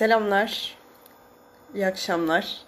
Selamlar, 0.00 0.78
iyi 1.74 1.86
akşamlar. 1.86 2.58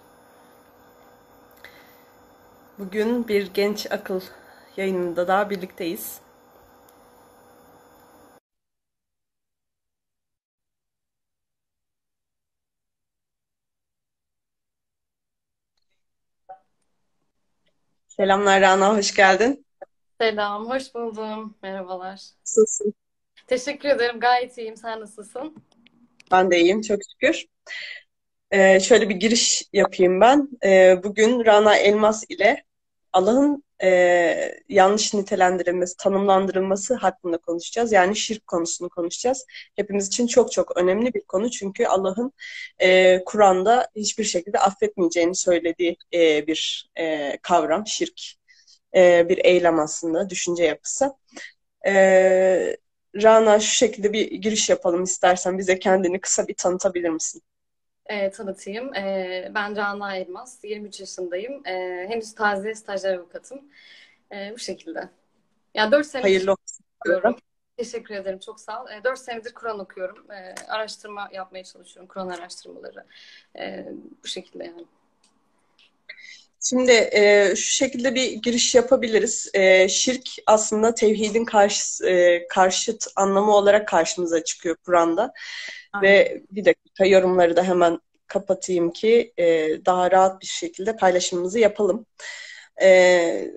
Bugün 2.79 3.29
bir 3.29 3.55
genç 3.55 3.93
akıl 3.93 4.21
yayınında 4.77 5.29
daha 5.29 5.51
birlikteyiz. 5.51 6.21
Selamlar 18.09 18.61
Rana, 18.61 18.97
hoş 18.97 19.15
geldin. 19.15 19.67
Selam, 20.21 20.71
hoş 20.71 20.95
buldum. 20.95 21.55
Merhabalar. 21.63 22.21
Nasılsın? 22.41 22.95
Teşekkür 23.47 23.89
ederim. 23.89 24.21
Gayet 24.21 24.59
iyiyim. 24.59 24.77
Sen 24.77 25.01
nasılsın? 25.01 25.65
Ben 26.31 26.51
de 26.51 26.61
iyiyim, 26.61 26.81
çok 26.81 26.99
şükür. 27.13 27.47
Ee, 28.51 28.81
şöyle 28.81 29.09
bir 29.09 29.15
giriş 29.15 29.63
yapayım 29.73 30.21
ben. 30.21 30.49
Ee, 30.65 31.01
bugün 31.05 31.45
Rana 31.45 31.77
Elmas 31.77 32.25
ile 32.29 32.65
Allah'ın 33.13 33.65
e, 33.83 33.89
yanlış 34.69 35.15
nitelendirilmesi, 35.15 35.97
tanımlandırılması 35.97 36.95
hakkında 36.95 37.39
konuşacağız. 37.39 37.93
Yani 37.93 38.17
şirk 38.17 38.47
konusunu 38.47 38.89
konuşacağız. 38.89 39.47
Hepimiz 39.77 40.07
için 40.07 40.27
çok 40.27 40.53
çok 40.53 40.77
önemli 40.77 41.15
bir 41.15 41.21
konu. 41.21 41.51
Çünkü 41.51 41.87
Allah'ın 41.87 42.33
e, 42.79 43.25
Kur'an'da 43.25 43.89
hiçbir 43.97 44.25
şekilde 44.25 44.59
affetmeyeceğini 44.59 45.35
söylediği 45.37 45.97
e, 46.15 46.47
bir 46.47 46.91
e, 46.99 47.39
kavram, 47.43 47.87
şirk. 47.87 48.23
E, 48.97 49.29
bir 49.29 49.39
eylem 49.45 49.81
aslında, 49.81 50.31
düşünce 50.31 50.65
yapısı. 50.65 51.13
E, 51.87 52.77
Rana 53.17 53.61
şu 53.61 53.75
şekilde 53.75 54.13
bir 54.13 54.31
giriş 54.31 54.71
yapalım 54.71 55.03
istersen. 55.03 55.59
Bize 55.59 55.79
kendini 55.79 56.21
kısa 56.21 56.49
bir 56.49 56.55
tanıtabilir 56.55 57.11
misin? 57.11 57.43
Ee, 58.07 58.31
tanıtayım. 58.31 58.95
Ee, 58.95 59.53
ben 59.55 59.77
Rana 59.77 60.17
Elmas, 60.17 60.65
23 60.65 61.01
yaşındayım. 61.01 61.67
Ee, 61.67 62.07
henüz 62.09 62.35
taze 62.35 62.75
stajyer 62.75 63.15
avukatım. 63.15 63.61
Ee, 64.33 64.51
bu 64.55 64.59
şekilde. 64.59 65.09
Ya 65.75 65.93
4 65.93 66.07
senedir 66.07 66.29
Hayırlı 66.29 66.53
olsun 66.53 66.85
okuyorum. 67.01 67.37
Teşekkür 67.77 68.15
ederim, 68.15 68.39
çok 68.39 68.61
sağ 68.61 68.83
ol. 68.83 68.89
Ee, 68.91 69.05
4 69.05 69.19
senedir 69.19 69.55
Kur'an 69.55 69.79
okuyorum. 69.79 70.31
Ee, 70.31 70.55
araştırma 70.69 71.29
yapmaya 71.33 71.65
çalışıyorum, 71.65 72.09
Kur'an 72.09 72.29
araştırmaları. 72.29 73.05
Ee, 73.59 73.87
bu 74.25 74.29
şekilde 74.29 74.65
yani. 74.65 74.85
Şimdi 76.63 76.93
e, 76.93 77.53
şu 77.57 77.71
şekilde 77.71 78.15
bir 78.15 78.33
giriş 78.33 78.75
yapabiliriz. 78.75 79.51
E, 79.55 79.89
şirk 79.89 80.29
aslında 80.47 80.95
tevhidin 80.95 81.45
karşı, 81.45 82.07
e, 82.07 82.47
karşıt 82.49 83.07
anlamı 83.17 83.57
olarak 83.57 83.89
karşımıza 83.89 84.45
çıkıyor 84.45 84.77
Kur'an'da. 84.87 85.33
Aynen. 85.93 86.09
Ve 86.13 86.43
bir 86.51 86.65
dakika 86.65 87.07
yorumları 87.07 87.57
da 87.57 87.63
hemen 87.65 88.01
kapatayım 88.27 88.91
ki 88.93 89.33
e, 89.39 89.69
daha 89.87 90.11
rahat 90.11 90.41
bir 90.41 90.47
şekilde 90.47 90.97
paylaşımımızı 90.97 91.59
yapalım. 91.59 92.07
E, 92.83 93.51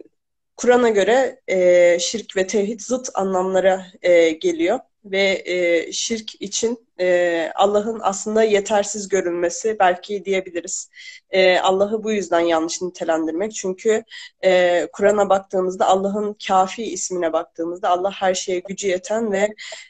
Kur'an'a 0.58 0.90
göre 0.90 1.42
e, 1.48 1.98
şirk 2.00 2.38
ve 2.38 2.48
tevhid 2.48 2.80
zıt 2.80 3.10
anlamlara 3.14 3.86
e, 4.02 4.30
geliyor 4.30 4.80
ve 5.06 5.44
e, 5.46 5.92
şirk 5.92 6.42
için 6.42 6.88
e, 7.00 7.52
Allah'ın 7.56 8.00
aslında 8.04 8.44
yetersiz 8.44 9.10
görülmesi 9.10 9.78
belki 9.80 10.26
diyebiliriz. 10.26 10.90
E, 11.30 11.60
Allah'ı 11.60 12.04
bu 12.04 12.12
yüzden 12.12 12.40
yanlış 12.40 12.82
nitelendirmek. 12.82 13.54
Çünkü 13.54 14.04
e, 14.44 14.88
Kur'an'a 14.94 15.30
baktığımızda 15.30 15.88
Allah'ın 15.88 16.36
kafi 16.48 16.84
ismine 16.84 17.34
baktığımızda 17.34 17.90
Allah 17.90 18.12
her 18.12 18.34
şeye 18.34 18.60
gücü 18.60 18.88
yeten 18.88 19.32
ve 19.32 19.48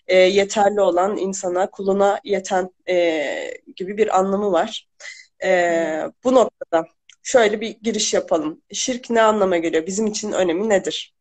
e, 0.08 0.18
yeterli 0.18 0.82
olan 0.82 1.18
insana, 1.18 1.70
kuluna 1.70 2.20
yeten 2.24 2.70
e, 2.90 3.58
gibi 3.76 3.98
bir 3.98 4.20
anlamı 4.20 4.52
var. 4.52 4.88
E, 5.44 6.12
bu 6.24 6.36
noktada 6.36 6.88
şöyle 7.24 7.62
bir 7.62 7.70
giriş 7.82 8.14
yapalım. 8.14 8.62
Şirk 8.74 9.10
ne 9.10 9.22
anlama 9.22 9.58
geliyor? 9.58 9.86
Bizim 9.86 10.08
için 10.08 10.32
önemi 10.32 10.70
nedir? 10.70 11.15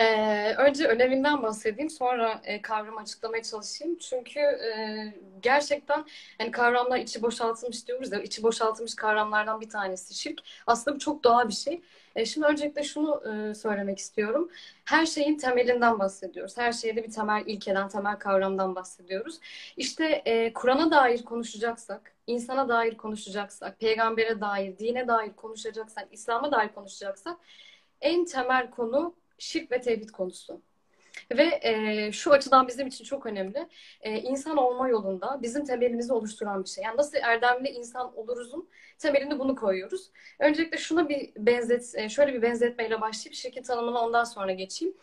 Ee, 0.00 0.54
önce 0.58 0.86
öneminden 0.88 1.42
bahsedeyim, 1.42 1.90
sonra 1.90 2.40
e, 2.44 2.62
kavramı 2.62 3.00
açıklamaya 3.00 3.42
çalışayım. 3.42 3.98
Çünkü 3.98 4.40
e, 4.40 5.14
gerçekten 5.42 6.04
hani 6.38 6.50
kavramlar 6.50 6.98
içi 6.98 7.22
boşaltılmış 7.22 7.86
diyoruz 7.88 8.12
ya, 8.12 8.20
içi 8.20 8.42
boşaltılmış 8.42 8.94
kavramlardan 8.94 9.60
bir 9.60 9.68
tanesi 9.68 10.14
şirk. 10.14 10.40
Aslında 10.66 10.94
bu 10.96 11.00
çok 11.00 11.24
doğal 11.24 11.48
bir 11.48 11.52
şey. 11.52 11.82
E, 12.16 12.26
şimdi 12.26 12.46
öncelikle 12.46 12.82
şunu 12.84 13.22
e, 13.50 13.54
söylemek 13.54 13.98
istiyorum. 13.98 14.50
Her 14.84 15.06
şeyin 15.06 15.38
temelinden 15.38 15.98
bahsediyoruz. 15.98 16.56
Her 16.56 16.72
şeyde 16.72 17.04
bir 17.04 17.10
temel 17.10 17.42
ilkeden, 17.46 17.88
temel 17.88 18.16
kavramdan 18.18 18.74
bahsediyoruz. 18.74 19.40
İşte 19.76 20.22
e, 20.26 20.52
Kur'an'a 20.52 20.90
dair 20.90 21.24
konuşacaksak, 21.24 22.12
insana 22.26 22.68
dair 22.68 22.96
konuşacaksak, 22.96 23.80
peygambere 23.80 24.40
dair, 24.40 24.78
dine 24.78 25.08
dair 25.08 25.32
konuşacaksak, 25.32 26.08
İslam'a 26.12 26.52
dair 26.52 26.68
konuşacaksak 26.68 27.36
en 28.00 28.24
temel 28.24 28.70
konu 28.70 29.14
şirk 29.38 29.72
ve 29.72 29.80
tevhid 29.80 30.08
konusu. 30.08 30.60
Ve 31.30 31.60
e, 31.62 32.12
şu 32.12 32.32
açıdan 32.32 32.68
bizim 32.68 32.86
için 32.86 33.04
çok 33.04 33.26
önemli. 33.26 33.68
E, 34.00 34.18
insan 34.18 34.56
olma 34.56 34.88
yolunda 34.88 35.38
bizim 35.42 35.64
temelimizi 35.64 36.12
oluşturan 36.12 36.64
bir 36.64 36.68
şey. 36.68 36.84
Yani 36.84 36.96
nasıl 36.96 37.18
erdemli 37.18 37.68
insan 37.68 38.18
oluruzun 38.18 38.68
temelini 38.98 39.38
bunu 39.38 39.56
koyuyoruz. 39.56 40.10
Öncelikle 40.38 40.78
şuna 40.78 41.08
bir 41.08 41.30
benzet, 41.36 41.94
e, 41.94 42.08
şöyle 42.08 42.34
bir 42.34 42.42
benzetmeyle 42.42 43.00
başlayıp 43.00 43.34
şirkin 43.34 43.62
tanımına 43.62 44.04
ondan 44.04 44.24
sonra 44.24 44.52
geçeyim. 44.52 44.94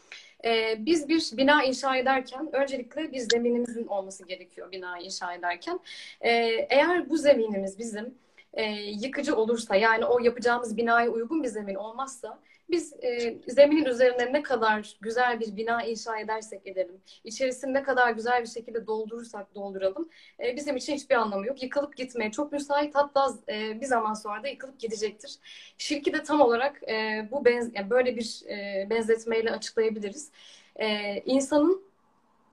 E, 0.46 0.76
biz 0.86 1.10
bir 1.10 1.30
bina 1.34 1.64
inşa 1.64 1.98
ederken 1.98 2.50
öncelikle 2.54 3.12
bir 3.12 3.20
zeminimizin 3.20 3.88
olması 3.88 4.26
gerekiyor 4.26 4.72
bina 4.72 5.00
inşa 5.00 5.34
ederken. 5.34 5.80
E, 6.22 6.30
eğer 6.70 7.10
bu 7.10 7.18
zeminimiz 7.18 7.80
bizim 7.80 8.14
e, 8.54 8.64
yıkıcı 8.82 9.36
olursa 9.36 9.76
yani 9.76 10.06
o 10.06 10.20
yapacağımız 10.20 10.78
binaya 10.78 11.10
uygun 11.10 11.44
bir 11.44 11.48
zemin 11.48 11.76
olmazsa 11.76 12.40
biz 12.70 12.94
e, 13.04 13.38
zeminin 13.48 13.86
üzerine 13.86 14.34
ne 14.34 14.44
kadar 14.44 14.98
güzel 15.02 15.40
bir 15.40 15.56
bina 15.56 15.84
inşa 15.84 16.20
edersek 16.20 16.68
edelim, 16.68 17.02
içerisini 17.24 17.74
ne 17.74 17.84
kadar 17.84 18.12
güzel 18.12 18.42
bir 18.42 18.48
şekilde 18.48 18.88
doldurursak 18.88 19.56
dolduralım, 19.56 20.10
e, 20.40 20.56
bizim 20.56 20.76
için 20.76 20.94
hiçbir 20.94 21.16
anlamı 21.16 21.48
yok. 21.48 21.64
Yıkılıp 21.64 21.98
gitmeye 21.98 22.32
çok 22.32 22.52
müsait, 22.52 22.96
hatta 22.96 23.34
e, 23.50 23.82
bir 23.82 23.86
zaman 23.86 24.14
sonra 24.14 24.44
da 24.44 24.48
yıkılıp 24.48 24.80
gidecektir. 24.80 25.36
Şirki 25.78 26.14
de 26.14 26.24
tam 26.24 26.42
olarak 26.42 26.84
e, 26.90 27.28
bu 27.32 27.46
benz 27.46 27.72
yani 27.76 27.90
böyle 27.90 28.16
bir 28.16 28.42
e, 28.50 28.88
benzetmeyle 28.90 29.52
açıklayabiliriz. 29.52 30.32
E, 30.76 31.18
insanın 31.26 31.84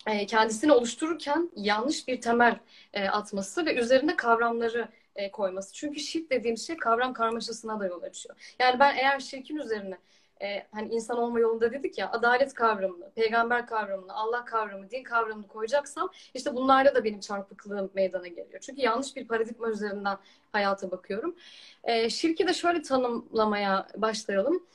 e, 0.06 0.26
kendisini 0.26 0.72
oluştururken 0.72 1.50
yanlış 1.56 2.08
bir 2.08 2.20
temel 2.20 2.58
e, 2.92 3.08
atması 3.08 3.66
ve 3.66 3.74
üzerine 3.74 4.16
kavramları 4.16 4.88
e, 5.20 5.30
koyması. 5.30 5.72
Çünkü 5.74 6.00
şirk 6.00 6.30
dediğim 6.30 6.56
şey 6.56 6.76
kavram 6.76 7.12
karmaşasına 7.12 7.80
da 7.80 7.86
yol 7.86 8.02
açıyor. 8.02 8.54
Yani 8.58 8.80
ben 8.80 8.96
eğer 8.96 9.20
şirkin 9.20 9.56
üzerine 9.56 9.98
e, 10.42 10.66
hani 10.72 10.94
insan 10.94 11.18
olma 11.18 11.40
yolunda 11.40 11.72
dedik 11.72 11.98
ya 11.98 12.10
adalet 12.12 12.54
kavramını, 12.54 13.10
peygamber 13.10 13.66
kavramını, 13.66 14.14
Allah 14.14 14.44
kavramı, 14.44 14.90
din 14.90 15.02
kavramını 15.02 15.48
koyacaksam 15.48 16.10
işte 16.34 16.54
bunlarda 16.54 16.94
da 16.94 17.04
benim 17.04 17.20
çarpıklığım 17.20 17.90
meydana 17.94 18.28
geliyor. 18.28 18.60
Çünkü 18.60 18.80
yanlış 18.80 19.16
bir 19.16 19.28
paradigma 19.28 19.70
üzerinden 19.70 20.18
hayata 20.52 20.90
bakıyorum. 20.90 21.36
E, 21.84 22.10
şirki 22.10 22.48
de 22.48 22.54
şöyle 22.54 22.82
tanımlamaya 22.82 23.86
başlayalım. 23.96 24.66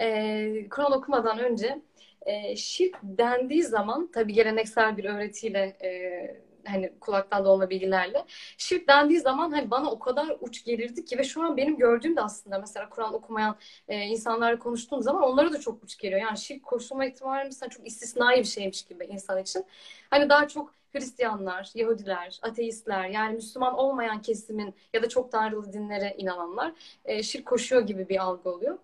E, 0.00 0.68
Kur'an 0.68 0.92
okumadan 0.92 1.38
önce 1.38 1.82
e, 2.22 2.56
şirk 2.56 2.96
dendiği 3.02 3.62
zaman 3.62 4.10
tabii 4.12 4.32
geleneksel 4.32 4.96
bir 4.96 5.04
öğretiyle 5.04 5.76
e, 5.82 6.47
hani 6.68 6.98
kulaktan 7.00 7.44
dolma 7.44 7.70
bilgilerle. 7.70 8.24
Şirk 8.58 8.88
dendiği 8.88 9.20
zaman 9.20 9.50
hani 9.50 9.70
bana 9.70 9.90
o 9.90 9.98
kadar 9.98 10.36
uç 10.40 10.64
gelirdi 10.64 11.04
ki 11.04 11.18
ve 11.18 11.24
şu 11.24 11.42
an 11.42 11.56
benim 11.56 11.76
gördüğüm 11.78 12.16
de 12.16 12.20
aslında 12.20 12.58
mesela 12.58 12.88
Kur'an 12.88 13.14
okumayan 13.14 13.56
e, 13.88 14.00
insanlarla 14.02 14.58
konuştuğum 14.58 15.02
zaman 15.02 15.22
onlara 15.22 15.52
da 15.52 15.60
çok 15.60 15.82
uç 15.82 15.98
geliyor. 15.98 16.20
Yani 16.20 16.38
şirk 16.38 16.62
koşulma 16.62 17.06
ihtimali 17.06 17.44
mesela 17.44 17.70
çok 17.70 17.86
istisnai 17.86 18.38
bir 18.38 18.44
şeymiş 18.44 18.82
gibi 18.82 19.04
insan 19.04 19.42
için. 19.42 19.64
Hani 20.10 20.28
daha 20.28 20.48
çok 20.48 20.78
Hristiyanlar, 20.92 21.70
Yahudiler, 21.74 22.38
ateistler 22.42 23.08
yani 23.08 23.34
Müslüman 23.34 23.74
olmayan 23.74 24.22
kesimin 24.22 24.74
ya 24.94 25.02
da 25.02 25.08
çok 25.08 25.32
tanrılı 25.32 25.72
dinlere 25.72 26.14
inananlar 26.18 26.72
e, 27.04 27.22
şirk 27.22 27.46
koşuyor 27.46 27.82
gibi 27.82 28.08
bir 28.08 28.22
algı 28.22 28.50
oluyor. 28.50 28.78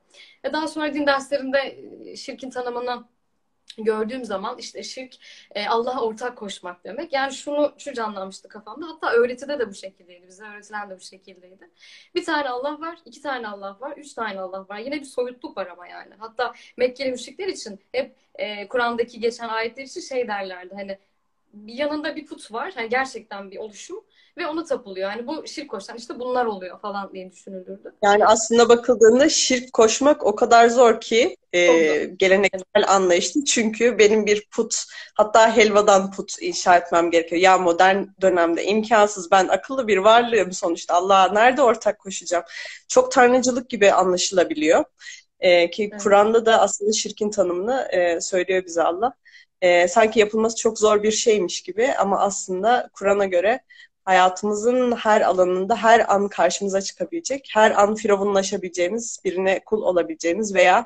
Ve 0.44 0.52
daha 0.52 0.69
sonra 0.69 0.94
din 0.94 1.06
derslerinde 1.06 1.58
e, 2.04 2.16
şirkin 2.16 2.50
tanımını 2.50 3.04
gördüğüm 3.79 4.25
zaman 4.25 4.59
işte 4.59 4.82
şirk 4.82 5.15
e, 5.55 5.67
Allah'a 5.67 6.00
ortak 6.00 6.38
koşmak 6.38 6.85
demek. 6.85 7.12
Yani 7.12 7.32
şunu 7.32 7.75
şu 7.79 7.93
canlanmıştı 7.93 8.49
kafamda. 8.49 8.87
Hatta 8.87 9.12
öğretide 9.12 9.59
de 9.59 9.69
bu 9.69 9.75
şekildeydi. 9.75 10.26
Bize 10.26 10.44
öğretilen 10.44 10.91
de 10.91 10.97
bu 10.97 11.00
şekildeydi. 11.00 11.71
Bir 12.15 12.25
tane 12.25 12.49
Allah 12.49 12.81
var, 12.81 12.99
iki 13.05 13.23
tane 13.23 13.49
Allah 13.49 13.76
var, 13.81 13.97
üç 13.97 14.15
tane 14.15 14.41
Allah 14.41 14.69
var. 14.69 14.79
Yine 14.79 15.00
bir 15.00 15.05
soyutluk 15.05 15.56
var 15.56 15.67
ama 15.67 15.87
yani. 15.87 16.15
Hatta 16.19 16.55
Mekkeli 16.76 17.11
müşrikler 17.11 17.49
için 17.49 17.81
hep 17.93 18.17
e, 18.35 18.69
Kur'an'daki 18.69 19.21
geçen 19.21 19.49
ayetler 19.49 19.85
için 19.85 20.00
şey 20.00 20.29
derlerdi. 20.29 20.75
Hani 20.75 20.99
yanında 21.67 22.17
bir 22.17 22.26
put 22.26 22.53
var. 22.53 22.73
Yani 22.76 22.88
gerçekten 22.88 23.50
bir 23.50 23.56
oluşum 23.56 24.05
ve 24.38 24.46
ona 24.46 24.64
tapılıyor. 24.64 25.10
Yani 25.10 25.26
bu 25.26 25.46
şirk 25.46 25.70
koşan 25.70 25.96
işte 25.96 26.19
bunlar 26.19 26.46
oluyor 26.46 26.81
falan 26.81 27.12
diye 27.12 27.32
düşünülürdü. 27.32 27.94
Yani 28.02 28.26
aslında 28.26 28.69
bakıldığında 28.69 29.28
şirk 29.28 29.72
koşmak 29.72 30.26
o 30.26 30.34
kadar 30.34 30.69
zor 30.69 31.00
ki 31.00 31.36
e, 31.52 32.04
geleneksel 32.04 32.84
anlayışta. 32.88 33.40
Çünkü 33.46 33.98
benim 33.98 34.26
bir 34.26 34.48
put 34.50 34.75
hatta 35.14 35.56
helvadan 35.56 36.10
put 36.10 36.32
inşa 36.40 36.76
etmem 36.76 37.10
gerekiyor. 37.10 37.40
Ya 37.40 37.58
modern 37.58 38.04
dönemde 38.20 38.64
imkansız. 38.64 39.31
Ben 39.31 39.48
akıllı 39.48 39.88
bir 39.88 39.98
varlığım 39.98 40.52
sonuçta. 40.52 40.94
Allah'a 40.94 41.32
nerede 41.32 41.62
ortak 41.62 41.98
koşacağım? 41.98 42.44
Çok 42.88 43.12
tanrıcılık 43.12 43.70
gibi 43.70 43.92
anlaşılabiliyor. 43.92 44.84
E, 45.40 45.70
ki 45.70 45.88
evet. 45.92 46.02
Kur'an'da 46.02 46.46
da 46.46 46.60
aslında 46.60 46.92
şirkin 46.92 47.30
tanımını 47.30 47.88
e, 47.92 48.20
söylüyor 48.20 48.64
bize 48.66 48.82
Allah. 48.82 49.12
E, 49.62 49.88
sanki 49.88 50.20
yapılması 50.20 50.56
çok 50.56 50.78
zor 50.78 51.02
bir 51.02 51.10
şeymiş 51.10 51.62
gibi 51.62 51.92
ama 51.98 52.20
aslında 52.20 52.90
Kur'an'a 52.92 53.25
göre 53.25 53.60
hayatımızın 54.04 54.92
her 54.92 55.20
alanında 55.20 55.76
her 55.76 56.14
an 56.14 56.28
karşımıza 56.28 56.80
çıkabilecek, 56.80 57.48
her 57.52 57.70
an 57.70 57.94
firavunlaşabileceğimiz, 57.94 59.18
birine 59.24 59.64
kul 59.64 59.82
olabileceğimiz 59.82 60.54
veya 60.54 60.84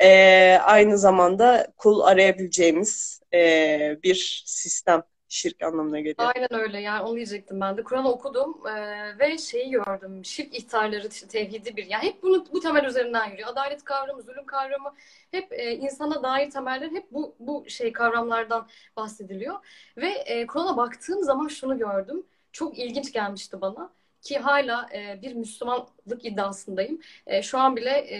e, 0.00 0.58
aynı 0.64 0.98
zamanda 0.98 1.66
kul 1.76 2.00
arayabileceğimiz 2.00 3.20
e, 3.34 3.98
bir 4.02 4.42
sistem 4.46 5.02
şirk 5.28 5.62
anlamına 5.62 6.00
geliyor. 6.00 6.32
Aynen 6.34 6.60
öyle 6.60 6.80
yani 6.80 7.02
onu 7.02 7.16
diyecektim 7.16 7.60
ben 7.60 7.76
de. 7.76 7.82
Kur'an'ı 7.82 8.08
okudum 8.08 8.66
e, 8.66 9.18
ve 9.18 9.38
şeyi 9.38 9.70
gördüm. 9.70 10.24
Şirk 10.24 10.54
ihtarları, 10.54 11.08
tevhidi 11.08 11.76
bir. 11.76 11.86
Yani 11.86 12.04
hep 12.04 12.22
bunu 12.22 12.46
bu 12.52 12.60
temel 12.60 12.84
üzerinden 12.84 13.30
yürüyor. 13.30 13.48
Adalet 13.48 13.84
kavramı, 13.84 14.22
zulüm 14.22 14.46
kavramı 14.46 14.94
hep 15.30 15.52
e, 15.52 15.72
insana 15.72 16.22
dair 16.22 16.50
temeller 16.50 16.90
hep 16.90 17.12
bu 17.12 17.34
bu 17.38 17.64
şey 17.68 17.92
kavramlardan 17.92 18.68
bahsediliyor. 18.96 19.56
Ve 19.96 20.08
e, 20.08 20.46
Kur'an'a 20.46 20.76
baktığım 20.76 21.22
zaman 21.22 21.48
şunu 21.48 21.78
gördüm. 21.78 22.26
Çok 22.52 22.78
ilginç 22.78 23.12
gelmişti 23.12 23.60
bana 23.60 23.92
ki 24.22 24.38
hala 24.38 24.88
e, 24.94 25.22
bir 25.22 25.34
Müslümanlık 25.34 26.24
iddiasındayım. 26.24 27.00
E, 27.26 27.42
şu 27.42 27.58
an 27.58 27.76
bile 27.76 27.90
e, 27.90 28.18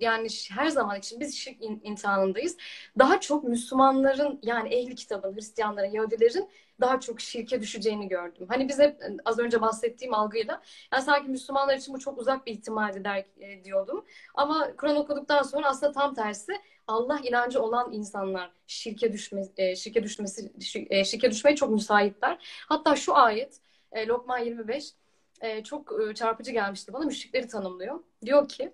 yani 0.00 0.28
her 0.50 0.68
zaman 0.68 0.98
için 0.98 1.20
biz 1.20 1.34
şirk 1.36 1.56
imtihanındayız. 1.62 2.56
Daha 2.98 3.20
çok 3.20 3.44
Müslümanların 3.44 4.40
yani 4.42 4.74
ehli 4.74 4.94
kitabın, 4.94 5.34
Hristiyanların, 5.34 5.90
Yahudilerin 5.90 6.48
daha 6.80 7.00
çok 7.00 7.20
şirke 7.20 7.60
düşeceğini 7.60 8.08
gördüm. 8.08 8.46
Hani 8.48 8.68
biz 8.68 8.78
hep 8.78 9.02
az 9.24 9.38
önce 9.38 9.60
bahsettiğim 9.60 10.14
algıyla 10.14 10.62
yani 10.92 11.02
sanki 11.02 11.30
Müslümanlar 11.30 11.76
için 11.76 11.94
bu 11.94 11.98
çok 11.98 12.18
uzak 12.18 12.46
bir 12.46 12.52
ihtimaldi 12.52 13.04
der 13.04 13.24
e, 13.40 13.64
diyordum. 13.64 14.04
Ama 14.34 14.76
Kur'an 14.76 14.96
okuduktan 14.96 15.42
sonra 15.42 15.68
aslında 15.68 15.92
tam 15.92 16.14
tersi 16.14 16.52
Allah 16.86 17.20
inancı 17.24 17.62
olan 17.62 17.92
insanlar 17.92 18.52
şirke 18.66 19.12
düşme 19.12 19.42
e, 19.56 19.76
şirke 19.76 20.02
düşmesi 20.02 20.52
e, 20.90 21.04
şirke 21.04 21.30
düşmeye 21.30 21.56
çok 21.56 21.70
müsaitler. 21.70 22.38
Hatta 22.68 22.96
şu 22.96 23.16
ayet 23.16 23.60
e, 23.92 24.06
Lokman 24.06 24.38
25 24.38 24.92
e, 25.40 25.64
çok 25.64 26.02
e, 26.02 26.14
çarpıcı 26.14 26.52
gelmişti 26.52 26.92
bana. 26.92 27.04
Müşrikleri 27.04 27.48
tanımlıyor. 27.48 28.00
Diyor 28.24 28.48
ki 28.48 28.72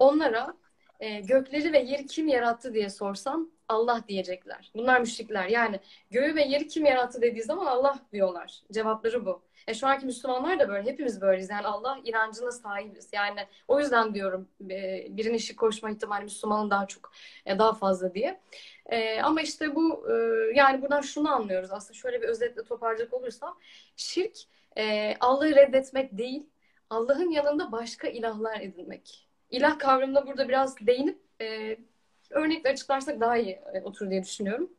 Onlara 0.00 0.54
e, 1.00 1.20
gökleri 1.20 1.72
ve 1.72 1.78
yeri 1.78 2.06
kim 2.06 2.28
yarattı 2.28 2.74
diye 2.74 2.90
sorsam 2.90 3.50
Allah 3.68 4.04
diyecekler. 4.08 4.70
Bunlar 4.74 5.00
müşrikler. 5.00 5.48
Yani 5.48 5.80
göğü 6.10 6.34
ve 6.34 6.42
yeri 6.42 6.68
kim 6.68 6.84
yarattı 6.84 7.22
dediği 7.22 7.42
zaman 7.42 7.66
Allah 7.66 7.98
diyorlar. 8.12 8.60
Cevapları 8.72 9.26
bu. 9.26 9.42
E, 9.66 9.74
şu 9.74 9.86
anki 9.86 10.06
Müslümanlar 10.06 10.60
da 10.60 10.68
böyle. 10.68 10.90
Hepimiz 10.90 11.20
böyleyiz. 11.20 11.50
Yani 11.50 11.66
Allah 11.66 11.98
inancına 12.04 12.52
sahibiz. 12.52 13.08
Yani 13.12 13.40
o 13.68 13.80
yüzden 13.80 14.14
diyorum 14.14 14.48
e, 14.70 15.06
birinin 15.10 15.34
işi 15.34 15.56
koşma 15.56 15.90
ihtimali 15.90 16.24
Müslümanın 16.24 16.70
daha 16.70 16.86
çok 16.86 17.12
e, 17.46 17.58
daha 17.58 17.72
fazla 17.74 18.14
diye. 18.14 18.40
E, 18.86 19.22
ama 19.22 19.40
işte 19.40 19.74
bu 19.74 20.10
e, 20.10 20.14
yani 20.54 20.82
buradan 20.82 21.00
şunu 21.00 21.34
anlıyoruz. 21.34 21.70
Aslında 21.72 21.94
şöyle 21.94 22.22
bir 22.22 22.28
özetle 22.28 22.64
toparlayacak 22.64 23.14
olursam 23.14 23.58
şirk 23.96 24.36
e, 24.76 25.16
Allah'ı 25.20 25.54
reddetmek 25.54 26.18
değil, 26.18 26.46
Allah'ın 26.90 27.30
yanında 27.30 27.72
başka 27.72 28.08
ilahlar 28.08 28.60
edinmek 28.60 29.29
ilah 29.50 29.78
kavramına 29.78 30.26
burada 30.26 30.48
biraz 30.48 30.86
değinip 30.86 31.18
e, 31.40 31.76
örnekle 32.30 32.70
açıklarsak 32.70 33.20
daha 33.20 33.36
iyi 33.36 33.60
e, 33.74 33.80
oturur 33.84 34.10
diye 34.10 34.22
düşünüyorum. 34.22 34.70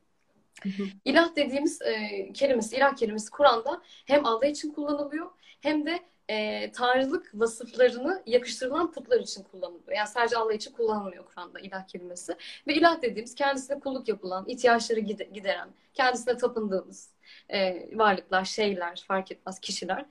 İlah 1.06 1.36
dediğimiz 1.36 1.82
e, 1.82 2.34
kelimesi, 2.34 2.76
ilah 2.76 2.96
kelimesi 2.96 3.32
Kur'an'da 3.32 3.82
hem 4.06 4.26
Allah 4.26 4.46
için 4.46 4.74
kullanılıyor 4.74 5.28
hem 5.62 5.86
de 5.86 6.00
e, 6.30 6.72
tanrılık 6.72 7.32
vasıflarını 7.34 8.24
yakıştırılan 8.26 8.92
putlar 8.92 9.20
için 9.20 9.44
kullanılıyor. 9.44 9.98
Yani 9.98 10.08
sadece 10.08 10.38
Allah 10.38 10.54
için 10.54 10.72
kullanılmıyor 10.72 11.26
Kur'an'da 11.26 11.60
ilah 11.60 11.88
kelimesi. 11.88 12.36
Ve 12.68 12.74
ilah 12.74 13.02
dediğimiz 13.02 13.36
kendisine 13.36 13.80
kulluk 13.80 14.08
yapılan, 14.08 14.46
ihtiyaçları 14.48 15.00
gideren, 15.00 15.70
kendisine 15.94 16.38
tapındığımız 16.38 17.10
e, 17.50 17.88
varlıklar, 17.98 18.46
şeyler, 18.46 19.04
fark 19.08 19.32
etmez 19.32 19.60
kişiler. 19.60 20.06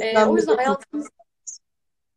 E, 0.00 0.24
o 0.24 0.36
yüzden 0.36 0.56
hayatımız 0.56 1.08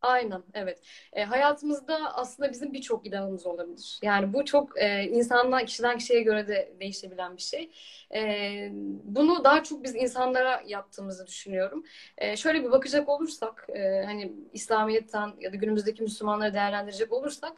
Aynen, 0.02 0.44
evet. 0.54 0.82
E, 1.14 1.24
hayatımızda 1.24 2.16
aslında 2.16 2.52
bizim 2.52 2.74
birçok 2.74 3.06
idealimiz 3.08 3.46
olabilir. 3.46 4.00
Yani 4.04 4.34
bu 4.34 4.46
çok 4.46 4.82
e, 4.82 5.04
insandan, 5.04 5.66
kişiden 5.66 5.98
kişiye 5.98 6.22
göre 6.22 6.48
de 6.48 6.74
değişebilen 6.80 7.38
bir 7.38 7.42
şey. 7.42 7.72
E, 8.16 8.70
bunu 9.04 9.44
daha 9.44 9.64
çok 9.64 9.84
biz 9.84 9.96
insanlara 9.96 10.64
yaptığımızı 10.68 11.28
düşünüyorum. 11.28 11.84
E, 12.18 12.38
şöyle 12.38 12.64
bir 12.64 12.72
bakacak 12.72 13.10
olursak, 13.10 13.68
e, 13.70 14.04
hani 14.06 14.34
İslamiyet'ten 14.54 15.34
ya 15.40 15.52
da 15.54 15.56
günümüzdeki 15.56 16.04
Müslümanları 16.04 16.54
değerlendirecek 16.54 17.12
olursak, 17.14 17.54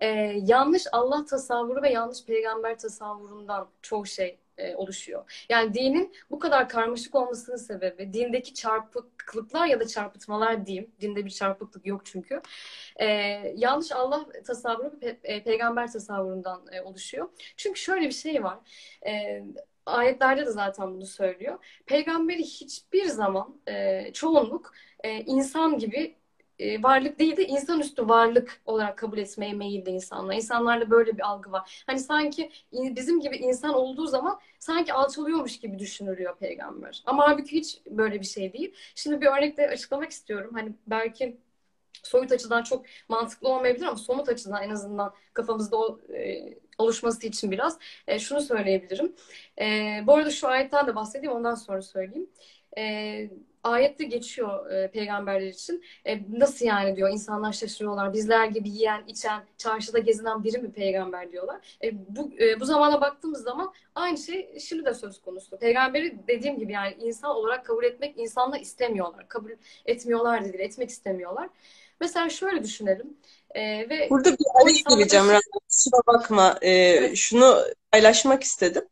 e, 0.00 0.06
yanlış 0.46 0.86
Allah 0.92 1.24
tasavvuru 1.24 1.82
ve 1.82 1.90
yanlış 1.90 2.24
peygamber 2.24 2.78
tasavvurundan 2.78 3.68
çoğu 3.82 4.06
şey 4.06 4.38
e, 4.62 4.76
oluşuyor. 4.76 5.44
Yani 5.48 5.74
dinin 5.74 6.14
bu 6.30 6.38
kadar 6.38 6.68
karmaşık 6.68 7.14
olmasının 7.14 7.56
sebebi 7.56 8.12
dindeki 8.12 8.54
çarpıklıklar 8.54 9.66
ya 9.66 9.80
da 9.80 9.86
çarpıtmalar 9.86 10.66
diyeyim. 10.66 10.90
Dinde 11.00 11.24
bir 11.24 11.30
çarpıklık 11.30 11.86
yok 11.86 12.06
çünkü. 12.06 12.40
E, 12.96 13.06
yanlış 13.56 13.92
Allah 13.92 14.26
tasavvuru 14.46 14.96
pe- 15.00 15.18
e, 15.24 15.42
peygamber 15.44 15.92
tasavvurundan 15.92 16.66
e, 16.72 16.80
oluşuyor. 16.80 17.28
Çünkü 17.56 17.80
şöyle 17.80 18.06
bir 18.06 18.12
şey 18.12 18.44
var. 18.44 18.58
E, 19.06 19.42
ayetlerde 19.86 20.46
de 20.46 20.50
zaten 20.50 20.94
bunu 20.94 21.06
söylüyor. 21.06 21.82
Peygamberi 21.86 22.42
hiçbir 22.42 23.04
zaman 23.06 23.60
e, 23.68 24.12
çoğunluk 24.12 24.72
e, 25.04 25.20
insan 25.20 25.78
gibi 25.78 26.16
e, 26.58 26.82
varlık 26.82 27.18
değil 27.18 27.36
de 27.36 27.46
insanüstü 27.46 28.08
varlık 28.08 28.60
olarak 28.66 28.98
kabul 28.98 29.18
etmeye 29.18 29.54
meyilli 29.54 29.90
insanlar. 29.90 30.34
İnsanlarda 30.34 30.90
böyle 30.90 31.16
bir 31.16 31.26
algı 31.28 31.52
var. 31.52 31.84
Hani 31.86 31.98
sanki 31.98 32.50
bizim 32.72 33.20
gibi 33.20 33.36
insan 33.36 33.74
olduğu 33.74 34.06
zaman 34.06 34.40
sanki 34.58 34.92
alçalıyormuş 34.92 35.60
gibi 35.60 35.78
düşünülüyor 35.78 36.38
peygamber. 36.38 37.02
Ama 37.06 37.28
halbuki 37.28 37.52
hiç 37.56 37.80
böyle 37.86 38.20
bir 38.20 38.26
şey 38.26 38.52
değil. 38.52 38.74
Şimdi 38.94 39.20
bir 39.20 39.26
örnekle 39.26 39.68
açıklamak 39.68 40.10
istiyorum. 40.10 40.50
Hani 40.54 40.72
belki 40.86 41.38
soyut 42.02 42.32
açıdan 42.32 42.62
çok 42.62 42.84
mantıklı 43.08 43.48
olmayabilir 43.48 43.86
ama 43.86 43.96
somut 43.96 44.28
açıdan 44.28 44.62
en 44.62 44.70
azından 44.70 45.14
kafamızda 45.34 45.76
o, 45.76 46.00
e, 46.14 46.54
oluşması 46.78 47.26
için 47.26 47.50
biraz 47.50 47.78
e, 48.06 48.18
şunu 48.18 48.40
söyleyebilirim. 48.40 49.16
E, 49.60 50.00
bu 50.06 50.14
arada 50.14 50.30
şu 50.30 50.48
ayetten 50.48 50.86
de 50.86 50.94
bahsedeyim 50.94 51.36
ondan 51.36 51.54
sonra 51.54 51.82
söyleyeyim. 51.82 52.30
E, 52.78 53.30
ayette 53.62 54.04
geçiyor 54.04 54.70
e, 54.70 54.90
peygamberler 54.90 55.46
için. 55.46 55.84
E, 56.06 56.20
nasıl 56.38 56.66
yani 56.66 56.96
diyor 56.96 57.10
insanlar 57.10 57.52
şaşırıyorlar. 57.52 58.12
Bizler 58.12 58.46
gibi 58.46 58.68
yiyen, 58.68 59.02
içen, 59.06 59.44
çarşıda 59.58 59.98
gezinen 59.98 60.44
biri 60.44 60.58
mi 60.58 60.72
peygamber 60.72 61.32
diyorlar. 61.32 61.76
E, 61.84 62.16
bu, 62.16 62.30
e, 62.40 62.60
bu 62.60 62.64
zamana 62.64 63.00
baktığımız 63.00 63.42
zaman 63.42 63.72
aynı 63.94 64.18
şey 64.18 64.58
şimdi 64.58 64.84
de 64.84 64.94
söz 64.94 65.20
konusu. 65.20 65.58
Peygamberi 65.58 66.18
dediğim 66.28 66.58
gibi 66.58 66.72
yani 66.72 66.94
insan 67.00 67.30
olarak 67.30 67.66
kabul 67.66 67.84
etmek 67.84 68.18
insanlar 68.18 68.60
istemiyorlar. 68.60 69.28
Kabul 69.28 69.50
etmiyorlar 69.86 70.44
değil, 70.44 70.54
etmek 70.58 70.90
istemiyorlar. 70.90 71.48
Mesela 72.00 72.28
şöyle 72.28 72.62
düşünelim. 72.62 73.16
Ee, 73.54 73.88
ve 73.90 74.10
Burada 74.10 74.30
bir 74.32 74.46
araya 74.62 74.96
gireceğim. 74.96 75.26
Kusura 75.52 76.00
bakma. 76.06 76.58
Ee, 76.62 76.70
evet. 76.70 77.16
Şunu 77.16 77.58
paylaşmak 77.92 78.42
istedim. 78.42 78.82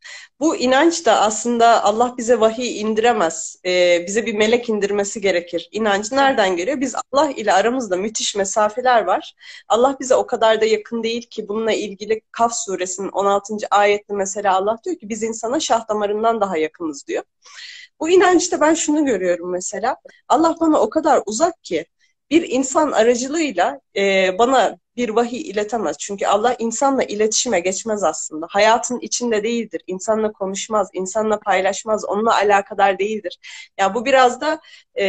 Bu 0.41 0.57
inanç 0.57 1.07
da 1.07 1.21
aslında 1.21 1.85
Allah 1.85 2.15
bize 2.19 2.41
vahiy 2.41 2.81
indiremez. 2.81 3.57
Ee, 3.67 4.05
bize 4.07 4.27
bir 4.27 4.35
melek 4.35 4.69
indirmesi 4.69 5.21
gerekir. 5.21 5.69
İnanç 5.73 6.13
nereden 6.13 6.57
geliyor? 6.57 6.81
Biz 6.81 6.95
Allah 7.13 7.31
ile 7.31 7.53
aramızda 7.53 7.97
müthiş 7.97 8.35
mesafeler 8.37 9.05
var. 9.05 9.35
Allah 9.69 9.97
bize 10.01 10.15
o 10.15 10.27
kadar 10.27 10.61
da 10.61 10.65
yakın 10.65 11.03
değil 11.03 11.23
ki 11.23 11.49
bununla 11.49 11.73
ilgili 11.73 12.21
Kaf 12.33 12.55
suresinin 12.55 13.09
16. 13.09 13.55
ayette 13.71 14.15
mesela 14.15 14.55
Allah 14.55 14.79
diyor 14.85 14.97
ki 14.99 15.09
biz 15.09 15.23
insana 15.23 15.61
şah 15.61 15.89
damarından 15.89 16.41
daha 16.41 16.57
yakınız 16.57 17.07
diyor. 17.07 17.25
Bu 18.01 18.11
inançta 18.11 18.61
ben 18.61 18.75
şunu 18.75 19.05
görüyorum 19.05 19.51
mesela. 19.51 19.97
Allah 20.29 20.57
bana 20.61 20.81
o 20.81 20.91
kadar 20.91 21.23
uzak 21.27 21.65
ki 21.65 21.87
bir 22.31 22.49
insan 22.49 22.93
aracılığıyla 22.93 23.81
e, 23.97 24.39
bana 24.39 24.79
bir 25.01 25.09
vahiy 25.09 25.51
iletemez. 25.51 25.97
Çünkü 25.99 26.27
Allah 26.27 26.57
insanla 26.59 27.03
iletişime 27.03 27.61
geçmez 27.61 28.05
aslında. 28.05 28.47
Hayatın 28.51 29.01
içinde 29.01 29.43
değildir. 29.43 29.83
İnsanla 29.87 30.33
konuşmaz, 30.33 30.89
insanla 30.93 31.41
paylaşmaz, 31.41 32.05
onunla 32.05 32.35
alakadar 32.35 32.99
değildir. 32.99 33.39
Ya 33.79 33.85
yani 33.85 33.95
bu 33.95 34.05
biraz 34.05 34.41
da 34.41 34.61
e, 34.99 35.07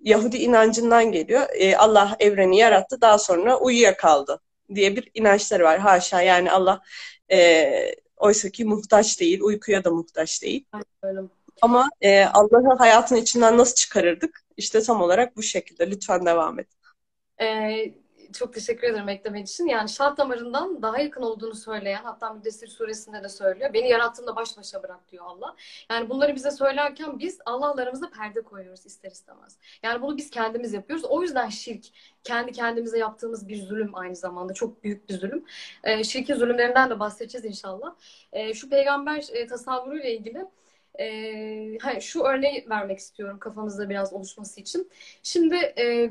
Yahudi 0.00 0.36
inancından 0.36 1.12
geliyor. 1.12 1.46
E, 1.54 1.76
Allah 1.76 2.16
evreni 2.20 2.58
yarattı, 2.58 3.00
daha 3.00 3.18
sonra 3.18 3.58
uyuyakaldı 3.58 4.40
diye 4.74 4.96
bir 4.96 5.10
inançları 5.14 5.64
var. 5.64 5.78
Haşa 5.78 6.22
yani 6.22 6.52
Allah 6.52 6.80
e, 7.32 7.94
Oysa 8.16 8.48
ki 8.50 8.64
muhtaç 8.64 9.20
değil, 9.20 9.40
uykuya 9.40 9.84
da 9.84 9.90
muhtaç 9.90 10.42
değil. 10.42 10.64
Ama 11.62 11.88
e, 12.00 12.24
Allah'ı 12.24 12.78
hayatın 12.78 13.16
içinden 13.16 13.58
nasıl 13.58 13.74
çıkarırdık? 13.74 14.44
İşte 14.56 14.82
tam 14.82 15.02
olarak 15.02 15.36
bu 15.36 15.42
şekilde. 15.42 15.90
Lütfen 15.90 16.26
devam 16.26 16.58
et. 16.58 16.68
Ee, 17.40 17.94
çok 18.32 18.54
teşekkür 18.54 18.86
ederim 18.86 19.08
eklemek 19.08 19.48
için. 19.48 19.66
Yani 19.66 19.88
şah 19.88 20.16
damarından 20.16 20.82
daha 20.82 20.98
yakın 20.98 21.22
olduğunu 21.22 21.54
söyleyen, 21.54 22.02
hatta 22.04 22.32
Müddessir 22.32 22.68
suresinde 22.68 23.22
de 23.22 23.28
söylüyor. 23.28 23.72
Beni 23.72 23.88
yarattığımda 23.88 24.36
baş 24.36 24.58
başa 24.58 24.82
bırak 24.82 25.08
diyor 25.12 25.24
Allah. 25.26 25.56
Yani 25.90 26.10
bunları 26.10 26.34
bize 26.34 26.50
söylerken 26.50 27.18
biz 27.18 27.38
Allah'la 27.46 27.82
aramızda 27.82 28.10
perde 28.10 28.42
koyuyoruz 28.42 28.86
ister 28.86 29.10
istemez. 29.10 29.58
Yani 29.82 30.02
bunu 30.02 30.16
biz 30.16 30.30
kendimiz 30.30 30.72
yapıyoruz. 30.72 31.04
O 31.04 31.22
yüzden 31.22 31.48
şirk 31.48 31.84
kendi 32.24 32.52
kendimize 32.52 32.98
yaptığımız 32.98 33.48
bir 33.48 33.56
zulüm 33.56 33.94
aynı 33.94 34.16
zamanda. 34.16 34.54
Çok 34.54 34.84
büyük 34.84 35.08
bir 35.08 35.14
zulüm. 35.14 35.44
E, 35.84 36.04
şirkin 36.04 36.34
zulümlerinden 36.34 36.90
de 36.90 37.00
bahsedeceğiz 37.00 37.44
inşallah. 37.44 37.94
E, 38.32 38.54
şu 38.54 38.68
peygamber 38.68 39.24
e, 39.32 39.46
tasavvuruyla 39.46 40.08
ilgili 40.08 40.46
e, 40.98 42.00
şu 42.00 42.22
örneği 42.22 42.66
vermek 42.70 42.98
istiyorum 42.98 43.38
kafamızda 43.38 43.88
biraz 43.88 44.12
oluşması 44.12 44.60
için. 44.60 44.90
Şimdi 45.22 45.56
e, 45.56 46.10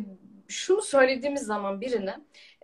şunu 0.52 0.82
söylediğimiz 0.82 1.44
zaman 1.44 1.82
birine 1.82 2.16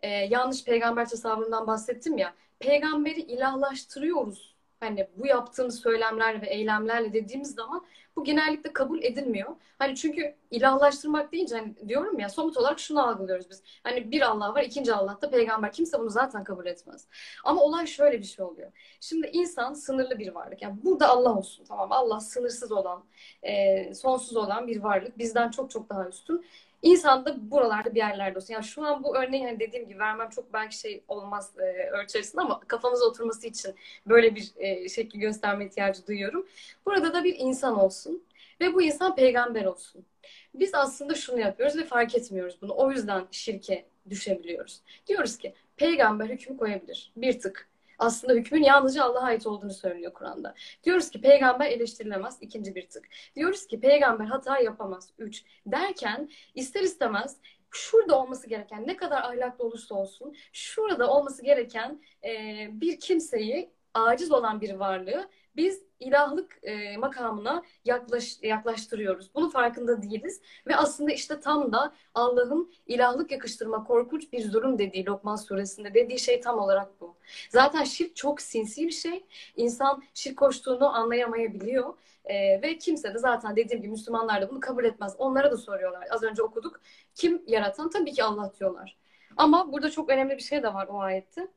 e, 0.03 0.07
yanlış 0.09 0.63
peygamber 0.65 1.09
tasavvurundan 1.09 1.67
bahsettim 1.67 2.17
ya 2.17 2.33
peygamberi 2.59 3.21
ilahlaştırıyoruz. 3.21 4.57
Hani 4.79 5.07
bu 5.17 5.27
yaptığımız 5.27 5.79
söylemler 5.79 6.41
ve 6.41 6.47
eylemlerle 6.47 7.13
dediğimiz 7.13 7.51
zaman 7.55 7.85
bu 8.15 8.23
genellikle 8.23 8.73
kabul 8.73 9.03
edilmiyor. 9.03 9.55
Hani 9.79 9.95
çünkü 9.95 10.35
ilahlaştırmak 10.51 11.31
deyince 11.31 11.55
hani 11.55 11.89
diyorum 11.89 12.19
ya 12.19 12.29
somut 12.29 12.57
olarak 12.57 12.79
şunu 12.79 13.07
algılıyoruz 13.07 13.49
biz. 13.49 13.63
Hani 13.83 14.11
bir 14.11 14.21
Allah 14.21 14.53
var, 14.53 14.63
ikinci 14.63 14.93
Allah 14.93 15.17
da 15.21 15.29
peygamber. 15.29 15.71
Kimse 15.71 15.99
bunu 15.99 16.09
zaten 16.09 16.43
kabul 16.43 16.65
etmez. 16.65 17.07
Ama 17.43 17.61
olay 17.61 17.87
şöyle 17.87 18.19
bir 18.19 18.23
şey 18.23 18.45
oluyor. 18.45 18.71
Şimdi 19.01 19.27
insan 19.27 19.73
sınırlı 19.73 20.19
bir 20.19 20.35
varlık. 20.35 20.61
Yani 20.61 20.75
burada 20.83 21.07
Allah 21.09 21.37
olsun 21.37 21.65
tamam 21.65 21.91
Allah 21.91 22.19
sınırsız 22.19 22.71
olan, 22.71 23.03
e, 23.43 23.93
sonsuz 23.93 24.37
olan 24.37 24.67
bir 24.67 24.83
varlık. 24.83 25.17
Bizden 25.17 25.51
çok 25.51 25.71
çok 25.71 25.89
daha 25.89 26.07
üstün. 26.07 26.45
İnsan 26.81 27.25
da 27.25 27.51
buralarda 27.51 27.91
bir 27.91 27.99
yerlerde 27.99 28.37
olsun. 28.37 28.53
Yani 28.53 28.63
şu 28.63 28.85
an 28.85 29.03
bu 29.03 29.17
örneği 29.17 29.45
hani 29.45 29.59
dediğim 29.59 29.87
gibi 29.87 29.99
vermem 29.99 30.29
çok 30.29 30.53
belki 30.53 30.79
şey 30.79 31.03
olmaz 31.07 31.53
e, 31.59 31.89
ölçerisinde 31.89 32.41
ama 32.41 32.59
kafamıza 32.59 33.05
oturması 33.05 33.47
için 33.47 33.75
böyle 34.07 34.35
bir 34.35 34.51
e, 34.57 34.89
şekil 34.89 35.19
gösterme 35.19 35.65
ihtiyacı 35.65 36.07
duyuyorum. 36.07 36.47
Burada 36.85 37.13
da 37.13 37.23
bir 37.23 37.35
insan 37.39 37.79
olsun 37.79 38.23
ve 38.61 38.73
bu 38.73 38.81
insan 38.81 39.15
peygamber 39.15 39.65
olsun. 39.65 40.05
Biz 40.53 40.73
aslında 40.73 41.15
şunu 41.15 41.39
yapıyoruz 41.39 41.77
ve 41.77 41.85
fark 41.85 42.15
etmiyoruz 42.15 42.57
bunu. 42.61 42.73
O 42.75 42.91
yüzden 42.91 43.27
şirke 43.31 43.85
düşebiliyoruz. 44.09 44.81
Diyoruz 45.07 45.37
ki 45.37 45.53
peygamber 45.77 46.29
hüküm 46.29 46.57
koyabilir. 46.57 47.11
Bir 47.15 47.39
tık 47.39 47.67
aslında 47.97 48.33
hükmün 48.33 48.63
yalnızca 48.63 49.03
Allah'a 49.03 49.23
ait 49.23 49.47
olduğunu 49.47 49.73
söylüyor 49.73 50.13
Kur'an'da. 50.13 50.55
Diyoruz 50.83 51.09
ki 51.09 51.21
peygamber 51.21 51.71
eleştirilemez. 51.71 52.37
ikinci 52.41 52.75
bir 52.75 52.89
tık. 52.89 53.07
Diyoruz 53.35 53.67
ki 53.67 53.79
peygamber 53.79 54.25
hata 54.25 54.59
yapamaz. 54.59 55.09
Üç. 55.17 55.43
Derken 55.65 56.29
ister 56.55 56.81
istemez 56.81 57.37
şurada 57.71 58.19
olması 58.19 58.49
gereken 58.49 58.87
ne 58.87 58.97
kadar 58.97 59.21
ahlaklı 59.21 59.65
olursa 59.65 59.95
olsun 59.95 60.35
şurada 60.53 61.11
olması 61.11 61.43
gereken 61.43 62.01
e, 62.23 62.67
bir 62.71 62.99
kimseyi 62.99 63.71
aciz 63.93 64.31
olan 64.31 64.61
bir 64.61 64.73
varlığı 64.73 65.29
biz 65.57 65.87
ilahlık 65.99 66.59
e, 66.63 66.97
makamına 66.97 67.63
yaklaş, 67.85 68.37
yaklaştırıyoruz. 68.41 69.35
Bunun 69.35 69.49
farkında 69.49 70.01
değiliz. 70.01 70.41
Ve 70.67 70.75
aslında 70.75 71.11
işte 71.11 71.39
tam 71.39 71.71
da 71.73 71.93
Allah'ın 72.13 72.73
ilahlık 72.87 73.31
yakıştırma 73.31 73.83
korkunç 73.83 74.33
bir 74.33 74.41
zulüm 74.41 74.79
dediği 74.79 75.05
Lokman 75.05 75.35
suresinde 75.35 75.93
dediği 75.93 76.19
şey 76.19 76.41
tam 76.41 76.59
olarak 76.59 77.01
bu. 77.01 77.15
Zaten 77.49 77.83
şirk 77.83 78.15
çok 78.15 78.41
sinsi 78.41 78.87
bir 78.87 78.91
şey. 78.91 79.25
İnsan 79.55 80.03
şirk 80.13 80.37
koştuğunu 80.37 80.95
anlayamayabiliyor. 80.95 81.93
E, 82.25 82.61
ve 82.61 82.77
kimse 82.77 83.13
de 83.13 83.17
zaten 83.19 83.55
dediğim 83.55 83.81
gibi 83.81 83.91
Müslümanlar 83.91 84.41
da 84.41 84.49
bunu 84.49 84.59
kabul 84.59 84.83
etmez. 84.85 85.15
Onlara 85.17 85.51
da 85.51 85.57
soruyorlar. 85.57 86.07
Az 86.11 86.23
önce 86.23 86.43
okuduk. 86.43 86.81
Kim 87.15 87.43
yaratan? 87.47 87.89
Tabii 87.89 88.13
ki 88.13 88.23
Allah 88.23 88.51
diyorlar. 88.59 88.97
Ama 89.37 89.71
burada 89.71 89.91
çok 89.91 90.09
önemli 90.09 90.37
bir 90.37 90.41
şey 90.41 90.63
de 90.63 90.73
var 90.73 90.87
o 90.87 90.99
ayette. 90.99 91.47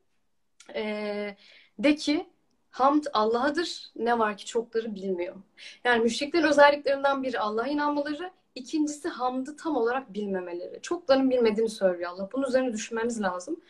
E, 0.75 1.37
de 1.79 1.95
ki 1.95 2.27
Hamd 2.71 3.05
Allah'adır. 3.13 3.91
Ne 3.97 4.19
var 4.19 4.37
ki 4.37 4.47
çokları 4.47 4.95
bilmiyor. 4.95 5.37
Yani 5.85 6.03
müşriklerin 6.03 6.45
özelliklerinden 6.47 7.23
biri 7.23 7.39
Allah'a 7.39 7.67
inanmaları, 7.67 8.31
ikincisi 8.55 9.09
hamdı 9.09 9.57
tam 9.57 9.77
olarak 9.77 10.15
bilmemeleri. 10.15 10.83
Çokların 10.83 11.31
bilmediğini 11.31 11.69
söylüyor 11.69 12.11
Allah. 12.11 12.29
Bunun 12.33 12.47
üzerine 12.47 12.73
düşünmemiz 12.73 13.23
lazım. 13.23 13.61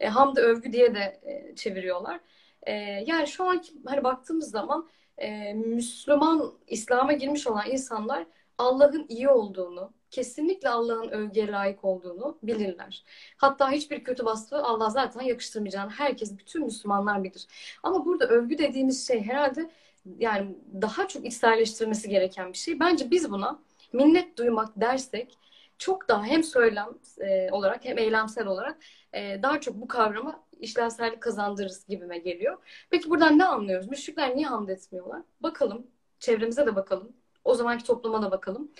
E, 0.00 0.08
hamdı 0.08 0.40
övgü 0.40 0.72
diye 0.72 0.94
de 0.94 1.20
e, 1.22 1.54
çeviriyorlar. 1.56 2.20
E, 2.62 2.72
yani 3.06 3.26
şu 3.26 3.44
anki 3.44 3.72
hani 3.86 4.04
baktığımız 4.04 4.50
zaman 4.50 4.88
e, 5.18 5.54
Müslüman, 5.54 6.52
İslam'a 6.66 7.12
girmiş 7.12 7.46
olan 7.46 7.70
insanlar 7.70 8.26
Allah'ın 8.58 9.06
iyi 9.08 9.28
olduğunu, 9.28 9.92
kesinlikle 10.10 10.68
Allah'ın 10.68 11.08
övgüye 11.08 11.46
layık 11.46 11.84
olduğunu 11.84 12.38
bilirler. 12.42 13.04
Hatta 13.36 13.70
hiçbir 13.70 14.04
kötü 14.04 14.24
vasfı 14.24 14.56
Allah 14.56 14.90
zaten 14.90 15.20
yakıştırmayacağını 15.20 15.90
herkes, 15.90 16.38
bütün 16.38 16.64
Müslümanlar 16.64 17.24
bilir. 17.24 17.46
Ama 17.82 18.06
burada 18.06 18.26
övgü 18.28 18.58
dediğimiz 18.58 19.06
şey 19.08 19.22
herhalde 19.22 19.70
yani 20.18 20.56
daha 20.82 21.08
çok 21.08 21.24
içselleştirmesi 21.24 22.08
gereken 22.08 22.52
bir 22.52 22.58
şey. 22.58 22.80
Bence 22.80 23.10
biz 23.10 23.30
buna 23.30 23.58
minnet 23.92 24.38
duymak 24.38 24.80
dersek 24.80 25.38
çok 25.78 26.08
daha 26.08 26.24
hem 26.24 26.44
söylem 26.44 26.88
e, 27.20 27.50
olarak 27.50 27.84
hem 27.84 27.98
eylemsel 27.98 28.46
olarak 28.46 28.78
e, 29.12 29.42
daha 29.42 29.60
çok 29.60 29.74
bu 29.74 29.88
kavramı 29.88 30.42
işlevsellik 30.60 31.20
kazandırırız 31.20 31.86
gibime 31.88 32.18
geliyor. 32.18 32.58
Peki 32.90 33.10
buradan 33.10 33.38
ne 33.38 33.44
anlıyoruz? 33.44 33.88
Müşrikler 33.88 34.36
niye 34.36 34.46
hamd 34.46 34.68
etmiyorlar? 34.68 35.22
Bakalım, 35.40 35.86
çevremize 36.18 36.66
de 36.66 36.76
bakalım. 36.76 37.12
O 37.48 37.54
zamanki 37.54 37.84
topluma 37.84 38.22
da 38.22 38.30
bakalım. 38.30 38.70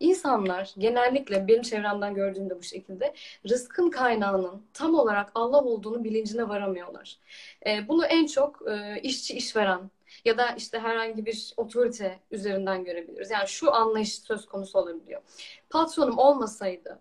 İnsanlar 0.00 0.74
genellikle 0.78 1.48
benim 1.48 1.62
çevremden 1.62 2.14
gördüğümde 2.14 2.58
bu 2.58 2.62
şekilde 2.62 3.14
rızkın 3.48 3.90
kaynağının 3.90 4.62
tam 4.72 4.94
olarak 4.94 5.32
Allah 5.34 5.60
olduğunu 5.64 6.04
bilincine 6.04 6.48
varamıyorlar. 6.48 7.18
E, 7.66 7.88
bunu 7.88 8.06
en 8.06 8.26
çok 8.26 8.68
e, 8.68 9.00
işçi 9.02 9.34
işveren 9.34 9.90
ya 10.24 10.38
da 10.38 10.48
işte 10.48 10.78
herhangi 10.78 11.26
bir 11.26 11.54
otorite 11.56 12.18
üzerinden 12.30 12.84
görebiliriz. 12.84 13.30
Yani 13.30 13.48
şu 13.48 13.74
anlayış 13.74 14.14
söz 14.14 14.46
konusu 14.46 14.78
olabiliyor. 14.78 15.22
Patronum 15.70 16.18
olmasaydı, 16.18 16.98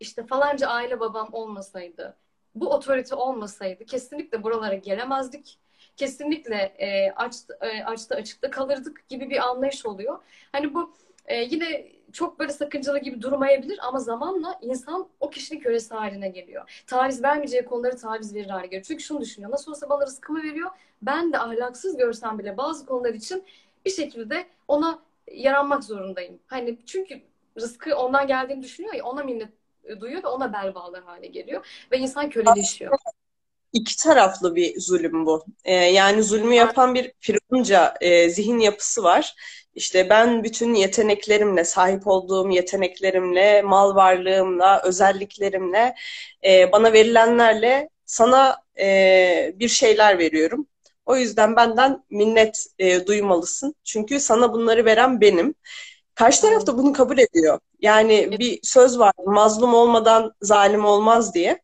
işte 0.00 0.26
falanca 0.26 0.68
aile 0.68 1.00
babam 1.00 1.28
olmasaydı, 1.32 2.16
bu 2.54 2.70
otorite 2.74 3.14
olmasaydı 3.14 3.84
kesinlikle 3.84 4.42
buralara 4.42 4.74
gelemezdik 4.74 5.58
kesinlikle 5.96 6.56
e, 6.56 7.12
aç, 7.16 7.34
e, 7.60 7.84
açta 7.84 8.14
açıkta 8.14 8.50
kalırdık 8.50 9.08
gibi 9.08 9.30
bir 9.30 9.48
anlayış 9.48 9.86
oluyor. 9.86 10.18
Hani 10.52 10.74
bu 10.74 10.94
e, 11.26 11.42
yine 11.42 11.86
çok 12.12 12.38
böyle 12.38 12.52
sakıncalı 12.52 12.98
gibi 12.98 13.22
durmayabilir 13.22 13.78
ama 13.82 13.98
zamanla 13.98 14.58
insan 14.62 15.08
o 15.20 15.30
kişinin 15.30 15.60
kölesi 15.60 15.94
haline 15.94 16.28
geliyor. 16.28 16.84
Taviz 16.86 17.22
vermeyeceği 17.22 17.64
konuları 17.64 17.96
taviz 17.96 18.34
verir 18.34 18.50
hale 18.50 18.66
geliyor. 18.66 18.84
Çünkü 18.88 19.02
şunu 19.02 19.20
düşünüyor. 19.20 19.52
Nasıl 19.52 19.70
olsa 19.70 19.88
bana 19.88 20.06
rızkımı 20.06 20.42
veriyor. 20.42 20.70
Ben 21.02 21.32
de 21.32 21.38
ahlaksız 21.38 21.96
görsem 21.96 22.38
bile 22.38 22.56
bazı 22.56 22.86
konular 22.86 23.14
için 23.14 23.44
bir 23.84 23.90
şekilde 23.90 24.46
ona 24.68 24.98
yaranmak 25.32 25.84
zorundayım. 25.84 26.38
Hani 26.46 26.78
çünkü 26.86 27.20
rızkı 27.60 27.96
ondan 27.96 28.26
geldiğini 28.26 28.62
düşünüyor 28.62 28.94
ya 28.94 29.04
ona 29.04 29.22
minnet 29.22 29.48
duyuyor 30.00 30.22
ve 30.22 30.26
ona 30.26 30.52
bel 30.52 30.74
bağlar 30.74 31.04
hale 31.04 31.26
geliyor. 31.26 31.86
Ve 31.92 31.98
insan 31.98 32.30
köleleşiyor 32.30 32.98
iki 33.72 33.96
taraflı 33.96 34.56
bir 34.56 34.80
zulüm 34.80 35.26
bu. 35.26 35.44
E, 35.64 35.74
yani 35.74 36.22
zulmü 36.22 36.54
yapan 36.54 36.94
bir 36.94 37.12
firavunca 37.20 37.94
e, 38.00 38.30
zihin 38.30 38.58
yapısı 38.58 39.02
var. 39.02 39.34
İşte 39.74 40.10
ben 40.10 40.44
bütün 40.44 40.74
yeteneklerimle, 40.74 41.64
sahip 41.64 42.06
olduğum 42.06 42.50
yeteneklerimle, 42.50 43.62
mal 43.62 43.94
varlığımla, 43.94 44.82
özelliklerimle, 44.84 45.94
e, 46.44 46.72
bana 46.72 46.92
verilenlerle 46.92 47.88
sana 48.06 48.56
e, 48.78 49.52
bir 49.56 49.68
şeyler 49.68 50.18
veriyorum. 50.18 50.66
O 51.06 51.16
yüzden 51.16 51.56
benden 51.56 52.04
minnet 52.10 52.66
e, 52.78 53.06
duymalısın. 53.06 53.74
Çünkü 53.84 54.20
sana 54.20 54.52
bunları 54.52 54.84
veren 54.84 55.20
benim. 55.20 55.54
Karşı 56.14 56.40
taraf 56.42 56.66
da 56.66 56.78
bunu 56.78 56.92
kabul 56.92 57.18
ediyor. 57.18 57.58
Yani 57.80 58.38
bir 58.38 58.60
söz 58.62 58.98
var, 58.98 59.12
mazlum 59.26 59.74
olmadan 59.74 60.32
zalim 60.42 60.84
olmaz 60.84 61.34
diye. 61.34 61.60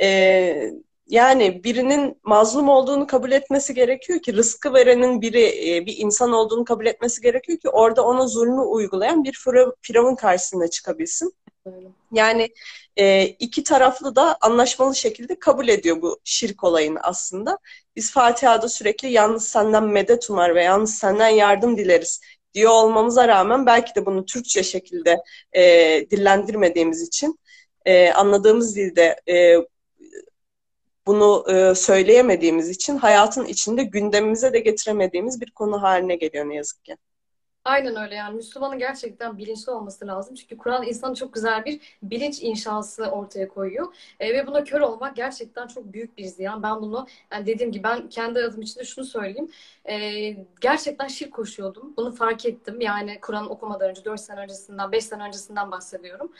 E, 0.00 0.70
yani 1.08 1.64
birinin 1.64 2.20
mazlum 2.22 2.68
olduğunu 2.68 3.06
kabul 3.06 3.32
etmesi 3.32 3.74
gerekiyor 3.74 4.22
ki 4.22 4.34
rızkı 4.34 4.74
verenin 4.74 5.22
biri 5.22 5.70
e, 5.70 5.86
bir 5.86 5.96
insan 5.98 6.32
olduğunu 6.32 6.64
kabul 6.64 6.86
etmesi 6.86 7.20
gerekiyor 7.22 7.58
ki 7.58 7.68
orada 7.68 8.04
ona 8.04 8.26
zulmü 8.26 8.60
uygulayan 8.60 9.24
bir 9.24 9.38
firavun 9.82 10.14
karşısına 10.14 10.68
çıkabilsin. 10.68 11.34
Yani 12.12 12.48
e, 12.96 13.24
iki 13.26 13.64
taraflı 13.64 14.16
da 14.16 14.36
anlaşmalı 14.40 14.96
şekilde 14.96 15.38
kabul 15.38 15.68
ediyor 15.68 16.02
bu 16.02 16.20
şirk 16.24 16.64
olayını 16.64 17.00
aslında. 17.00 17.58
Biz 17.96 18.12
Fatiha'da 18.12 18.68
sürekli 18.68 19.12
yalnız 19.12 19.48
senden 19.48 19.84
medet 19.84 20.30
umar 20.30 20.54
ve 20.54 20.62
yalnız 20.62 20.94
senden 20.94 21.28
yardım 21.28 21.78
dileriz 21.78 22.20
diyor 22.54 22.70
olmamıza 22.72 23.28
rağmen 23.28 23.66
belki 23.66 23.94
de 23.94 24.06
bunu 24.06 24.24
Türkçe 24.26 24.62
şekilde 24.62 25.16
e, 25.52 25.62
dillendirmediğimiz 26.10 27.02
için 27.02 27.40
e, 27.84 28.12
anladığımız 28.12 28.76
dilde 28.76 29.20
e, 29.28 29.56
bunu 31.06 31.44
e, 31.52 31.74
söyleyemediğimiz 31.74 32.68
için 32.68 32.96
hayatın 32.96 33.44
içinde 33.44 33.84
gündemimize 33.84 34.52
de 34.52 34.58
getiremediğimiz 34.60 35.40
bir 35.40 35.50
konu 35.50 35.82
haline 35.82 36.16
geliyor 36.16 36.48
ne 36.48 36.54
yazık 36.54 36.84
ki. 36.84 36.96
Aynen 37.66 37.96
öyle 37.96 38.14
yani 38.14 38.36
Müslümanın 38.36 38.78
gerçekten 38.78 39.38
bilinçli 39.38 39.72
olması 39.72 40.06
lazım. 40.06 40.34
Çünkü 40.34 40.56
Kur'an 40.56 40.82
insanı 40.86 41.14
çok 41.14 41.34
güzel 41.34 41.64
bir 41.64 41.80
bilinç 42.02 42.42
inşası 42.42 43.04
ortaya 43.04 43.48
koyuyor. 43.48 43.94
E, 44.20 44.34
ve 44.34 44.46
buna 44.46 44.64
kör 44.64 44.80
olmak 44.80 45.16
gerçekten 45.16 45.66
çok 45.66 45.92
büyük 45.92 46.18
bir 46.18 46.24
ziyan. 46.24 46.62
Ben 46.62 46.80
bunu 46.82 47.06
yani 47.32 47.46
dediğim 47.46 47.72
gibi 47.72 47.84
ben 47.84 48.08
kendi 48.08 48.40
adım 48.40 48.62
için 48.62 48.80
de 48.80 48.84
şunu 48.84 49.04
söyleyeyim. 49.04 49.50
E, 49.88 50.30
gerçekten 50.60 51.08
şirk 51.08 51.32
koşuyordum. 51.34 51.94
Bunu 51.96 52.12
fark 52.14 52.46
ettim. 52.46 52.80
Yani 52.80 53.20
Kur'an 53.20 53.50
okumadan 53.50 53.90
önce 53.90 54.04
4 54.04 54.20
sene 54.20 54.40
öncesinden 54.40 54.92
5 54.92 55.04
sene 55.04 55.22
öncesinden 55.22 55.70
bahsediyorum. 55.70 56.32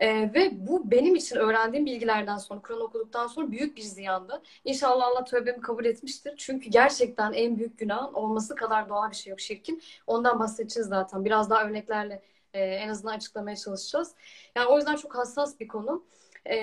Ee, 0.00 0.30
ve 0.34 0.66
bu 0.66 0.90
benim 0.90 1.14
için 1.14 1.36
öğrendiğim 1.36 1.86
bilgilerden 1.86 2.36
sonra, 2.36 2.60
Kur'an 2.62 2.80
okuduktan 2.80 3.26
sonra 3.26 3.50
büyük 3.50 3.76
bir 3.76 3.82
ziyandı. 3.82 4.42
İnşallah 4.64 5.06
Allah 5.06 5.24
tövbemi 5.24 5.60
kabul 5.60 5.84
etmiştir. 5.84 6.34
Çünkü 6.36 6.70
gerçekten 6.70 7.32
en 7.32 7.58
büyük 7.58 7.78
günahın 7.78 8.14
olması 8.14 8.54
kadar 8.54 8.88
doğal 8.88 9.10
bir 9.10 9.16
şey 9.16 9.30
yok 9.30 9.40
şirkin. 9.40 9.82
Ondan 10.06 10.38
bahsedeceğiz 10.38 10.88
zaten. 10.88 11.24
Biraz 11.24 11.50
daha 11.50 11.64
örneklerle 11.64 12.22
e, 12.54 12.60
en 12.60 12.88
azından 12.88 13.14
açıklamaya 13.14 13.56
çalışacağız. 13.56 14.14
Yani 14.56 14.66
o 14.66 14.76
yüzden 14.76 14.96
çok 14.96 15.14
hassas 15.16 15.60
bir 15.60 15.68
konu. 15.68 16.04
Ee, 16.44 16.56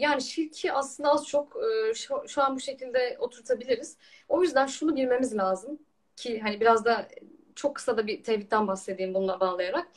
yani 0.00 0.22
şirki 0.22 0.72
aslında 0.72 1.10
az 1.10 1.26
çok 1.26 1.56
e, 1.90 1.94
şu, 1.94 2.22
şu 2.28 2.42
an 2.42 2.56
bu 2.56 2.60
şekilde 2.60 3.16
oturtabiliriz. 3.18 3.96
O 4.28 4.42
yüzden 4.42 4.66
şunu 4.66 4.96
bilmemiz 4.96 5.36
lazım 5.36 5.78
ki 6.16 6.40
hani 6.40 6.60
biraz 6.60 6.84
da 6.84 7.08
çok 7.54 7.76
kısa 7.76 7.96
da 7.96 8.06
bir 8.06 8.22
tevhidden 8.22 8.68
bahsedeyim 8.68 9.14
bununla 9.14 9.40
bağlayarak 9.40 9.88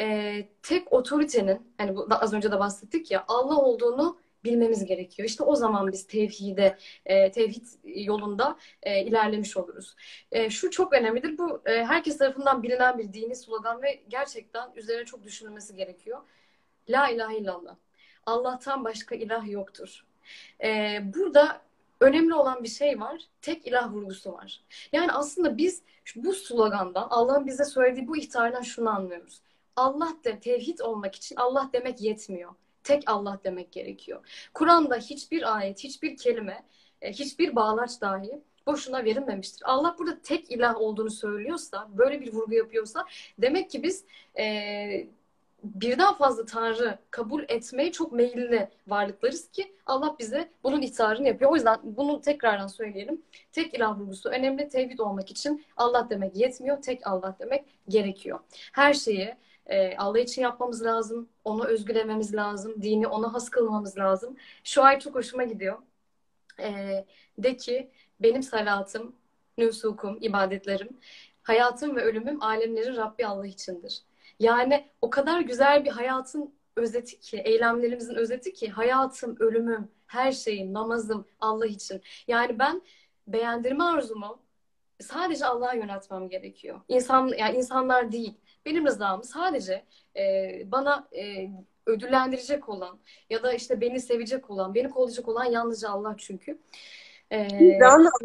e, 0.00 0.48
tek 0.62 0.92
otoritenin 0.92 1.72
hani 1.78 1.96
bu, 1.96 2.06
az 2.10 2.32
önce 2.32 2.52
de 2.52 2.58
bahsettik 2.58 3.10
ya 3.10 3.24
Allah 3.28 3.56
olduğunu 3.56 4.18
bilmemiz 4.44 4.84
gerekiyor. 4.84 5.28
İşte 5.28 5.44
o 5.44 5.56
zaman 5.56 5.92
biz 5.92 6.06
tevhide, 6.06 6.78
e, 7.06 7.30
tevhid 7.30 7.66
yolunda 7.84 8.58
e, 8.82 9.04
ilerlemiş 9.04 9.56
oluruz. 9.56 9.96
E, 10.32 10.50
şu 10.50 10.70
çok 10.70 10.92
önemlidir. 10.92 11.38
Bu 11.38 11.62
e, 11.66 11.84
herkes 11.84 12.18
tarafından 12.18 12.62
bilinen 12.62 12.98
bir 12.98 13.12
dini 13.12 13.36
slogan 13.36 13.82
ve 13.82 14.02
gerçekten 14.08 14.72
üzerine 14.76 15.04
çok 15.04 15.24
düşünülmesi 15.24 15.74
gerekiyor. 15.74 16.20
La 16.88 17.08
ilahe 17.08 17.38
illallah. 17.38 17.76
Allah'tan 18.26 18.84
başka 18.84 19.14
ilah 19.14 19.50
yoktur. 19.50 20.04
E, 20.64 21.00
burada 21.14 21.60
önemli 22.00 22.34
olan 22.34 22.62
bir 22.62 22.68
şey 22.68 23.00
var. 23.00 23.20
Tek 23.42 23.66
ilah 23.66 23.92
vurgusu 23.92 24.32
var. 24.32 24.60
Yani 24.92 25.12
aslında 25.12 25.56
biz 25.56 25.82
bu 26.16 26.32
slogandan, 26.32 27.06
Allah'ın 27.10 27.46
bize 27.46 27.64
söylediği 27.64 28.08
bu 28.08 28.16
ihtardan 28.16 28.62
şunu 28.62 28.90
anlıyoruz. 28.90 29.40
Allah 29.76 30.16
de 30.24 30.40
tevhid 30.40 30.78
olmak 30.78 31.14
için 31.14 31.36
Allah 31.36 31.70
demek 31.72 32.00
yetmiyor. 32.00 32.54
Tek 32.84 33.02
Allah 33.06 33.40
demek 33.44 33.72
gerekiyor. 33.72 34.48
Kur'an'da 34.54 34.96
hiçbir 34.96 35.56
ayet, 35.56 35.84
hiçbir 35.84 36.16
kelime, 36.16 36.64
e, 37.02 37.12
hiçbir 37.12 37.56
bağlaç 37.56 38.00
dahi 38.00 38.40
boşuna 38.66 39.04
verilmemiştir. 39.04 39.62
Allah 39.64 39.96
burada 39.98 40.20
tek 40.22 40.50
ilah 40.50 40.76
olduğunu 40.80 41.10
söylüyorsa, 41.10 41.88
böyle 41.98 42.20
bir 42.20 42.32
vurgu 42.32 42.54
yapıyorsa 42.54 43.06
demek 43.38 43.70
ki 43.70 43.82
biz 43.82 44.04
e, 44.38 45.06
birden 45.64 46.14
fazla 46.14 46.44
tanrı 46.44 46.98
kabul 47.10 47.42
etmeye 47.48 47.92
çok 47.92 48.12
meyilli 48.12 48.68
varlıklarız 48.86 49.48
ki 49.48 49.74
Allah 49.86 50.16
bize 50.18 50.50
bunun 50.64 50.82
ihtarını 50.82 51.28
yapıyor. 51.28 51.50
O 51.50 51.54
yüzden 51.54 51.78
bunu 51.82 52.20
tekrardan 52.20 52.66
söyleyelim. 52.66 53.22
Tek 53.52 53.74
ilah 53.74 53.98
vurgusu 53.98 54.28
önemli. 54.28 54.68
Tevhid 54.68 54.98
olmak 54.98 55.30
için 55.30 55.64
Allah 55.76 56.06
demek 56.10 56.36
yetmiyor. 56.36 56.82
Tek 56.82 57.06
Allah 57.06 57.36
demek 57.40 57.64
gerekiyor. 57.88 58.38
Her 58.72 58.94
şeyi 58.94 59.34
e, 59.66 59.96
Allah 59.96 60.18
için 60.18 60.42
yapmamız 60.42 60.84
lazım. 60.84 61.28
Onu 61.44 61.64
özgülememiz 61.64 62.34
lazım. 62.34 62.82
Dini 62.82 63.06
ona 63.06 63.34
has 63.34 63.50
kılmamız 63.50 63.98
lazım. 63.98 64.36
Şu 64.64 64.82
ay 64.84 64.98
çok 64.98 65.14
hoşuma 65.14 65.44
gidiyor. 65.44 65.78
E, 66.60 67.04
de 67.38 67.56
ki 67.56 67.90
benim 68.20 68.42
salatım, 68.42 69.16
nüsukum, 69.58 70.18
ibadetlerim, 70.20 70.98
hayatım 71.42 71.96
ve 71.96 72.02
ölümüm 72.02 72.42
alemlerin 72.42 72.96
Rabbi 72.96 73.26
Allah 73.26 73.46
içindir. 73.46 74.02
Yani 74.40 74.90
o 75.02 75.10
kadar 75.10 75.40
güzel 75.40 75.84
bir 75.84 75.90
hayatın 75.90 76.54
özeti 76.76 77.20
ki, 77.20 77.38
eylemlerimizin 77.38 78.14
özeti 78.14 78.52
ki 78.52 78.70
hayatım, 78.70 79.36
ölümüm, 79.40 79.88
her 80.06 80.32
şeyim, 80.32 80.72
namazım 80.72 81.26
Allah 81.40 81.66
için. 81.66 82.02
Yani 82.28 82.58
ben 82.58 82.82
beğendirme 83.26 83.84
arzumu 83.84 84.42
sadece 85.00 85.46
Allah'a 85.46 85.74
yöneltmem 85.74 86.28
gerekiyor. 86.28 86.80
İnsan, 86.88 87.28
yani 87.38 87.56
insanlar 87.56 88.12
değil. 88.12 88.34
Benim 88.66 88.86
rızamı 88.86 89.24
sadece 89.24 89.84
e, 90.16 90.22
bana 90.72 91.08
e, 91.16 91.50
ödüllendirecek 91.86 92.68
olan 92.68 92.98
ya 93.30 93.42
da 93.42 93.52
işte 93.52 93.80
beni 93.80 94.00
sevecek 94.00 94.50
olan, 94.50 94.74
beni 94.74 94.90
kollayacak 94.90 95.28
olan 95.28 95.44
yalnızca 95.44 95.90
Allah 95.90 96.14
çünkü. 96.18 96.58
Ee, 97.30 97.78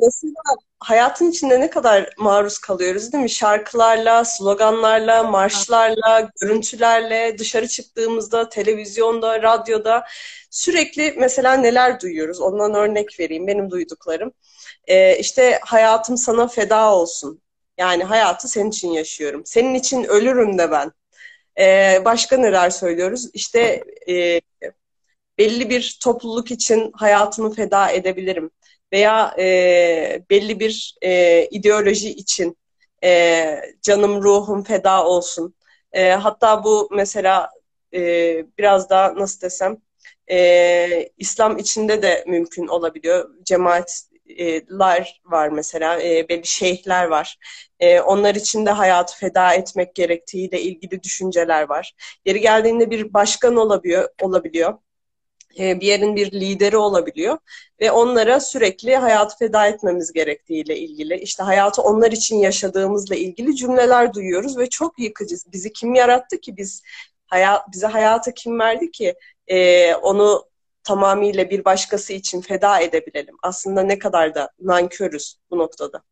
aslında 0.08 0.40
hayatın 0.80 1.32
içinde 1.32 1.60
ne 1.60 1.70
kadar 1.70 2.10
maruz 2.18 2.58
kalıyoruz 2.58 3.14
değil 3.14 3.24
mi? 3.24 3.30
Şarkılarla, 3.30 4.26
sloganlarla, 4.26 5.24
marşlarla, 5.24 6.30
görüntülerle, 6.42 7.38
dışarı 7.38 7.68
çıktığımızda, 7.68 8.50
televizyonda, 8.50 9.42
radyoda 9.42 10.06
sürekli 10.50 11.16
mesela 11.18 11.54
neler 11.54 12.02
duyuyoruz? 12.02 12.42
Ondan 12.42 12.74
örnek 12.74 13.20
vereyim, 13.20 13.48
benim 13.48 13.72
duyduklarım. 13.72 14.32
Ee, 14.88 15.18
işte 15.18 15.60
hayatım 15.66 16.18
sana 16.18 16.48
feda 16.48 16.94
olsun. 16.96 17.42
Yani 17.80 18.04
hayatı 18.04 18.48
senin 18.48 18.70
için 18.70 18.90
yaşıyorum. 18.92 19.42
Senin 19.46 19.74
için 19.74 20.04
ölürüm 20.04 20.58
de 20.58 20.72
ben. 20.72 20.92
Ee, 21.60 22.02
başka 22.06 22.38
neler 22.38 22.70
söylüyoruz? 22.70 23.30
İşte 23.34 23.84
e, 24.10 24.42
belli 25.38 25.70
bir 25.70 25.98
topluluk 26.04 26.52
için 26.52 26.92
hayatımı 26.96 27.54
feda 27.54 27.92
edebilirim. 27.92 28.52
Veya 28.94 29.36
e, 29.40 30.24
belli 30.30 30.60
bir 30.60 30.96
e, 31.02 31.46
ideoloji 31.52 32.10
için 32.10 32.58
e, 33.04 33.62
canım 33.82 34.24
ruhum 34.24 34.64
feda 34.64 35.06
olsun. 35.06 35.56
E, 35.94 36.10
hatta 36.10 36.64
bu 36.64 36.90
mesela 36.92 37.50
e, 37.94 38.00
biraz 38.58 38.90
daha 38.90 39.16
nasıl 39.16 39.42
desem 39.42 39.78
e, 40.32 41.10
İslam 41.18 41.58
içinde 41.58 42.02
de 42.02 42.24
mümkün 42.28 42.68
olabiliyor. 42.68 43.30
Cemaat 43.44 44.09
lar 44.70 45.22
var 45.26 45.50
mesela, 45.50 46.02
e, 46.04 46.30
belli 46.30 46.48
şeyhler 46.48 47.06
var. 47.06 47.38
E, 47.80 48.02
onlar 48.02 48.36
için 48.36 48.66
de 48.66 48.72
hayatı 48.72 49.18
feda 49.18 49.54
etmek 49.54 49.96
gerektiğiyle 49.96 50.62
ilgili 50.62 51.04
düşünceler 51.04 51.70
var. 51.70 51.94
Yeri 52.26 52.42
geldiğinde 52.42 52.92
bir 52.92 53.14
başkan 53.14 53.56
olabiliyor, 53.56 54.10
olabiliyor. 54.22 54.78
E, 55.60 55.80
bir 55.80 55.86
yerin 55.88 56.16
bir 56.16 56.32
lideri 56.32 56.78
olabiliyor 56.78 57.38
ve 57.82 57.92
onlara 57.92 58.40
sürekli 58.40 58.96
hayatı 58.96 59.38
feda 59.38 59.68
etmemiz 59.68 60.14
gerektiğiyle 60.14 60.78
ilgili, 60.78 61.16
işte 61.16 61.44
hayatı 61.44 61.82
onlar 61.82 62.12
için 62.12 62.36
yaşadığımızla 62.38 63.16
ilgili 63.16 63.56
cümleler 63.56 64.14
duyuyoruz 64.14 64.58
ve 64.58 64.70
çok 64.70 65.00
yıkıcı. 65.00 65.36
Bizi 65.54 65.74
kim 65.74 65.96
yarattı 65.96 66.40
ki 66.42 66.58
biz 66.58 66.82
hayat 67.28 67.72
bize 67.72 67.88
hayatı 67.88 68.34
kim 68.34 68.60
verdi 68.60 68.92
ki 68.92 69.16
e, 69.48 69.96
onu 69.96 70.49
tamamıyla 70.84 71.50
bir 71.50 71.66
başkası 71.66 72.14
için 72.14 72.42
feda 72.42 72.80
edebilelim. 72.80 73.36
Aslında 73.44 73.82
ne 73.84 74.00
kadar 74.00 74.36
da 74.36 74.50
nankörüz 74.60 75.36
bu 75.52 75.58
noktada. 75.58 76.04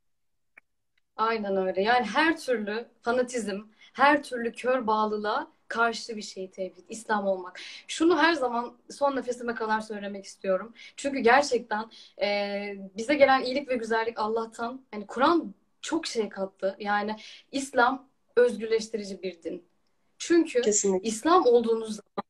Aynen 1.17 1.57
öyle. 1.57 1.81
Yani 1.81 2.05
her 2.05 2.37
türlü 2.37 2.87
fanatizm, 3.01 3.61
her 3.93 4.23
türlü 4.23 4.51
kör 4.51 4.87
bağlılığa 4.87 5.51
karşı 5.67 6.15
bir 6.17 6.21
şey 6.21 6.51
tevhid, 6.51 6.85
İslam 6.89 7.27
olmak. 7.27 7.59
Şunu 7.87 8.17
her 8.19 8.33
zaman 8.33 8.77
son 8.89 9.15
nefesime 9.15 9.55
kadar 9.55 9.81
söylemek 9.81 10.25
istiyorum. 10.25 10.73
Çünkü 10.97 11.19
gerçekten 11.19 11.91
e, 12.21 12.27
bize 12.97 13.15
gelen 13.15 13.43
iyilik 13.43 13.69
ve 13.69 13.75
güzellik 13.75 14.19
Allah'tan. 14.19 14.85
Yani 14.93 15.07
Kur'an 15.07 15.53
çok 15.81 16.07
şey 16.07 16.29
kattı. 16.29 16.75
Yani 16.79 17.15
İslam 17.51 18.09
özgürleştirici 18.35 19.21
bir 19.23 19.43
din. 19.43 19.65
Çünkü 20.17 20.61
Kesinlikle. 20.61 21.09
İslam 21.09 21.45
olduğunuz 21.45 21.95
zaman 21.95 22.26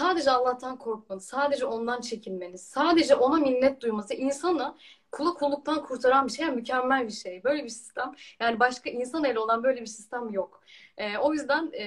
Sadece 0.00 0.30
Allah'tan 0.30 0.78
korkmanız, 0.78 1.24
sadece 1.24 1.66
ondan 1.66 2.00
çekinmeniz, 2.00 2.60
sadece 2.62 3.14
ona 3.14 3.36
minnet 3.36 3.82
duyması 3.82 4.14
insanı 4.14 4.76
kula 5.12 5.34
kulluktan 5.34 5.82
kurtaran 5.86 6.26
bir 6.26 6.32
şey, 6.32 6.46
mükemmel 6.46 7.06
bir 7.06 7.12
şey. 7.12 7.44
Böyle 7.44 7.64
bir 7.64 7.68
sistem, 7.68 8.12
yani 8.40 8.60
başka 8.60 8.90
insan 8.90 9.24
eli 9.24 9.38
olan 9.38 9.62
böyle 9.62 9.80
bir 9.80 9.86
sistem 9.86 10.30
yok. 10.30 10.62
E, 10.96 11.18
o 11.18 11.32
yüzden 11.32 11.70
e, 11.72 11.84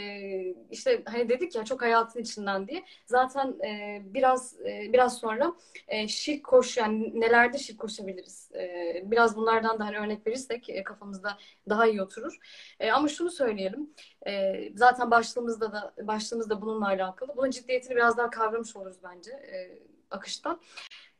işte 0.72 1.04
hani 1.06 1.30
dedik 1.30 1.56
ya 1.56 1.66
çok 1.66 1.82
hayatın 1.82 2.20
içinden 2.20 2.68
diye. 2.68 2.84
Zaten 3.06 3.56
e, 3.66 4.02
biraz 4.06 4.60
e, 4.62 4.94
biraz 4.94 5.18
sonra 5.18 5.54
e, 5.88 6.08
şirk 6.08 6.44
koş 6.44 6.78
yani 6.78 7.20
nelerde 7.22 7.58
şirk 7.58 7.80
koşabiliriz. 7.80 8.52
E, 8.56 9.02
biraz 9.06 9.38
bunlardan 9.38 9.80
da 9.80 9.86
hani 9.86 9.98
örnek 9.98 10.28
verirsek 10.28 10.70
e, 10.70 10.84
kafamızda 10.84 11.38
daha 11.70 11.88
iyi 11.88 12.02
oturur. 12.02 12.38
E, 12.80 12.92
ama 12.92 13.08
şunu 13.08 13.32
söyleyelim. 13.32 13.90
E, 14.28 14.54
zaten 14.76 15.12
başlığımızda 15.12 15.72
da 15.72 15.94
başlığımızda 16.02 16.62
bununla 16.62 16.88
alakalı. 16.88 17.38
Bunun 17.38 17.50
ciddiyetini 17.50 17.96
biraz 17.96 18.18
daha 18.18 18.30
kavramış 18.30 18.76
oluruz 18.76 18.98
bence 19.04 19.32
e, 19.32 19.80
akıştan. 20.12 20.62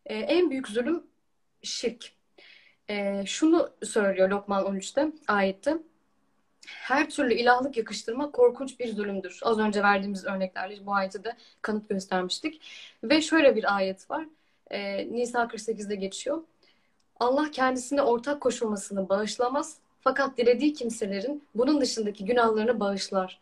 E, 0.06 0.16
en 0.16 0.50
büyük 0.50 0.68
zulüm 0.68 1.13
şirk. 1.64 2.12
E, 2.90 3.24
şunu 3.26 3.70
söylüyor 3.84 4.30
Lokman 4.30 4.66
13'te 4.66 5.12
ayette 5.28 5.78
her 6.68 7.10
türlü 7.10 7.34
ilahlık 7.34 7.78
yakıştırmak 7.78 8.34
korkunç 8.34 8.80
bir 8.80 8.94
zulümdür. 8.94 9.40
Az 9.44 9.60
önce 9.60 9.84
verdiğimiz 9.84 10.26
örneklerle 10.26 10.86
bu 10.86 10.94
ayeti 10.94 11.24
de 11.24 11.36
kanıt 11.62 11.90
göstermiştik. 11.90 12.62
Ve 13.04 13.22
şöyle 13.22 13.56
bir 13.56 13.76
ayet 13.76 14.10
var. 14.10 14.26
E, 14.72 15.08
Nisa 15.12 15.48
48'de 15.48 15.96
geçiyor. 15.96 16.42
Allah 17.20 17.52
kendisine 17.52 18.02
ortak 18.02 18.42
koşulmasını 18.42 19.10
bağışlamaz 19.10 19.78
fakat 20.02 20.38
dilediği 20.38 20.74
kimselerin 20.74 21.44
bunun 21.56 21.82
dışındaki 21.82 22.26
günahlarını 22.26 22.80
bağışlar. 22.80 23.42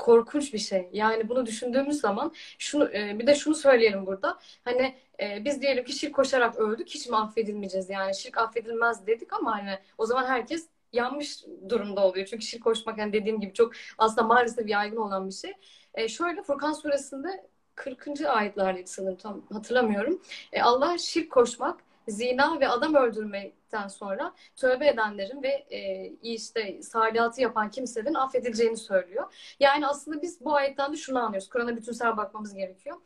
Korkunç 0.00 0.54
bir 0.54 0.58
şey. 0.58 0.88
Yani 0.92 1.28
bunu 1.28 1.46
düşündüğümüz 1.46 2.00
zaman 2.00 2.32
şunu 2.58 2.90
e, 2.94 3.18
bir 3.18 3.26
de 3.26 3.34
şunu 3.34 3.54
söyleyelim 3.54 4.06
burada. 4.06 4.38
Hani 4.64 4.94
e, 5.20 5.44
biz 5.44 5.62
diyelim 5.62 5.84
ki 5.84 5.92
şirk 5.92 6.14
koşarak 6.14 6.56
öldük 6.56 6.88
hiç 6.88 7.08
mi 7.08 7.16
affedilmeyeceğiz? 7.16 7.90
Yani 7.90 8.14
şirk 8.16 8.38
affedilmez 8.38 9.06
dedik 9.06 9.32
ama 9.32 9.58
hani 9.58 9.78
o 9.98 10.06
zaman 10.06 10.26
herkes 10.26 10.68
yanlış 10.92 11.44
durumda 11.68 12.06
oluyor. 12.06 12.26
Çünkü 12.26 12.46
şirk 12.46 12.64
koşmak 12.64 12.98
yani 12.98 13.12
dediğim 13.12 13.40
gibi 13.40 13.52
çok 13.52 13.72
aslında 13.98 14.22
maalesef 14.22 14.68
yaygın 14.68 14.96
olan 14.96 15.28
bir 15.28 15.34
şey. 15.34 15.52
E, 15.94 16.08
şöyle 16.08 16.42
Furkan 16.42 16.72
suresinde 16.72 17.46
40. 17.74 18.20
ayetlerdeydi 18.26 18.90
sanırım 18.90 19.16
tam 19.16 19.42
hatırlamıyorum. 19.52 20.22
E, 20.52 20.62
Allah 20.62 20.98
şirk 20.98 21.32
koşmak, 21.32 21.80
zina 22.10 22.60
ve 22.60 22.68
adam 22.68 22.94
öldürmekten 22.94 23.88
sonra 23.88 24.34
tövbe 24.56 24.88
edenlerin 24.88 25.42
ve 25.42 25.48
e, 25.48 26.06
işte 26.22 26.82
salihatı 26.82 27.40
yapan 27.40 27.70
kimselerin 27.70 28.14
affedileceğini 28.14 28.76
söylüyor. 28.76 29.54
Yani 29.60 29.86
aslında 29.86 30.22
biz 30.22 30.44
bu 30.44 30.54
ayetten 30.56 30.92
de 30.92 30.96
şunu 30.96 31.18
anlıyoruz. 31.18 31.48
Kur'an'a 31.48 31.76
bütünsel 31.76 32.16
bakmamız 32.16 32.54
gerekiyor. 32.54 32.96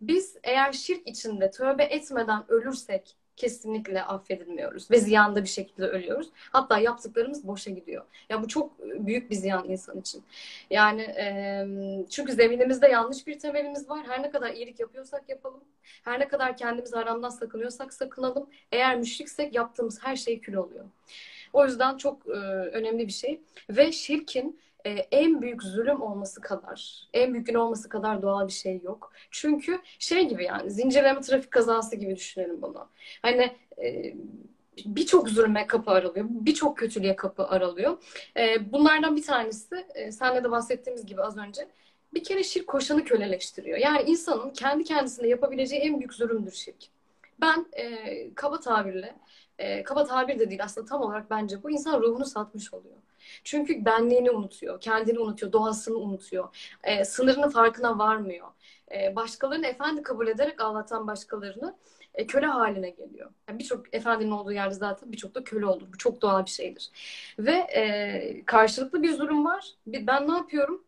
Biz 0.00 0.36
eğer 0.42 0.72
şirk 0.72 1.08
içinde 1.08 1.50
tövbe 1.50 1.84
etmeden 1.84 2.44
ölürsek 2.52 3.16
kesinlikle 3.40 4.02
affedilmiyoruz 4.02 4.90
ve 4.90 4.98
ziyanda 4.98 5.42
bir 5.42 5.48
şekilde 5.48 5.86
ölüyoruz. 5.86 6.28
Hatta 6.34 6.78
yaptıklarımız 6.78 7.46
boşa 7.46 7.70
gidiyor. 7.70 8.04
Ya 8.28 8.42
bu 8.42 8.48
çok 8.48 8.78
büyük 8.78 9.30
bir 9.30 9.34
ziyan 9.34 9.68
insan 9.68 10.00
için. 10.00 10.22
Yani 10.70 11.02
e, 11.02 11.66
çünkü 12.10 12.32
zeminimizde 12.32 12.88
yanlış 12.88 13.26
bir 13.26 13.38
temelimiz 13.38 13.90
var. 13.90 14.06
Her 14.08 14.22
ne 14.22 14.30
kadar 14.30 14.50
iyilik 14.50 14.80
yapıyorsak 14.80 15.28
yapalım. 15.28 15.60
Her 16.04 16.20
ne 16.20 16.28
kadar 16.28 16.56
kendimiz 16.56 16.92
haramdan 16.94 17.28
sakınıyorsak 17.28 17.94
sakınalım. 17.94 18.50
Eğer 18.72 18.98
müşriksek 18.98 19.54
yaptığımız 19.54 20.04
her 20.04 20.16
şey 20.16 20.40
kül 20.40 20.54
oluyor. 20.54 20.84
O 21.52 21.64
yüzden 21.64 21.96
çok 21.96 22.26
e, 22.26 22.30
önemli 22.76 23.06
bir 23.06 23.12
şey. 23.12 23.40
Ve 23.70 23.92
şirkin 23.92 24.60
e, 24.86 24.90
en 24.90 25.42
büyük 25.42 25.62
zulüm 25.62 26.02
olması 26.02 26.40
kadar, 26.40 27.08
en 27.12 27.32
büyük 27.32 27.46
gün 27.46 27.54
olması 27.54 27.88
kadar 27.88 28.22
doğal 28.22 28.46
bir 28.46 28.52
şey 28.52 28.80
yok. 28.82 29.12
Çünkü 29.30 29.80
şey 29.98 30.28
gibi 30.28 30.44
yani 30.44 30.70
zincirleme 30.70 31.20
trafik 31.20 31.50
kazası 31.50 31.96
gibi 31.96 32.16
düşünelim 32.16 32.62
bunu. 32.62 32.88
Hani 33.22 33.56
e, 33.82 34.14
birçok 34.86 35.28
zulme 35.28 35.66
kapı 35.66 35.90
aralıyor, 35.90 36.26
birçok 36.30 36.78
kötülüğe 36.78 37.16
kapı 37.16 37.46
aralıyor. 37.46 37.98
E, 38.36 38.72
bunlardan 38.72 39.16
bir 39.16 39.22
tanesi, 39.22 39.86
e, 39.94 40.12
senle 40.12 40.44
de 40.44 40.50
bahsettiğimiz 40.50 41.06
gibi 41.06 41.22
az 41.22 41.38
önce, 41.38 41.68
bir 42.14 42.24
kere 42.24 42.42
şirk 42.42 42.66
koşanı 42.66 43.04
köleleştiriyor. 43.04 43.78
Yani 43.78 44.02
insanın 44.02 44.50
kendi 44.50 44.84
kendisine 44.84 45.28
yapabileceği 45.28 45.82
en 45.82 45.98
büyük 45.98 46.14
zulümdür 46.14 46.52
şirk. 46.52 46.76
Ben 47.40 47.66
e, 47.72 48.34
kaba 48.34 48.60
tabirle, 48.60 49.16
e, 49.58 49.82
kaba 49.82 50.04
tabir 50.04 50.38
de 50.38 50.50
değil 50.50 50.64
aslında 50.64 50.86
tam 50.86 51.02
olarak 51.02 51.30
bence 51.30 51.62
bu 51.62 51.70
insan 51.70 52.00
ruhunu 52.00 52.24
satmış 52.24 52.74
oluyor. 52.74 52.96
Çünkü 53.44 53.84
benliğini 53.84 54.30
unutuyor, 54.30 54.80
kendini 54.80 55.18
unutuyor, 55.18 55.52
doğasını 55.52 55.96
unutuyor, 55.96 56.56
e, 56.84 57.04
sınırının 57.04 57.48
farkına 57.48 57.98
varmıyor. 57.98 58.48
E, 58.94 59.16
başkalarını 59.16 59.66
efendi 59.66 60.02
kabul 60.02 60.28
ederek 60.28 60.60
ağlatan 60.60 61.06
başkalarını 61.06 61.76
e, 62.14 62.26
köle 62.26 62.46
haline 62.46 62.90
geliyor. 62.90 63.30
Yani 63.48 63.58
birçok 63.58 63.94
efendinin 63.94 64.30
olduğu 64.30 64.52
yerde 64.52 64.74
zaten 64.74 65.12
birçok 65.12 65.34
da 65.34 65.44
köle 65.44 65.66
olur. 65.66 65.86
Bu 65.92 65.98
çok 65.98 66.22
doğal 66.22 66.44
bir 66.44 66.50
şeydir. 66.50 66.90
Ve 67.38 67.52
e, 67.52 68.44
karşılıklı 68.46 69.02
bir 69.02 69.12
zulüm 69.12 69.44
var. 69.44 69.74
Ben 69.86 70.28
ne 70.28 70.32
yapıyorum? 70.32 70.84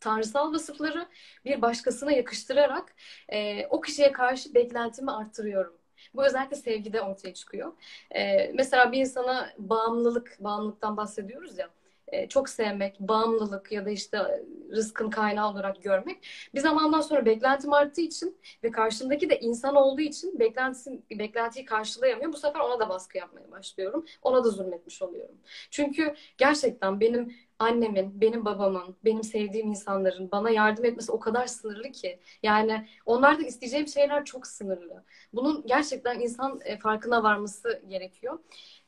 tanrısal 0.00 0.52
vasıfları 0.52 1.08
bir 1.44 1.62
başkasına 1.62 2.12
yakıştırarak 2.12 2.94
e, 3.28 3.66
o 3.66 3.80
kişiye 3.80 4.12
karşı 4.12 4.54
beklentimi 4.54 5.12
arttırıyorum. 5.12 5.74
Bu 6.14 6.26
özellikle 6.26 6.56
sevgide 6.56 7.02
ortaya 7.02 7.34
çıkıyor. 7.34 7.72
Ee, 8.14 8.52
mesela 8.54 8.92
bir 8.92 8.98
insana 8.98 9.52
bağımlılık, 9.58 10.36
bağımlılıktan 10.40 10.96
bahsediyoruz 10.96 11.58
ya. 11.58 11.68
E, 12.12 12.28
çok 12.28 12.48
sevmek, 12.48 13.00
bağımlılık 13.00 13.72
ya 13.72 13.84
da 13.86 13.90
işte 13.90 14.44
rızkın 14.70 15.10
kaynağı 15.10 15.50
olarak 15.50 15.82
görmek 15.82 16.26
bir 16.54 16.60
zamandan 16.60 17.00
sonra 17.00 17.26
beklentim 17.26 17.72
arttığı 17.72 18.00
için 18.00 18.36
ve 18.64 18.70
karşımdaki 18.70 19.30
de 19.30 19.40
insan 19.40 19.76
olduğu 19.76 20.00
için 20.00 20.38
beklentisi, 20.38 21.02
beklentiyi 21.10 21.64
karşılayamıyor. 21.64 22.32
Bu 22.32 22.36
sefer 22.36 22.60
ona 22.60 22.80
da 22.80 22.88
baskı 22.88 23.18
yapmaya 23.18 23.50
başlıyorum. 23.50 24.04
Ona 24.22 24.44
da 24.44 24.50
zulmetmiş 24.50 25.02
oluyorum. 25.02 25.34
Çünkü 25.70 26.14
gerçekten 26.38 27.00
benim 27.00 27.34
annemin, 27.58 28.20
benim 28.20 28.44
babamın, 28.44 28.96
benim 29.04 29.24
sevdiğim 29.24 29.68
insanların 29.68 30.30
bana 30.32 30.50
yardım 30.50 30.84
etmesi 30.84 31.12
o 31.12 31.20
kadar 31.20 31.46
sınırlı 31.46 31.92
ki. 31.92 32.20
Yani 32.42 32.88
onlardan 33.06 33.44
isteyeceğim 33.44 33.88
şeyler 33.88 34.24
çok 34.24 34.46
sınırlı. 34.46 35.04
Bunun 35.32 35.66
gerçekten 35.66 36.20
insan 36.20 36.60
e, 36.64 36.78
farkına 36.78 37.22
varması 37.22 37.82
gerekiyor. 37.88 38.38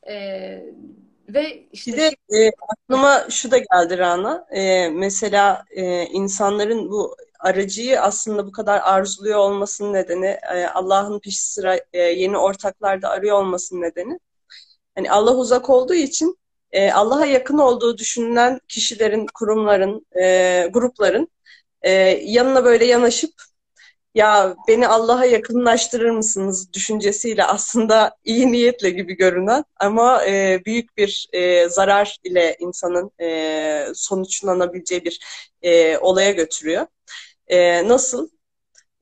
Ee, 0.08 0.64
ve 1.28 1.68
işte 1.72 1.96
de 1.96 2.10
e, 2.36 2.50
aklıma 2.68 3.26
şu 3.30 3.50
da 3.50 3.58
geldi 3.58 3.98
Rana. 3.98 4.46
E, 4.50 4.88
mesela 4.88 5.64
e, 5.70 6.04
insanların 6.06 6.90
bu 6.90 7.16
aracıyı 7.40 8.00
aslında 8.00 8.46
bu 8.46 8.52
kadar 8.52 8.80
arzuluyor 8.80 9.38
olmasının 9.38 9.92
nedeni, 9.92 10.26
e, 10.26 10.66
Allah'ın 10.66 11.20
peşi 11.20 11.44
sıra 11.44 11.80
e, 11.92 11.98
yeni 11.98 12.38
ortaklarda 12.38 13.08
arıyor 13.08 13.36
olmasının 13.36 13.80
nedeni. 13.82 14.18
Hani 14.94 15.10
Allah 15.10 15.36
uzak 15.36 15.70
olduğu 15.70 15.94
için 15.94 16.38
e, 16.72 16.92
Allah'a 16.92 17.26
yakın 17.26 17.58
olduğu 17.58 17.98
düşünülen 17.98 18.60
kişilerin, 18.68 19.26
kurumların, 19.34 20.06
e, 20.20 20.68
grupların 20.72 21.28
e, 21.82 21.90
yanına 22.24 22.64
böyle 22.64 22.84
yanaşıp 22.84 23.32
ya 24.14 24.56
beni 24.68 24.88
Allah'a 24.88 25.24
yakınlaştırır 25.24 26.10
mısınız 26.10 26.72
düşüncesiyle 26.72 27.44
aslında 27.44 28.16
iyi 28.24 28.52
niyetle 28.52 28.90
gibi 28.90 29.16
görünen 29.16 29.64
ama 29.80 30.26
e, 30.26 30.60
büyük 30.66 30.96
bir 30.96 31.28
e, 31.32 31.68
zarar 31.68 32.18
ile 32.24 32.56
insanın 32.60 33.10
e, 33.20 33.86
sonuçlanabileceği 33.94 35.04
bir 35.04 35.20
e, 35.62 35.98
olaya 35.98 36.30
götürüyor. 36.30 36.86
E, 37.48 37.88
nasıl? 37.88 38.28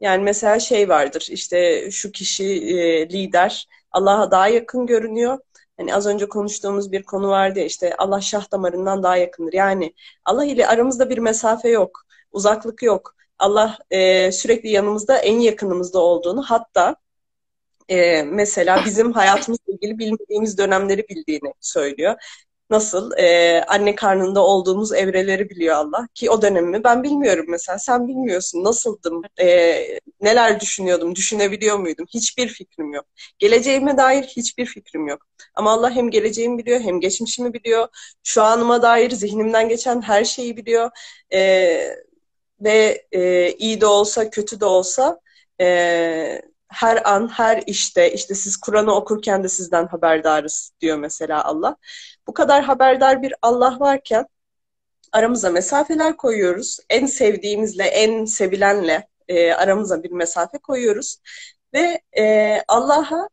Yani 0.01 0.23
mesela 0.23 0.61
şey 0.61 0.89
vardır 0.89 1.27
işte 1.31 1.91
şu 1.91 2.13
kişi 2.13 2.45
e, 2.45 3.09
lider 3.11 3.69
Allah'a 3.93 4.31
daha 4.31 4.49
yakın 4.49 4.87
görünüyor. 4.87 5.39
Hani 5.79 5.95
az 5.95 6.07
önce 6.07 6.29
konuştuğumuz 6.29 6.93
bir 6.93 7.03
konu 7.03 7.29
vardı 7.29 7.59
ya 7.59 7.65
işte 7.65 7.95
Allah 7.99 8.21
şah 8.21 8.53
damarından 8.53 9.03
daha 9.03 9.17
yakındır. 9.17 9.53
Yani 9.53 9.95
Allah 10.25 10.45
ile 10.45 10.67
aramızda 10.67 11.11
bir 11.11 11.19
mesafe 11.19 11.69
yok, 11.69 12.07
uzaklık 12.33 12.83
yok. 12.83 13.15
Allah 13.39 13.79
e, 13.91 14.33
sürekli 14.33 14.69
yanımızda, 14.71 15.19
en 15.19 15.39
yakınımızda 15.39 15.99
olduğunu 15.99 16.43
hatta 16.43 16.97
e, 17.89 18.23
mesela 18.23 18.83
bizim 18.87 19.13
hayatımızla 19.13 19.73
ilgili 19.73 19.99
bilmediğimiz 19.99 20.59
dönemleri 20.59 21.09
bildiğini 21.09 21.55
söylüyor. 21.61 22.15
Nasıl? 22.71 23.13
E, 23.19 23.65
anne 23.69 23.95
karnında 23.95 24.41
olduğumuz 24.45 24.93
evreleri 24.93 25.51
biliyor 25.51 25.75
Allah. 25.77 26.09
Ki 26.15 26.31
o 26.31 26.43
dönemimi 26.43 26.85
ben 26.85 27.03
bilmiyorum 27.03 27.47
mesela. 27.49 27.79
Sen 27.79 28.09
bilmiyorsun. 28.09 28.65
Nasıldım? 28.65 29.23
E, 29.41 29.47
neler 30.21 30.61
düşünüyordum? 30.61 31.15
Düşünebiliyor 31.15 31.79
muydum? 31.79 32.07
Hiçbir 32.15 32.49
fikrim 32.49 32.93
yok. 32.93 33.05
Geleceğime 33.39 33.97
dair 33.97 34.23
hiçbir 34.25 34.67
fikrim 34.67 35.07
yok. 35.07 35.23
Ama 35.55 35.73
Allah 35.73 35.91
hem 35.91 36.11
geleceğimi 36.11 36.59
biliyor 36.59 36.81
hem 36.81 37.01
geçmişimi 37.01 37.55
biliyor. 37.55 37.89
Şu 38.23 38.43
anıma 38.43 38.83
dair 38.83 39.11
zihnimden 39.11 39.69
geçen 39.69 40.03
her 40.03 40.25
şeyi 40.25 40.57
biliyor. 40.57 40.91
E, 41.33 41.99
ve 42.61 43.07
e, 43.13 43.53
iyi 43.53 43.81
de 43.81 43.87
olsa 43.87 44.31
kötü 44.31 44.61
de 44.61 44.65
olsa 44.65 45.21
e, 45.61 46.43
her 46.69 47.11
an 47.15 47.29
her 47.29 47.63
işte 47.67 48.13
işte 48.13 48.35
siz 48.35 48.57
Kur'an'ı 48.57 48.95
okurken 48.95 49.45
de 49.45 49.49
sizden 49.49 49.87
haberdarız 49.87 50.73
diyor 50.81 50.99
mesela 50.99 51.45
Allah. 51.45 51.77
Bu 52.29 52.35
kadar 52.35 52.65
haberdar 52.65 53.23
bir 53.23 53.35
Allah 53.43 53.81
varken 53.81 54.27
aramıza 55.13 55.51
mesafeler 55.51 56.17
koyuyoruz. 56.17 56.79
En 56.91 57.07
sevdiğimizle, 57.07 57.85
en 57.85 58.25
sevilenle 58.25 59.09
e, 59.29 59.53
aramıza 59.53 60.03
bir 60.03 60.11
mesafe 60.11 60.59
koyuyoruz. 60.59 61.17
Ve 61.75 62.01
e, 62.19 62.57
Allah'a 62.69 63.29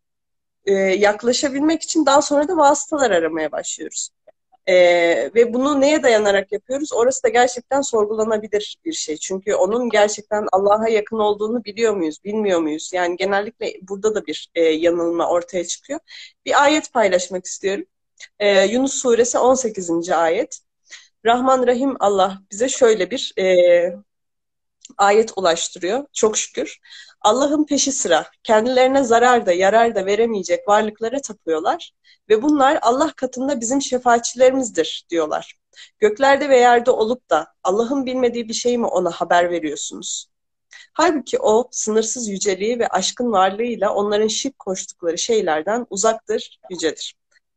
e, 0.65 0.73
yaklaşabilmek 0.73 1.81
için 1.81 2.05
daha 2.05 2.21
sonra 2.21 2.47
da 2.47 2.57
vasıtalar 2.57 3.11
aramaya 3.11 3.51
başlıyoruz. 3.51 4.09
E, 4.67 4.75
ve 5.35 5.53
bunu 5.53 5.81
neye 5.81 6.03
dayanarak 6.03 6.51
yapıyoruz? 6.51 6.93
Orası 6.93 7.23
da 7.23 7.29
gerçekten 7.29 7.81
sorgulanabilir 7.81 8.77
bir 8.85 8.93
şey. 8.93 9.17
Çünkü 9.17 9.55
onun 9.55 9.89
gerçekten 9.89 10.47
Allah'a 10.51 10.89
yakın 10.89 11.19
olduğunu 11.19 11.63
biliyor 11.65 11.93
muyuz, 11.95 12.23
bilmiyor 12.23 12.59
muyuz? 12.59 12.91
Yani 12.93 13.17
genellikle 13.17 13.73
burada 13.81 14.15
da 14.15 14.25
bir 14.25 14.51
e, 14.55 14.61
yanılma 14.63 15.29
ortaya 15.29 15.65
çıkıyor. 15.67 15.99
Bir 16.45 16.63
ayet 16.63 16.93
paylaşmak 16.93 17.45
istiyorum. 17.45 17.85
E, 18.39 18.65
Yunus 18.65 18.93
suresi 18.93 19.37
18. 19.37 20.09
ayet. 20.09 20.59
Rahman 21.25 21.67
Rahim 21.67 21.95
Allah 21.99 22.41
bize 22.51 22.69
şöyle 22.69 23.11
bir 23.11 23.33
e, 23.39 23.45
ayet 24.97 25.31
ulaştırıyor. 25.35 26.05
Çok 26.13 26.37
şükür. 26.37 26.79
Allah'ın 27.21 27.65
peşi 27.65 27.91
sıra 27.91 28.25
kendilerine 28.43 29.03
zarar 29.03 29.45
da 29.45 29.51
yarar 29.51 29.95
da 29.95 30.05
veremeyecek 30.05 30.67
varlıklara 30.67 31.21
tapıyorlar 31.21 31.91
ve 32.29 32.41
bunlar 32.41 32.79
Allah 32.81 33.13
katında 33.15 33.61
bizim 33.61 33.81
şefaatçilerimizdir 33.81 35.05
diyorlar. 35.09 35.55
Göklerde 35.99 36.49
ve 36.49 36.57
yerde 36.57 36.91
olup 36.91 37.29
da 37.29 37.47
Allah'ın 37.63 38.05
bilmediği 38.05 38.49
bir 38.49 38.53
şey 38.53 38.77
mi 38.77 38.85
ona 38.85 39.11
haber 39.11 39.51
veriyorsunuz? 39.51 40.27
Halbuki 40.93 41.39
o 41.39 41.67
sınırsız 41.71 42.27
yüceliği 42.27 42.79
ve 42.79 42.87
aşkın 42.87 43.31
varlığıyla 43.31 43.93
onların 43.93 44.27
şirk 44.27 44.59
koştukları 44.59 45.17
şeylerden 45.17 45.87
uzaktır, 45.89 46.59
yücedir. 46.71 47.15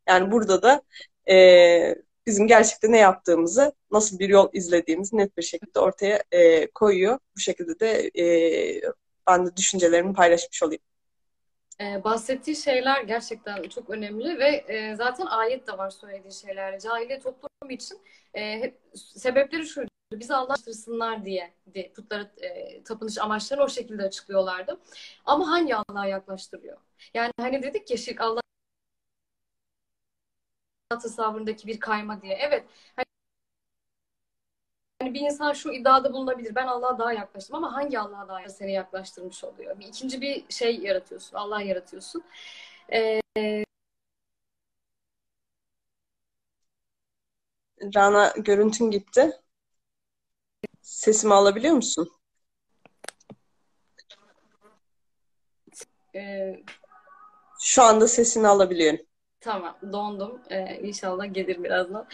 Yani 0.09 0.31
burada 0.31 0.62
da 0.62 0.83
e, 1.31 1.94
bizim 2.27 2.47
gerçekten 2.47 2.92
ne 2.92 2.99
yaptığımızı, 2.99 3.73
nasıl 3.90 4.18
bir 4.18 4.29
yol 4.29 4.49
izlediğimizi 4.53 5.16
net 5.16 5.37
bir 5.37 5.42
şekilde 5.42 5.81
ortaya 5.81 6.23
e, 6.33 6.71
koyuyor. 6.71 7.18
Bu 7.37 7.40
şekilde 7.40 7.81
de 7.81 8.11
e, 8.18 8.25
ben 9.29 9.47
de 9.47 9.57
düşüncelerimi 9.57 10.14
paylaşmış 10.14 10.62
olayım. 10.62 10.83
Ee, 11.81 12.05
bahsettiği 12.05 12.57
şeyler 12.57 13.03
gerçekten 13.03 13.62
çok 13.62 13.90
önemli 13.90 14.38
ve 14.38 14.49
e, 14.49 14.97
zaten 14.97 15.27
ayet 15.27 15.66
de 15.68 15.79
var 15.79 15.90
söylediği 15.90 16.33
şeyler. 16.33 16.81
Cahiliye 16.81 17.21
toplum 17.21 17.71
için 17.71 17.99
e, 18.35 18.61
hep 18.61 18.81
sebepleri 18.94 19.66
şuydu. 19.66 19.88
Bizi 20.12 20.35
Allah'tırsınlar 20.35 21.25
diye, 21.25 21.53
diye 21.75 21.92
putlara 21.92 22.31
e, 22.37 22.83
tapınış 22.83 23.18
amaçlarını 23.18 23.64
o 23.64 23.68
şekilde 23.68 24.03
açıklıyorlardı. 24.03 24.81
Ama 25.25 25.51
hangi 25.51 25.77
Allah'a 25.77 26.07
yaklaştırıyor? 26.07 26.79
Yani 27.14 27.33
hani 27.40 27.62
dedik 27.62 27.90
ya 27.90 27.97
şirk 27.97 28.21
Allah 28.21 28.40
tasavvurundaki 30.96 31.66
bir 31.66 31.81
kayma 31.81 32.22
diye. 32.22 32.35
Evet. 32.35 32.64
Hani 35.01 35.14
bir 35.14 35.20
insan 35.20 35.53
şu 35.53 35.72
iddiada 35.72 36.12
bulunabilir. 36.12 36.55
Ben 36.55 36.66
Allah'a 36.66 36.98
daha 36.98 37.12
yaklaştım 37.12 37.57
ama 37.57 37.72
hangi 37.74 37.98
Allah'a 37.98 38.29
daha 38.29 38.48
seni 38.48 38.72
yaklaştırmış 38.72 39.44
oluyor? 39.44 39.79
Bir 39.81 39.87
ikinci 39.87 40.20
bir 40.20 40.44
şey 40.53 40.79
yaratıyorsun. 40.79 41.37
Allah 41.37 41.61
yaratıyorsun. 41.62 42.24
Ee, 42.92 43.20
Rana 47.94 48.33
görüntün 48.37 48.90
gitti. 48.90 49.33
Sesimi 50.83 51.35
alabiliyor 51.35 51.74
musun? 51.74 52.12
e, 56.14 56.62
Şu 57.61 57.83
anda 57.83 58.09
sesini 58.09 58.48
alabiliyorum. 58.48 59.08
Tamam 59.48 59.78
dondum. 59.92 60.42
Ee, 60.50 60.80
inşallah 60.82 61.34
gelir 61.34 61.64
birazdan. 61.64 62.08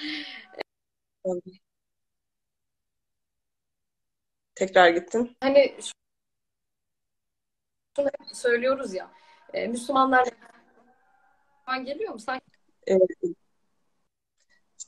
Tekrar 4.54 4.88
gittin. 4.90 5.36
Hani 5.40 5.76
şunu 7.96 8.06
hep 8.08 8.36
söylüyoruz 8.36 8.94
ya. 8.94 9.10
e, 9.52 9.66
Müslümanlar 9.66 10.28
geliyor 11.84 12.12
mu? 12.12 12.18
Sanki 12.18 12.44
Ee, 12.88 12.98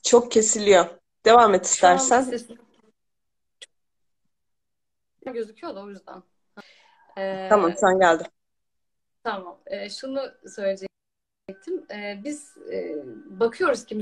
çok 0.03 0.31
kesiliyor. 0.31 0.85
Devam 1.25 1.53
et 1.53 1.65
şu 1.65 1.87
an 1.87 1.95
istersen. 1.95 2.21
sesim 2.21 2.57
gözüküyor 5.25 5.75
da 5.75 5.83
o 5.83 5.89
yüzden. 5.89 6.23
Ee, 7.17 7.47
Tamam 7.49 7.73
sen 7.77 7.99
geldin. 7.99 8.27
Tamam. 9.23 9.59
Ee, 9.65 9.89
şunu 9.89 10.21
söyleyecektim. 10.55 10.86
Ee, 11.91 12.19
biz 12.23 12.57
e, 12.71 12.95
bakıyoruz 13.39 13.85
ki 13.85 13.99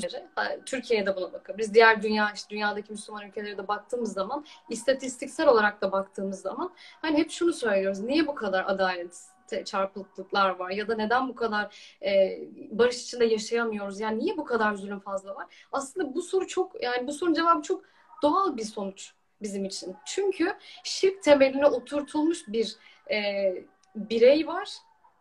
Türkiye'de 0.66 1.16
buna 1.16 1.34
bakıyoruz. 1.34 1.74
Diğer 1.74 2.04
dünya, 2.04 2.32
işte 2.36 2.50
dünyadaki 2.50 2.92
Müslüman 2.92 3.28
ülkelere 3.28 3.58
de 3.58 3.68
baktığımız 3.68 4.14
zaman, 4.14 4.46
istatistiksel 4.70 5.48
olarak 5.48 5.82
da 5.82 5.92
baktığımız 5.92 6.42
zaman 6.42 6.74
hani 7.02 7.18
hep 7.18 7.32
şunu 7.32 7.54
söylüyoruz. 7.54 8.00
Niye 8.00 8.28
bu 8.28 8.36
kadar 8.36 8.66
adalet 8.68 9.36
çarpıklıklar 9.66 10.50
var 10.50 10.70
ya 10.70 10.88
da 10.88 10.96
neden 10.96 11.30
bu 11.30 11.36
kadar 11.36 11.96
e, 12.04 12.40
barış 12.72 13.04
içinde 13.04 13.26
yaşayamıyoruz? 13.26 14.00
Yani 14.00 14.20
niye 14.20 14.38
bu 14.38 14.46
kadar 14.46 14.74
zulüm 14.74 15.00
fazla 15.00 15.36
var? 15.36 15.68
Aslında 15.72 16.16
bu 16.16 16.22
soru 16.22 16.48
çok 16.48 16.84
yani 16.84 17.08
bu 17.08 17.14
sorunun 17.14 17.36
cevabı 17.36 17.62
çok 17.62 17.84
doğal 18.22 18.58
bir 18.58 18.64
sonuç 18.64 19.14
bizim 19.42 19.66
için. 19.66 19.96
Çünkü 20.06 20.54
şirk 20.84 21.24
temeline 21.24 21.66
oturtulmuş 21.66 22.48
bir 22.48 22.76
e, 23.12 23.54
birey 23.96 24.48
var. 24.48 24.70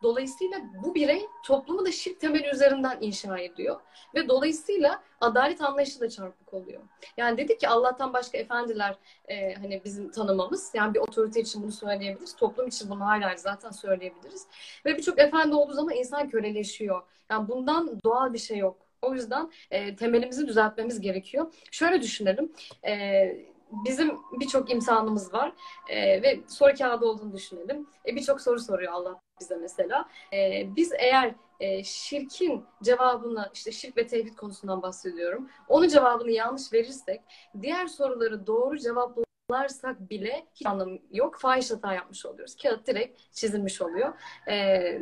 Dolayısıyla 0.05 0.61
bu 0.85 0.95
birey 0.95 1.27
toplumu 1.45 1.87
da 1.87 1.93
şirk 1.93 2.21
temeli 2.21 2.51
üzerinden 2.51 2.99
inşa 3.01 3.39
ediyor. 3.39 3.81
Ve 4.15 4.29
dolayısıyla 4.29 5.03
adalet 5.21 5.61
anlayışı 5.61 6.01
da 6.01 6.09
çarpık 6.09 6.55
oluyor. 6.55 6.81
Yani 7.17 7.39
dedik 7.39 7.61
ki 7.61 7.69
Allah'tan 7.69 8.13
başka 8.13 8.39
efendiler 8.39 8.99
e, 9.29 9.55
hani 9.55 9.83
bizim 9.85 10.11
tanımamız. 10.11 10.71
Yani 10.75 10.95
bir 10.95 10.99
otorite 10.99 11.41
için 11.41 11.63
bunu 11.63 11.73
söyleyebiliriz. 11.73 12.37
Toplum 12.37 12.69
için 12.69 12.91
bunu 12.91 13.01
hala 13.01 13.37
zaten 13.37 13.71
söyleyebiliriz. 13.71 14.47
Ve 14.87 14.97
birçok 14.97 15.19
efendi 15.19 15.55
olduğu 15.55 15.73
zaman 15.73 15.95
insan 15.95 16.29
köleleşiyor. 16.29 17.03
Yani 17.31 17.49
bundan 17.49 18.01
doğal 18.05 18.33
bir 18.33 18.39
şey 18.39 18.59
yok. 18.59 18.77
O 19.03 19.15
yüzden 19.15 19.51
e, 19.71 19.97
temelimizi 19.97 20.47
düzeltmemiz 20.47 21.01
gerekiyor. 21.01 21.55
Şöyle 21.71 22.03
düşünelim. 22.03 22.53
E, 22.87 23.54
bizim 23.85 24.19
birçok 24.33 24.71
imtihanımız 24.71 25.35
var 25.35 25.53
e, 25.89 26.23
ve 26.23 26.41
soru 26.49 26.75
kağıdı 26.75 27.07
olduğunu 27.07 27.33
düşünelim. 27.33 27.87
E, 28.07 28.17
birçok 28.17 28.41
soru 28.41 28.61
soruyor 28.61 28.93
Allah 28.93 29.21
bize 29.41 29.57
mesela. 29.57 30.09
E, 30.33 30.67
biz 30.77 30.93
eğer 30.99 31.35
e, 31.61 31.85
şirkin 31.85 32.65
cevabını, 32.83 33.51
işte 33.55 33.73
şirk 33.73 33.97
ve 33.97 34.07
tevhid 34.07 34.37
konusundan 34.37 34.83
bahsediyorum. 34.83 35.49
Onun 35.69 35.89
cevabını 35.89 36.31
yanlış 36.31 36.73
verirsek, 36.73 37.21
diğer 37.63 37.87
soruları 37.87 38.47
doğru 38.47 38.79
cevaplarsak 38.79 40.11
bile 40.11 40.47
hiç 40.55 40.67
anlamı 40.67 40.99
yok. 41.13 41.39
Fahiş 41.41 41.71
hata 41.71 41.95
yapmış 41.95 42.27
oluyoruz. 42.27 42.57
Kağıt 42.57 42.87
direkt 42.87 43.21
çizilmiş 43.33 43.83
oluyor. 43.83 44.13
E, 44.47 44.57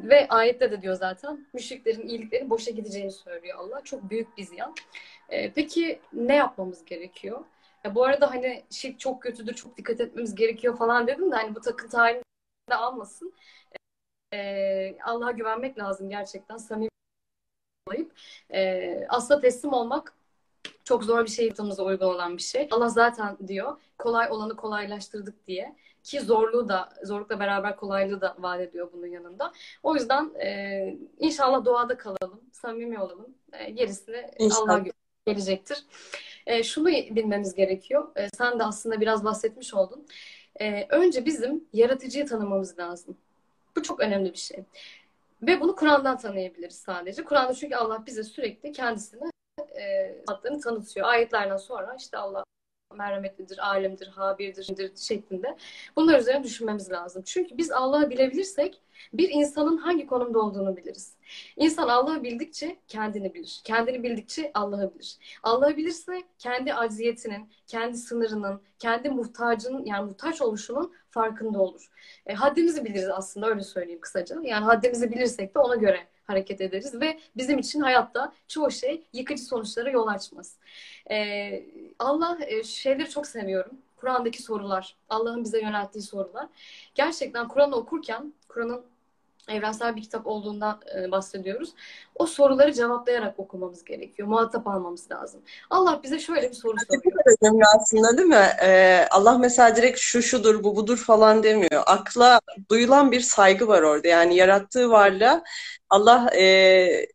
ve 0.09 0.29
ayette 0.29 0.71
de 0.71 0.83
diyor 0.83 0.95
zaten, 0.95 1.47
müşriklerin 1.53 2.09
iyilikleri 2.09 2.51
boşa 2.51 2.71
gideceğini 2.71 3.13
söylüyor 3.13 3.59
Allah. 3.59 3.81
Çok 3.85 4.11
büyük 4.11 4.39
bir 4.39 4.43
ziyan. 4.43 4.75
E, 5.29 5.53
peki 5.53 6.01
ne 6.13 6.37
yapmamız 6.37 6.85
gerekiyor? 6.85 7.45
Ya 7.85 7.95
bu 7.95 8.05
arada 8.05 8.31
hani 8.31 8.65
şirk 8.71 9.01
çok 9.01 9.23
kötüdür, 9.23 9.55
çok 9.55 9.77
dikkat 9.77 10.01
etmemiz 10.01 10.35
gerekiyor 10.35 10.77
falan 10.79 11.07
dedim 11.07 11.31
de 11.33 11.37
hani 11.37 11.55
bu 11.55 11.61
takıntı 11.61 11.97
halinde 11.97 12.23
almasın. 12.71 13.35
Ee, 14.33 14.99
Allah'a 15.05 15.31
güvenmek 15.31 15.79
lazım 15.79 16.11
gerçekten. 16.11 16.57
Samimi 16.57 16.89
olayıp 17.89 18.13
e, 18.51 19.07
asla 19.09 19.41
teslim 19.41 19.73
olmak 19.73 20.15
çok 20.85 21.05
zor 21.05 21.25
bir 21.25 21.31
şey 21.31 21.45
hayatımıza 21.45 21.85
uygun 21.85 22.07
olan 22.07 22.37
bir 22.37 22.43
şey. 22.43 22.69
Allah 22.71 22.89
zaten 22.89 23.39
diyor 23.49 23.81
kolay 23.99 24.31
olanı 24.31 24.57
kolaylaştırdık 24.57 25.47
diye 25.47 25.77
ki 26.03 26.21
zorluğu 26.21 26.69
da 26.69 26.89
zorlukla 27.05 27.41
beraber 27.41 27.77
kolaylığı 27.77 28.21
da 28.21 28.37
vaat 28.39 28.61
ediyor 28.61 28.93
bunun 28.93 29.07
yanında. 29.07 29.53
O 29.83 29.95
yüzden 29.95 30.35
e, 30.35 30.99
inşallah 31.19 31.65
doğada 31.65 31.97
kalalım, 31.97 32.41
samimi 32.53 33.01
olalım. 33.01 33.35
E, 33.53 33.71
gerisini. 33.71 34.31
Allah 34.63 34.85
gelecektir. 35.27 35.85
E, 36.47 36.63
şunu 36.63 36.89
bilmemiz 36.89 37.55
gerekiyor. 37.55 38.09
E, 38.17 38.29
sen 38.35 38.59
de 38.59 38.65
aslında 38.65 39.01
biraz 39.01 39.25
bahsetmiş 39.25 39.75
oldun. 39.75 40.07
E, 40.61 40.87
önce 40.91 41.25
bizim 41.25 41.65
yaratıcıyı 41.73 42.27
tanımamız 42.27 42.79
lazım. 42.79 43.17
Bu 43.77 43.83
çok 43.83 44.01
önemli 44.01 44.33
bir 44.33 44.39
şey. 44.39 44.65
Ve 45.43 45.61
bunu 45.61 45.77
Kur'an'dan 45.77 46.19
tanıyabiliriz 46.19 46.77
sadece. 46.77 47.25
Kur'an'da 47.25 47.55
çünkü 47.55 47.77
Allah 47.77 48.07
bize 48.07 48.25
sürekli 48.25 48.73
kendisini 48.73 49.31
e, 49.81 50.15
adlarını 50.27 50.61
tanıtıyor. 50.61 51.07
Ayetlerden 51.09 51.57
sonra 51.57 51.97
işte 51.99 52.19
Allah 52.19 52.45
merhametlidir, 52.97 53.69
alemdir, 53.69 54.07
habirdir 54.07 54.93
şeklinde. 54.97 55.57
Bunlar 55.97 56.21
üzerine 56.21 56.45
düşünmemiz 56.45 56.91
lazım. 56.91 57.23
Çünkü 57.27 57.59
biz 57.59 57.71
Allah'ı 57.71 58.11
bilebilirsek 58.11 58.81
bir 59.13 59.31
insanın 59.31 59.77
hangi 59.77 60.07
konumda 60.07 60.39
olduğunu 60.39 60.77
biliriz. 60.77 61.17
İnsan 61.57 61.89
Allah'ı 61.89 62.23
bildikçe 62.23 62.77
kendini 62.89 63.35
bilir. 63.35 63.61
Kendini 63.65 64.03
bildikçe 64.03 64.51
Allah'ı 64.55 64.95
bilir. 64.95 65.19
Allah'ı 65.43 65.77
bilirse 65.77 66.23
kendi 66.39 66.75
acziyetinin, 66.75 67.51
kendi 67.67 67.97
sınırının, 67.97 68.63
kendi 68.79 69.11
muhtacının 69.11 69.85
yani 69.85 70.05
muhtaç 70.05 70.43
oluşunun 70.43 70.93
farkında 71.11 71.61
olur. 71.61 71.91
E, 72.27 72.35
haddimizi 72.35 72.85
biliriz 72.85 73.09
aslında 73.09 73.47
öyle 73.47 73.63
söyleyeyim 73.63 74.01
kısaca. 74.01 74.37
Yani 74.43 74.65
haddimizi 74.65 75.13
bilirsek 75.13 75.55
de 75.55 75.59
ona 75.59 75.75
göre 75.75 75.99
hareket 76.25 76.61
ederiz 76.61 77.01
ve 77.01 77.19
bizim 77.37 77.59
için 77.59 77.81
hayatta 77.81 78.33
çoğu 78.49 78.71
şey 78.71 79.03
yıkıcı 79.13 79.43
sonuçlara 79.43 79.91
yol 79.91 80.07
açmaz. 80.07 80.57
Ee, 81.11 81.65
Allah 81.99 82.39
e, 82.47 82.65
şeyleri 82.65 83.11
çok 83.11 83.27
seviyorum. 83.27 83.73
Kur'an'daki 83.97 84.43
sorular, 84.43 84.97
Allah'ın 85.09 85.45
bize 85.45 85.61
yönelttiği 85.61 86.03
sorular. 86.03 86.47
Gerçekten 86.95 87.49
Kur'an'ı 87.49 87.77
okurken, 87.77 88.33
Kur'an'ın 88.49 88.83
evrensel 89.49 89.97
bir 89.97 90.03
kitap 90.03 90.27
olduğundan 90.27 90.81
e, 90.97 91.11
bahsediyoruz. 91.11 91.75
O 92.15 92.27
soruları 92.27 92.73
cevaplayarak 92.73 93.39
okumamız 93.39 93.85
gerekiyor. 93.85 94.29
Muhatap 94.29 94.67
almamız 94.67 95.11
lazım. 95.11 95.43
Allah 95.71 96.01
bize 96.03 96.19
şöyle 96.19 96.51
bir 96.51 96.55
soru 96.55 96.77
soruyor. 96.89 97.37
Önemli 97.43 97.63
aslında 97.77 98.19
değil 98.19 98.29
mi? 98.29 98.49
Ee, 98.63 99.07
Allah 99.11 99.39
mesela 99.39 99.77
direkt 99.77 99.99
şu 99.99 100.23
şudur, 100.23 100.65
bu 100.65 100.77
budur 100.77 100.97
falan 100.97 101.43
demiyor. 101.43 101.83
Akla 101.87 102.41
duyulan 102.71 103.13
bir 103.13 103.21
saygı 103.21 103.69
var 103.69 103.83
orada. 103.83 104.09
Yani 104.09 104.37
yarattığı 104.37 104.91
varlığa 104.91 105.43
Allah 105.91 106.31
e, 106.37 107.07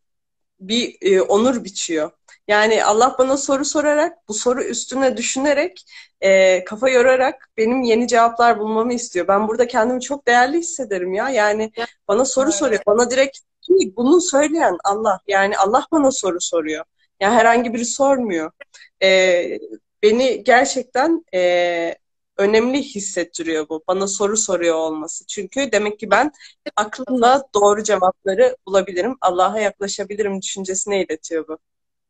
bir 0.60 0.96
e, 1.00 1.22
onur 1.22 1.64
biçiyor. 1.64 2.10
Yani 2.48 2.84
Allah 2.84 3.16
bana 3.18 3.36
soru 3.36 3.64
sorarak, 3.64 4.28
bu 4.28 4.34
soru 4.34 4.62
üstüne 4.62 5.16
düşünerek, 5.16 5.84
e, 6.20 6.64
kafa 6.64 6.88
yorarak 6.88 7.48
benim 7.56 7.82
yeni 7.82 8.08
cevaplar 8.08 8.58
bulmamı 8.58 8.94
istiyor. 8.94 9.28
Ben 9.28 9.48
burada 9.48 9.66
kendimi 9.66 10.00
çok 10.00 10.26
değerli 10.26 10.58
hissederim 10.58 11.14
ya. 11.14 11.30
Yani 11.30 11.72
bana 12.08 12.24
soru 12.24 12.52
soruyor. 12.52 12.82
Bana 12.86 13.10
direkt 13.10 13.38
ki 13.60 13.92
bunu 13.96 14.20
söyleyen 14.20 14.76
Allah. 14.84 15.20
Yani 15.28 15.58
Allah 15.58 15.86
bana 15.92 16.10
soru 16.10 16.40
soruyor. 16.40 16.84
Yani 17.20 17.34
herhangi 17.34 17.74
biri 17.74 17.84
sormuyor. 17.84 18.50
E, 19.02 19.58
beni 20.02 20.44
gerçekten 20.44 21.24
e, 21.34 21.94
önemli 22.36 22.82
hissettiriyor 22.82 23.68
bu. 23.68 23.84
Bana 23.88 24.06
soru 24.06 24.36
soruyor 24.36 24.74
olması. 24.76 25.26
Çünkü 25.26 25.72
demek 25.72 25.98
ki 26.00 26.10
ben 26.10 26.32
aklımla 26.76 27.42
doğru 27.54 27.82
cevapları 27.82 28.56
bulabilirim. 28.66 29.16
Allah'a 29.20 29.60
yaklaşabilirim 29.60 30.42
düşüncesine 30.42 31.04
iletiyor 31.04 31.48
bu. 31.48 31.58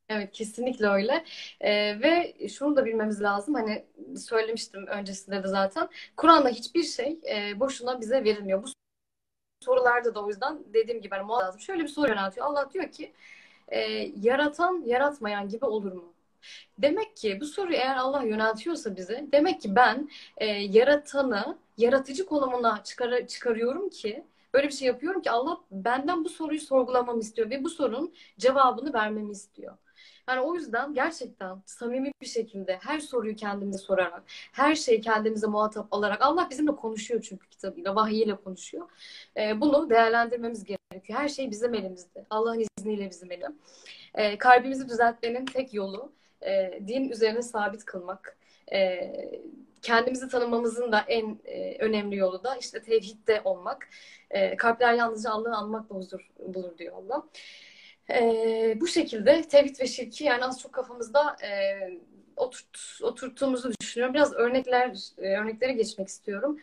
Evet 0.09 0.33
kesinlikle 0.33 0.87
öyle. 0.87 1.25
Ee, 1.61 2.01
ve 2.03 2.35
şunu 2.49 2.77
da 2.77 2.85
bilmemiz 2.85 3.23
lazım. 3.23 3.55
Hani 3.55 3.85
söylemiştim 4.17 4.87
öncesinde 4.87 5.43
de 5.43 5.49
zaten. 5.49 5.89
Kur'an'da 6.17 6.49
hiçbir 6.49 6.83
şey 6.83 7.19
e, 7.31 7.61
boşuna 7.61 8.01
bize 8.01 8.25
verilmiyor. 8.25 8.63
Bu 8.63 8.67
sorularda 9.61 10.15
da 10.15 10.25
o 10.25 10.29
yüzden 10.29 10.59
dediğim 10.75 11.03
gibi 11.03 11.15
hani 11.15 11.29
lazım. 11.29 11.61
Şöyle 11.61 11.83
bir 11.83 11.89
soru 11.89 12.09
yöneltiyor. 12.09 12.47
Allah 12.47 12.71
diyor 12.73 12.93
ki 12.93 13.13
e, 13.69 13.81
yaratan 14.23 14.83
yaratmayan 14.87 15.49
gibi 15.49 15.65
olur 15.65 15.93
mu? 15.93 16.15
Demek 16.79 17.17
ki 17.17 17.39
bu 17.41 17.47
soruyu 17.47 17.77
eğer 17.77 17.97
Allah 17.97 18.23
yöneltiyorsa 18.23 18.97
bize 18.97 19.27
demek 19.33 19.61
ki 19.63 19.77
ben 19.77 20.11
e, 20.39 20.47
yaratanı 20.47 21.59
yaratıcı 21.79 22.27
konumuna 22.27 22.85
çıkar, 22.85 23.27
çıkarıyorum 23.27 23.89
ki 23.91 24.25
böyle 24.55 24.69
bir 24.69 24.73
şey 24.73 24.89
yapıyorum 24.89 25.23
ki 25.23 25.31
Allah 25.31 25.59
benden 25.71 26.25
bu 26.25 26.29
soruyu 26.29 26.61
sorgulamamı 26.61 27.21
istiyor 27.21 27.51
ve 27.51 27.65
bu 27.65 27.71
sorunun 27.71 28.15
cevabını 28.39 28.95
vermemi 28.95 29.33
istiyor. 29.33 29.77
Yani 30.29 30.41
o 30.41 30.55
yüzden 30.55 30.95
gerçekten 30.95 31.63
samimi 31.67 32.13
bir 32.21 32.27
şekilde 32.27 32.79
her 32.83 33.01
soruyu 33.01 33.37
kendimize 33.37 33.79
sorarak, 33.79 34.23
her 34.53 34.75
şeyi 34.75 35.01
kendimize 35.01 35.47
muhatap 35.47 35.87
alarak 35.91 36.23
Allah 36.23 36.49
bizimle 36.51 36.77
konuşuyor 36.77 37.23
çünkü 37.29 37.49
kitabıyla, 37.49 37.95
vahiyiyle 37.95 38.37
konuşuyor. 38.37 38.89
Ee, 39.37 39.61
bunu 39.61 39.91
değerlendirmemiz 39.91 40.65
gerekiyor. 40.65 41.19
Her 41.19 41.29
şey 41.29 41.51
bizim 41.51 41.75
elimizde. 41.75 42.27
Allah'ın 42.31 42.65
izniyle 42.79 43.11
bizim 43.11 43.33
elim. 43.33 43.59
Ee, 44.15 44.39
kalbimizi 44.39 44.89
düzeltmenin 44.89 45.47
tek 45.47 45.75
yolu 45.75 46.13
e, 46.43 46.81
din 46.87 47.09
üzerine 47.09 47.43
sabit 47.43 47.85
kılmak. 47.85 48.37
E, 48.73 49.13
kendimizi 49.83 50.29
tanımamızın 50.29 50.93
da 50.93 51.05
en 51.09 51.39
e, 51.45 51.77
önemli 51.79 52.17
yolu 52.17 52.45
da 52.45 52.57
işte 52.57 52.83
tevhidde 52.83 53.41
olmak. 53.45 53.89
E, 54.31 54.57
kalpler 54.57 54.95
yalnızca 54.95 55.31
Allah'ı 55.31 55.55
anmakla 55.55 55.97
huzur 55.97 56.31
bulur 56.39 56.79
diyor 56.79 56.97
Allah. 56.97 57.25
E, 58.11 58.79
bu 58.81 58.87
şekilde 58.87 59.43
tevhid 59.43 59.81
ve 59.81 59.87
şirki 59.87 60.25
yani 60.25 60.45
az 60.45 60.61
çok 60.61 60.73
kafamızda 60.73 61.37
e, 61.43 61.51
oturt, 62.37 62.99
oturttuğumuzu 63.03 63.73
düşünüyorum. 63.81 64.15
Biraz 64.15 64.33
örnekler 64.33 64.97
örneklere 65.19 65.73
geçmek 65.73 66.09
istiyorum. 66.09 66.59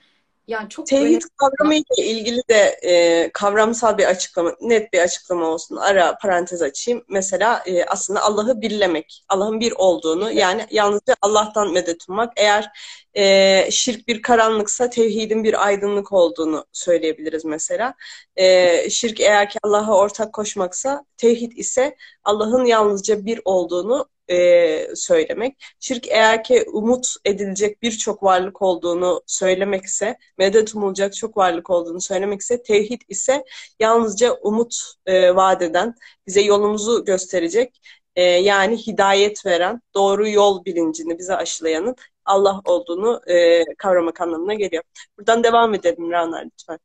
Yani 0.47 0.69
çok 0.69 0.87
Tevhid 0.87 1.05
önemli... 1.05 1.19
kavramı 1.37 1.75
ile 1.75 2.05
ilgili 2.05 2.41
de 2.49 2.79
e, 2.83 3.29
kavramsal 3.33 3.97
bir 3.97 4.05
açıklama, 4.05 4.55
net 4.61 4.93
bir 4.93 4.99
açıklama 4.99 5.45
olsun. 5.45 5.75
Ara 5.75 6.17
parantez 6.17 6.61
açayım. 6.61 7.03
Mesela 7.09 7.63
e, 7.65 7.85
aslında 7.85 8.21
Allah'ı 8.21 8.61
birlemek, 8.61 9.23
Allah'ın 9.29 9.59
bir 9.59 9.71
olduğunu 9.71 10.25
evet. 10.25 10.41
yani 10.41 10.65
yalnızca 10.71 11.15
Allah'tan 11.21 11.71
medet 11.71 12.09
ummak. 12.09 12.33
Eğer 12.35 12.69
e, 13.13 13.67
şirk 13.71 14.07
bir 14.07 14.21
karanlıksa 14.21 14.89
tevhidin 14.89 15.43
bir 15.43 15.65
aydınlık 15.65 16.13
olduğunu 16.13 16.65
söyleyebiliriz 16.71 17.45
mesela. 17.45 17.93
E, 18.35 18.89
şirk 18.89 19.19
eğer 19.19 19.49
ki 19.49 19.59
Allah'a 19.63 19.97
ortak 19.97 20.33
koşmaksa, 20.33 21.05
tevhid 21.17 21.51
ise 21.51 21.95
Allah'ın 22.23 22.65
yalnızca 22.65 23.25
bir 23.25 23.41
olduğunu 23.45 24.07
e, 24.31 24.95
söylemek. 24.95 25.63
Şirk 25.79 26.07
eğer 26.07 26.43
ki 26.43 26.65
umut 26.73 27.07
edilecek 27.25 27.81
birçok 27.81 28.23
varlık 28.23 28.61
olduğunu 28.61 29.21
söylemekse, 29.27 30.17
medet 30.37 30.75
umulacak 30.75 31.15
çok 31.15 31.37
varlık 31.37 31.69
olduğunu 31.69 32.01
söylemekse, 32.01 32.63
tevhid 32.63 33.01
ise 33.09 33.43
yalnızca 33.79 34.33
umut 34.33 34.75
e, 35.05 35.35
vaat 35.35 35.61
eden, 35.61 35.95
bize 36.27 36.41
yolumuzu 36.41 37.05
gösterecek, 37.05 37.81
e, 38.15 38.23
yani 38.23 38.77
hidayet 38.87 39.45
veren, 39.45 39.81
doğru 39.95 40.29
yol 40.29 40.65
bilincini 40.65 41.19
bize 41.19 41.35
aşılayanın 41.35 41.95
Allah 42.25 42.61
olduğunu 42.65 43.21
e, 43.27 43.63
kavramak 43.77 44.21
anlamına 44.21 44.53
geliyor. 44.53 44.83
Buradan 45.17 45.43
devam 45.43 45.73
edelim 45.73 46.11
Rana 46.11 46.37
lütfen. 46.37 46.79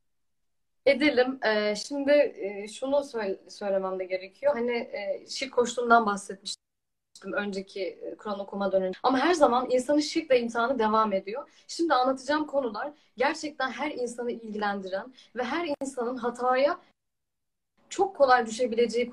Edelim. 0.86 1.38
Ee, 1.44 1.74
şimdi 1.76 2.12
e, 2.12 2.68
şunu 2.68 3.04
söyle, 3.04 3.38
söylemem 3.48 3.98
de 3.98 4.04
gerekiyor. 4.04 4.52
Hani 4.54 4.72
e, 4.72 5.26
şirk 5.28 5.52
koştuğumdan 5.52 6.06
bahsetmiştim 6.06 6.69
önceki 7.24 7.82
e, 7.82 8.16
Kur'an 8.16 8.40
okumadan 8.40 8.82
önce. 8.82 8.98
Ama 9.02 9.18
her 9.18 9.34
zaman 9.34 9.70
insanın 9.70 10.00
şirkle 10.00 10.40
imtihanı 10.40 10.78
devam 10.78 11.12
ediyor. 11.12 11.64
Şimdi 11.68 11.94
anlatacağım 11.94 12.46
konular 12.46 12.92
gerçekten 13.16 13.70
her 13.70 13.90
insanı 13.90 14.32
ilgilendiren 14.32 15.14
ve 15.36 15.44
her 15.44 15.68
insanın 15.82 16.16
hataya 16.16 16.80
çok 17.88 18.16
kolay 18.16 18.46
düşebileceği 18.46 19.10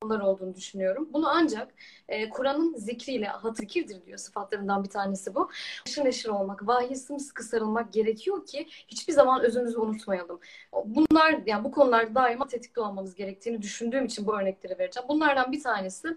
konular 0.00 0.20
olduğunu 0.20 0.54
düşünüyorum. 0.54 1.08
Bunu 1.12 1.28
ancak 1.28 1.74
e, 2.08 2.28
Kur'an'ın 2.28 2.74
zikriyle, 2.76 3.26
hatırkirdir 3.26 4.06
diyor 4.06 4.18
sıfatlarından 4.18 4.84
bir 4.84 4.88
tanesi 4.88 5.34
bu. 5.34 5.50
Neşir 5.86 6.04
neşir 6.04 6.28
olmak, 6.28 6.66
vahiy 6.66 6.96
sımsıkı 6.96 7.44
sarılmak 7.44 7.92
gerekiyor 7.92 8.46
ki 8.46 8.66
hiçbir 8.88 9.12
zaman 9.12 9.42
özümüzü 9.42 9.78
unutmayalım. 9.78 10.40
Bunlar, 10.84 11.40
yani 11.46 11.64
bu 11.64 11.70
konularda 11.70 12.14
daima 12.14 12.46
tetikte 12.46 12.80
olmamız 12.80 13.14
gerektiğini 13.14 13.62
düşündüğüm 13.62 14.04
için 14.04 14.26
bu 14.26 14.40
örnekleri 14.40 14.78
vereceğim. 14.78 15.08
Bunlardan 15.08 15.52
bir 15.52 15.62
tanesi 15.62 16.08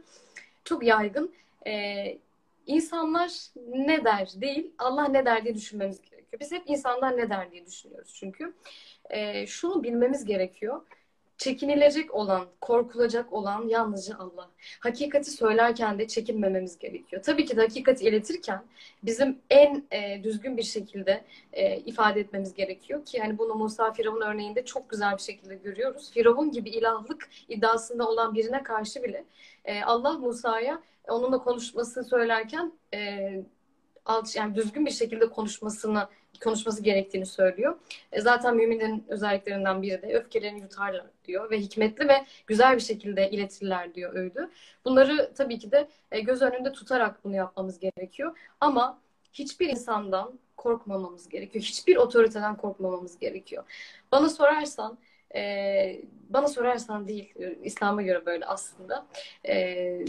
çok 0.64 0.84
yaygın. 0.84 1.34
E, 1.68 2.04
insanlar 2.68 3.32
ne 3.68 4.04
der 4.04 4.30
değil, 4.36 4.72
Allah 4.78 5.08
ne 5.08 5.26
der 5.26 5.44
diye 5.44 5.56
düşünmemiz 5.56 6.02
gerekiyor. 6.02 6.40
Biz 6.40 6.52
hep 6.52 6.64
insanlar 6.66 7.18
ne 7.18 7.30
der 7.30 7.52
diye 7.52 7.66
düşünüyoruz 7.66 8.14
çünkü. 8.14 8.54
E, 9.10 9.48
şunu 9.48 9.84
bilmemiz 9.84 10.26
gerekiyor 10.26 10.82
çekinilecek 11.38 12.16
olan, 12.16 12.48
korkulacak 12.62 13.34
olan 13.34 13.68
yalnızca 13.68 14.16
Allah. 14.18 14.50
Hakikati 14.80 15.32
söylerken 15.32 16.00
de 16.00 16.08
çekinmememiz 16.08 16.80
gerekiyor. 16.80 17.24
Tabii 17.24 17.46
ki 17.46 17.58
de 17.58 17.62
hakikati 17.62 18.06
iletirken 18.06 18.64
bizim 19.04 19.40
en 19.50 19.84
e, 19.92 20.24
düzgün 20.24 20.58
bir 20.58 20.64
şekilde 20.64 21.24
e, 21.54 21.78
ifade 21.78 22.20
etmemiz 22.20 22.54
gerekiyor 22.54 23.06
ki 23.06 23.20
hani 23.20 23.38
bunu 23.38 23.56
Musa 23.56 23.94
Firavun 23.94 24.22
örneğinde 24.22 24.66
çok 24.66 24.90
güzel 24.90 25.18
bir 25.18 25.22
şekilde 25.22 25.56
görüyoruz. 25.56 26.12
Firavun 26.12 26.52
gibi 26.52 26.70
ilahlık 26.70 27.30
iddiasında 27.50 28.08
olan 28.08 28.36
birine 28.36 28.64
karşı 28.64 29.04
bile 29.04 29.26
e, 29.66 29.84
Allah 29.84 30.14
Musa'ya 30.14 30.82
onunla 31.08 31.44
konuşmasını 31.44 32.04
söylerken 32.04 32.74
e, 32.94 33.00
yani 34.36 34.56
düzgün 34.56 34.86
bir 34.86 34.92
şekilde 34.92 35.30
konuşmasını 35.30 36.08
konuşması 36.40 36.84
gerektiğini 36.84 37.26
söylüyor. 37.26 37.76
E, 38.12 38.22
zaten 38.22 38.56
müminlerin 38.56 39.06
özelliklerinden 39.08 39.82
biri 39.82 40.02
de 40.02 40.14
öfkelerini 40.14 40.60
yutarlar 40.60 41.06
diyor 41.26 41.52
ve 41.52 41.60
hikmetli 41.60 42.08
ve 42.08 42.26
güzel 42.48 42.76
bir 42.76 42.82
şekilde 42.82 43.30
iletirler 43.30 43.96
diyor 43.96 44.14
öğüdü. 44.14 44.50
Bunları 44.86 45.34
tabii 45.36 45.60
ki 45.60 45.72
de 45.72 45.88
e, 46.12 46.20
göz 46.20 46.42
önünde 46.42 46.72
tutarak 46.72 47.24
bunu 47.24 47.36
yapmamız 47.36 47.80
gerekiyor. 47.80 48.38
Ama 48.62 49.00
hiçbir 49.34 49.70
insandan 49.70 50.40
korkmamamız 50.58 51.30
gerekiyor. 51.30 51.66
Hiçbir 51.66 51.96
otoriteden 51.96 52.58
korkmamamız 52.58 53.20
gerekiyor. 53.20 53.64
Bana 54.12 54.30
sorarsan 54.30 54.98
e, 55.36 56.02
bana 56.30 56.48
sorarsan 56.48 57.08
değil, 57.08 57.34
İslam'a 57.64 58.02
göre 58.02 58.26
böyle 58.26 58.46
aslında. 58.46 59.06
E, 59.48 60.06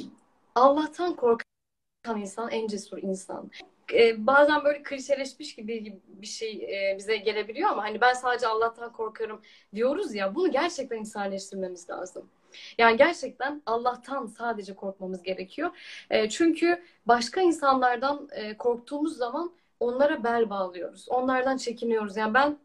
Allah'tan 0.55 1.17
korkan 1.17 2.21
insan 2.21 2.51
en 2.51 2.67
cesur 2.67 2.99
insan 2.99 3.51
e, 3.93 4.27
bazen 4.27 4.65
böyle 4.65 4.83
klişeleşmiş 4.83 5.55
gibi 5.55 6.01
bir 6.07 6.27
şey 6.27 6.53
e, 6.53 6.99
bize 6.99 7.17
gelebiliyor 7.17 7.71
ama 7.71 7.83
hani 7.83 8.01
ben 8.01 8.13
sadece 8.15 8.47
Allah'tan 8.47 8.93
korkarım 8.93 9.41
diyoruz 9.75 10.15
ya 10.15 10.35
bunu 10.35 10.51
gerçekten 10.51 10.97
insanleştirmemiz 10.97 11.91
lazım. 11.91 12.31
Yani 12.79 12.97
gerçekten 12.97 13.63
Allah'tan 13.67 14.27
sadece 14.27 14.75
korkmamız 14.75 15.23
gerekiyor. 15.23 15.71
E, 16.11 16.29
çünkü 16.29 16.83
başka 17.07 17.41
insanlardan 17.41 18.29
e, 18.33 18.57
korktuğumuz 18.57 19.17
zaman 19.17 19.53
onlara 19.81 20.25
bel 20.25 20.51
bağlıyoruz. 20.51 21.09
Onlardan 21.09 21.57
çekiniyoruz. 21.57 22.17
Yani 22.17 22.35
ben 22.35 22.59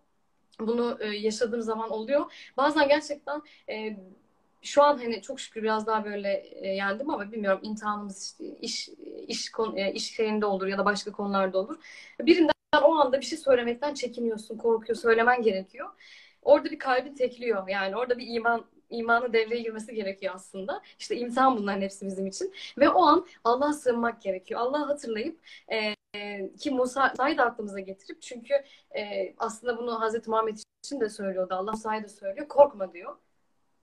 bunu 0.59 0.97
e, 0.99 1.07
yaşadığım 1.07 1.61
zaman 1.61 1.89
oluyor. 1.89 2.51
Bazen 2.57 2.87
gerçekten 2.87 3.41
e, 3.69 3.97
şu 4.61 4.83
an 4.83 4.97
hani 4.97 5.21
çok 5.21 5.39
şükür 5.39 5.63
biraz 5.63 5.87
daha 5.87 6.05
böyle 6.05 6.33
e, 6.61 6.67
yendim 6.67 7.09
ama 7.09 7.31
bilmiyorum 7.31 7.59
imtihanımız 7.63 8.21
işte 8.23 8.45
iş 8.61 8.89
iş 9.27 9.51
e, 9.75 9.93
iş 9.93 10.15
şeyinde 10.15 10.45
olur 10.45 10.67
ya 10.67 10.77
da 10.77 10.85
başka 10.85 11.11
konularda 11.11 11.57
olur. 11.57 11.77
Birinden 12.21 12.53
o 12.83 12.95
anda 12.95 13.19
bir 13.19 13.25
şey 13.25 13.37
söylemekten 13.37 13.93
çekiniyorsun, 13.93 14.57
korkuyor, 14.57 14.95
söylemen 14.97 15.41
gerekiyor. 15.41 15.89
Orada 16.41 16.71
bir 16.71 16.79
kalbin 16.79 17.15
tekliyor. 17.15 17.67
Yani 17.67 17.97
orada 17.97 18.17
bir 18.17 18.27
iman 18.27 18.65
imanı 18.89 19.33
devreye 19.33 19.61
girmesi 19.61 19.95
gerekiyor 19.95 20.35
aslında. 20.35 20.81
İşte 20.99 21.17
imtihan 21.17 21.57
bunların 21.57 21.81
hepsi 21.81 22.05
bizim 22.05 22.27
için. 22.27 22.53
Ve 22.77 22.89
o 22.89 23.03
an 23.03 23.25
Allah'a 23.43 23.73
sığınmak 23.73 24.21
gerekiyor. 24.21 24.59
Allah'ı 24.59 24.85
hatırlayıp 24.85 25.39
e, 25.71 25.95
ki 26.59 26.71
Musa'yı 26.71 27.37
da 27.37 27.45
aklımıza 27.45 27.79
getirip 27.79 28.21
çünkü 28.21 28.53
e, 28.97 29.33
aslında 29.37 29.77
bunu 29.77 30.01
Hazreti 30.01 30.29
Muhammed 30.29 30.57
için 30.83 30.99
de 30.99 31.09
söylüyordu. 31.09 31.53
Allah 31.53 31.71
Musa'yı 31.71 32.03
da 32.03 32.07
söylüyor. 32.07 32.47
Korkma 32.47 32.93
diyor 32.93 33.17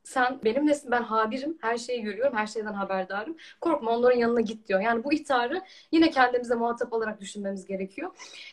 sen 0.07 0.40
benimlesin 0.44 0.90
ben 0.90 1.02
habirim 1.02 1.59
her 1.61 1.78
şeyi 1.78 2.02
görüyorum 2.02 2.36
her 2.36 2.46
şeyden 2.46 2.72
haberdarım 2.72 3.36
korkma 3.61 3.90
onların 3.90 4.18
yanına 4.18 4.40
git 4.40 4.68
diyor 4.68 4.80
yani 4.80 5.04
bu 5.04 5.12
ihtarı 5.12 5.62
yine 5.92 6.11
kendimize 6.11 6.54
muhatap 6.54 6.92
olarak 6.92 7.20
düşünmemiz 7.20 7.66
gerekiyor 7.66 8.11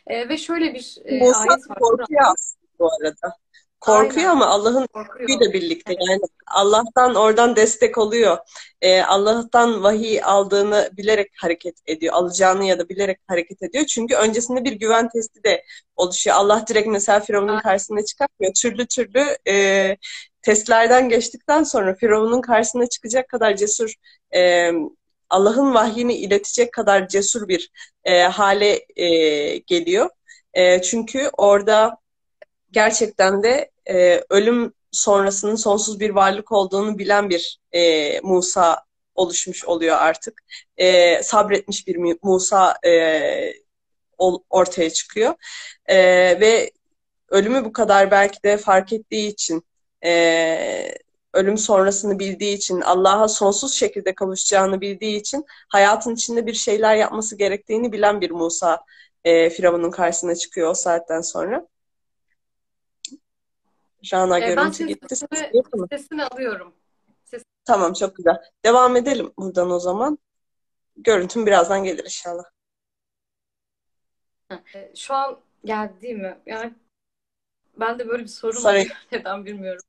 e, 0.08 0.30
ve 0.30 0.38
şöyle 0.38 0.74
bir 0.74 0.98
e, 1.06 1.34
ayet 1.34 1.70
var. 1.70 1.80
korkuyor 1.80 2.22
aslında 2.22 2.68
bu 2.80 2.90
arada 2.94 3.38
korkuyor 3.80 4.30
Aynen. 4.30 4.30
ama 4.30 4.46
Allah'ın 4.46 4.88
gücüyle 5.20 5.54
birlikte 5.54 5.94
Evet. 5.94 6.04
yani 6.10 6.22
Allah'tan 6.48 7.16
oradan 7.16 7.56
destek 7.56 7.98
oluyor. 7.98 8.38
Ee, 8.82 9.02
Allah'tan 9.02 9.84
vahiy 9.84 10.24
aldığını 10.24 10.90
bilerek 10.98 11.32
hareket 11.38 11.76
ediyor. 11.86 12.14
Alacağını 12.14 12.66
ya 12.66 12.80
da 12.80 12.90
bilerek 12.90 13.20
hareket 13.28 13.64
ediyor. 13.64 13.86
Çünkü 13.86 14.16
öncesinde 14.16 14.64
bir 14.64 14.72
güven 14.72 15.10
testi 15.10 15.44
de 15.44 15.64
oluşuyor. 15.96 16.36
Allah 16.36 16.66
direkt 16.68 16.88
mesela 16.88 17.20
Firavun'un 17.20 17.60
karşısına 17.60 18.06
çıkartmıyor. 18.06 18.54
Türlü 18.54 18.88
türlü 18.88 19.38
e, 19.48 19.98
testlerden 20.44 21.10
geçtikten 21.10 21.64
sonra 21.64 21.96
Firavun'un 21.96 22.42
karşısına 22.42 22.90
çıkacak 22.90 23.30
kadar 23.30 23.56
cesur 23.56 23.94
e, 24.36 24.72
Allah'ın 25.30 25.74
vahyini 25.74 26.14
iletecek 26.14 26.74
kadar 26.74 27.08
cesur 27.08 27.48
bir 27.48 27.72
e, 28.04 28.22
hale 28.22 28.86
e, 28.96 29.58
geliyor. 29.58 30.10
E, 30.54 30.82
çünkü 30.82 31.30
orada 31.38 31.98
gerçekten 32.72 33.44
de 33.44 33.72
e, 33.90 34.24
ölüm 34.30 34.74
sonrasının 34.92 35.56
sonsuz 35.56 36.00
bir 36.00 36.10
varlık 36.10 36.52
olduğunu 36.52 37.00
bilen 37.00 37.30
bir 37.30 37.60
e, 37.72 38.20
Musa 38.20 38.84
oluşmuş 39.16 39.66
oluyor 39.66 39.98
artık. 39.98 40.42
E, 40.78 41.24
sabretmiş 41.24 41.88
bir 41.88 42.18
Musa 42.24 42.78
e, 42.86 43.54
ortaya 44.50 44.90
çıkıyor. 44.90 45.34
E, 45.86 45.98
ve 46.40 46.72
ölümü 47.30 47.66
bu 47.66 47.74
kadar 47.74 48.12
belki 48.12 48.44
de 48.44 48.58
fark 48.58 48.94
ettiği 48.94 49.28
için 49.28 49.64
e, 50.06 50.96
ölüm 51.34 51.58
sonrasını 51.58 52.20
bildiği 52.20 52.58
için, 52.58 52.82
Allah'a 52.82 53.28
sonsuz 53.28 53.74
şekilde 53.74 54.16
kavuşacağını 54.16 54.82
bildiği 54.82 55.18
için 55.20 55.46
hayatın 55.70 56.14
içinde 56.16 56.46
bir 56.46 56.54
şeyler 56.54 56.96
yapması 56.96 57.38
gerektiğini 57.38 57.92
bilen 57.92 58.22
bir 58.22 58.32
Musa 58.32 58.86
e, 59.24 59.50
Firavun'un 59.50 59.92
karşısına 59.92 60.36
çıkıyor 60.36 60.70
o 60.70 60.74
saatten 60.74 61.22
sonra. 61.22 61.68
Rana 64.14 64.40
E, 64.40 64.48
görüntü 64.48 64.88
gitti. 64.88 65.16
sesini, 65.16 65.64
sesini 65.90 66.24
alıyorum. 66.24 66.74
Ses... 67.26 67.44
Tamam 67.66 67.94
çok 67.94 68.16
güzel. 68.16 68.38
Devam 68.66 68.96
edelim 68.96 69.34
buradan 69.38 69.72
o 69.72 69.80
zaman. 69.80 70.18
Görüntüm 70.98 71.46
birazdan 71.46 71.84
gelir 71.84 72.04
inşallah. 72.04 72.44
Şu 74.96 75.14
an 75.14 75.40
geldi 75.66 76.02
değil 76.02 76.16
mi? 76.16 76.38
Yani 76.46 76.74
ben 77.80 78.00
de 78.00 78.08
böyle 78.08 78.24
bir 78.24 78.28
sorun 78.28 78.64
var. 78.64 78.88
Neden 79.12 79.46
bilmiyorum. 79.46 79.82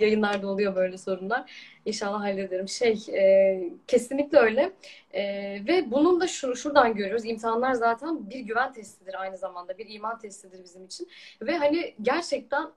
Yayınlarda 0.00 0.48
oluyor 0.48 0.76
böyle 0.76 0.98
sorunlar. 0.98 1.52
İnşallah 1.84 2.20
hallederim. 2.20 2.68
Şey, 2.68 3.04
e, 3.12 3.70
kesinlikle 3.86 4.38
öyle. 4.38 4.72
E, 5.12 5.22
ve 5.68 5.90
bunun 5.90 6.20
da 6.20 6.26
şunu 6.26 6.56
şuradan 6.56 6.94
görüyoruz. 6.94 7.24
İmtihanlar 7.24 7.72
zaten 7.72 8.30
bir 8.30 8.40
güven 8.40 8.72
testidir 8.72 9.20
aynı 9.20 9.36
zamanda. 9.36 9.78
Bir 9.78 9.86
iman 9.88 10.18
testidir 10.18 10.64
bizim 10.64 10.84
için. 10.84 11.08
Ve 11.42 11.56
hani 11.56 11.94
gerçekten 12.02 12.70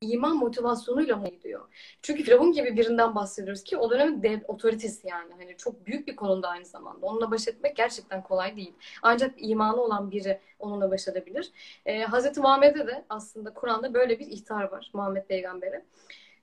iman 0.00 0.36
motivasyonuyla 0.36 1.16
mı 1.16 1.28
gidiyor? 1.28 1.68
Çünkü 2.02 2.22
Firavun 2.22 2.52
gibi 2.52 2.76
birinden 2.76 3.14
bahsediyoruz 3.14 3.64
ki 3.64 3.76
o 3.76 3.90
dönemin 3.90 4.22
dev 4.22 4.40
otoritesi 4.48 5.08
yani. 5.08 5.32
Hani 5.38 5.56
çok 5.56 5.86
büyük 5.86 6.08
bir 6.08 6.16
konumda 6.16 6.48
aynı 6.48 6.64
zamanda. 6.64 7.06
Onunla 7.06 7.30
baş 7.30 7.48
etmek 7.48 7.76
gerçekten 7.76 8.22
kolay 8.22 8.56
değil. 8.56 8.74
Ancak 9.02 9.34
imanı 9.38 9.82
olan 9.82 10.10
biri 10.10 10.40
onunla 10.58 10.90
baş 10.90 11.08
edebilir. 11.08 11.52
Ee, 11.86 12.06
Hz. 12.06 12.38
Muhammed'e 12.38 12.86
de 12.86 13.04
aslında 13.08 13.54
Kur'an'da 13.54 13.94
böyle 13.94 14.18
bir 14.18 14.26
ihtar 14.26 14.64
var 14.64 14.90
Muhammed 14.94 15.24
Peygamber'e. 15.26 15.84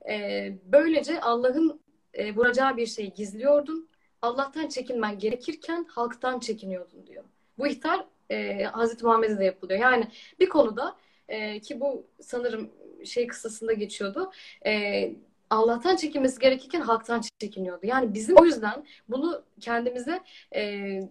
Ee, 0.09 0.57
böylece 0.65 1.21
Allah'ın 1.21 1.81
e, 2.13 2.35
vuracağı 2.35 2.77
bir 2.77 2.85
şeyi 2.85 3.13
gizliyordun. 3.13 3.89
Allah'tan 4.21 4.67
çekinmen 4.67 5.19
gerekirken 5.19 5.85
halktan 5.89 6.39
çekiniyordun 6.39 7.07
diyor. 7.07 7.23
Bu 7.57 7.67
ihtar 7.67 8.05
e, 8.31 8.65
Hz. 8.65 9.03
Muhammed'e 9.03 9.39
de 9.39 9.45
yapılıyor. 9.45 9.79
Yani 9.79 10.07
bir 10.39 10.49
konuda 10.49 10.95
e, 11.29 11.59
ki 11.59 11.79
bu 11.79 12.07
sanırım 12.21 12.71
şey 13.05 13.27
kısasında 13.27 13.73
geçiyordu. 13.73 14.31
E, 14.65 15.11
Allah'tan 15.49 15.95
çekinmesi 15.95 16.39
gerekirken 16.39 16.81
halktan 16.81 17.21
çekiniyordu. 17.39 17.85
Yani 17.85 18.13
bizim 18.13 18.35
o 18.37 18.45
yüzden 18.45 18.85
bunu 19.09 19.43
kendimize 19.59 20.19
e, 20.55 21.01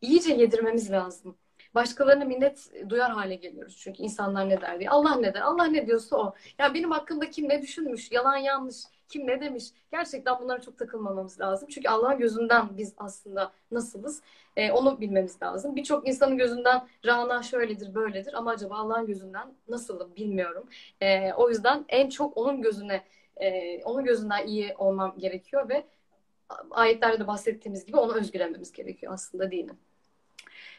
iyice 0.00 0.34
yedirmemiz 0.34 0.90
lazım. 0.90 1.36
Başkalarına 1.74 2.24
minnet 2.24 2.72
duyar 2.88 3.10
hale 3.10 3.34
geliyoruz. 3.34 3.76
Çünkü 3.76 4.02
insanlar 4.02 4.48
ne 4.48 4.60
der 4.60 4.78
diye. 4.78 4.90
Allah 4.90 5.14
ne 5.14 5.34
der? 5.34 5.40
Allah 5.40 5.64
ne 5.64 5.86
diyorsa 5.86 6.16
o. 6.16 6.34
Ya 6.58 6.74
benim 6.74 6.90
hakkımda 6.90 7.30
kim 7.30 7.48
ne 7.48 7.62
düşünmüş? 7.62 8.12
Yalan 8.12 8.36
yanlış. 8.36 8.76
Kim 9.08 9.26
ne 9.26 9.40
demiş? 9.40 9.64
Gerçekten 9.92 10.40
bunlara 10.40 10.60
çok 10.60 10.78
takılmamamız 10.78 11.40
lazım. 11.40 11.68
Çünkü 11.72 11.88
Allah'ın 11.88 12.18
gözünden 12.18 12.78
biz 12.78 12.94
aslında 12.98 13.52
nasılız? 13.70 14.22
E, 14.56 14.72
onu 14.72 15.00
bilmemiz 15.00 15.42
lazım. 15.42 15.76
Birçok 15.76 16.08
insanın 16.08 16.38
gözünden 16.38 16.88
Rana 17.06 17.42
şöyledir, 17.42 17.94
böyledir 17.94 18.34
ama 18.34 18.50
acaba 18.50 18.76
Allah'ın 18.76 19.06
gözünden 19.06 19.54
nasılım 19.68 20.16
bilmiyorum. 20.16 20.66
E, 21.00 21.32
o 21.32 21.48
yüzden 21.48 21.84
en 21.88 22.08
çok 22.08 22.36
onun 22.36 22.62
gözüne, 22.62 23.02
e, 23.36 23.82
onun 23.84 24.04
gözünden 24.04 24.46
iyi 24.46 24.74
olmam 24.78 25.14
gerekiyor 25.18 25.68
ve 25.68 25.84
ayetlerde 26.70 27.20
de 27.20 27.26
bahsettiğimiz 27.26 27.86
gibi 27.86 27.96
onu 27.96 28.14
özgürlememiz 28.14 28.72
gerekiyor 28.72 29.12
aslında 29.12 29.50
dinin. 29.50 29.78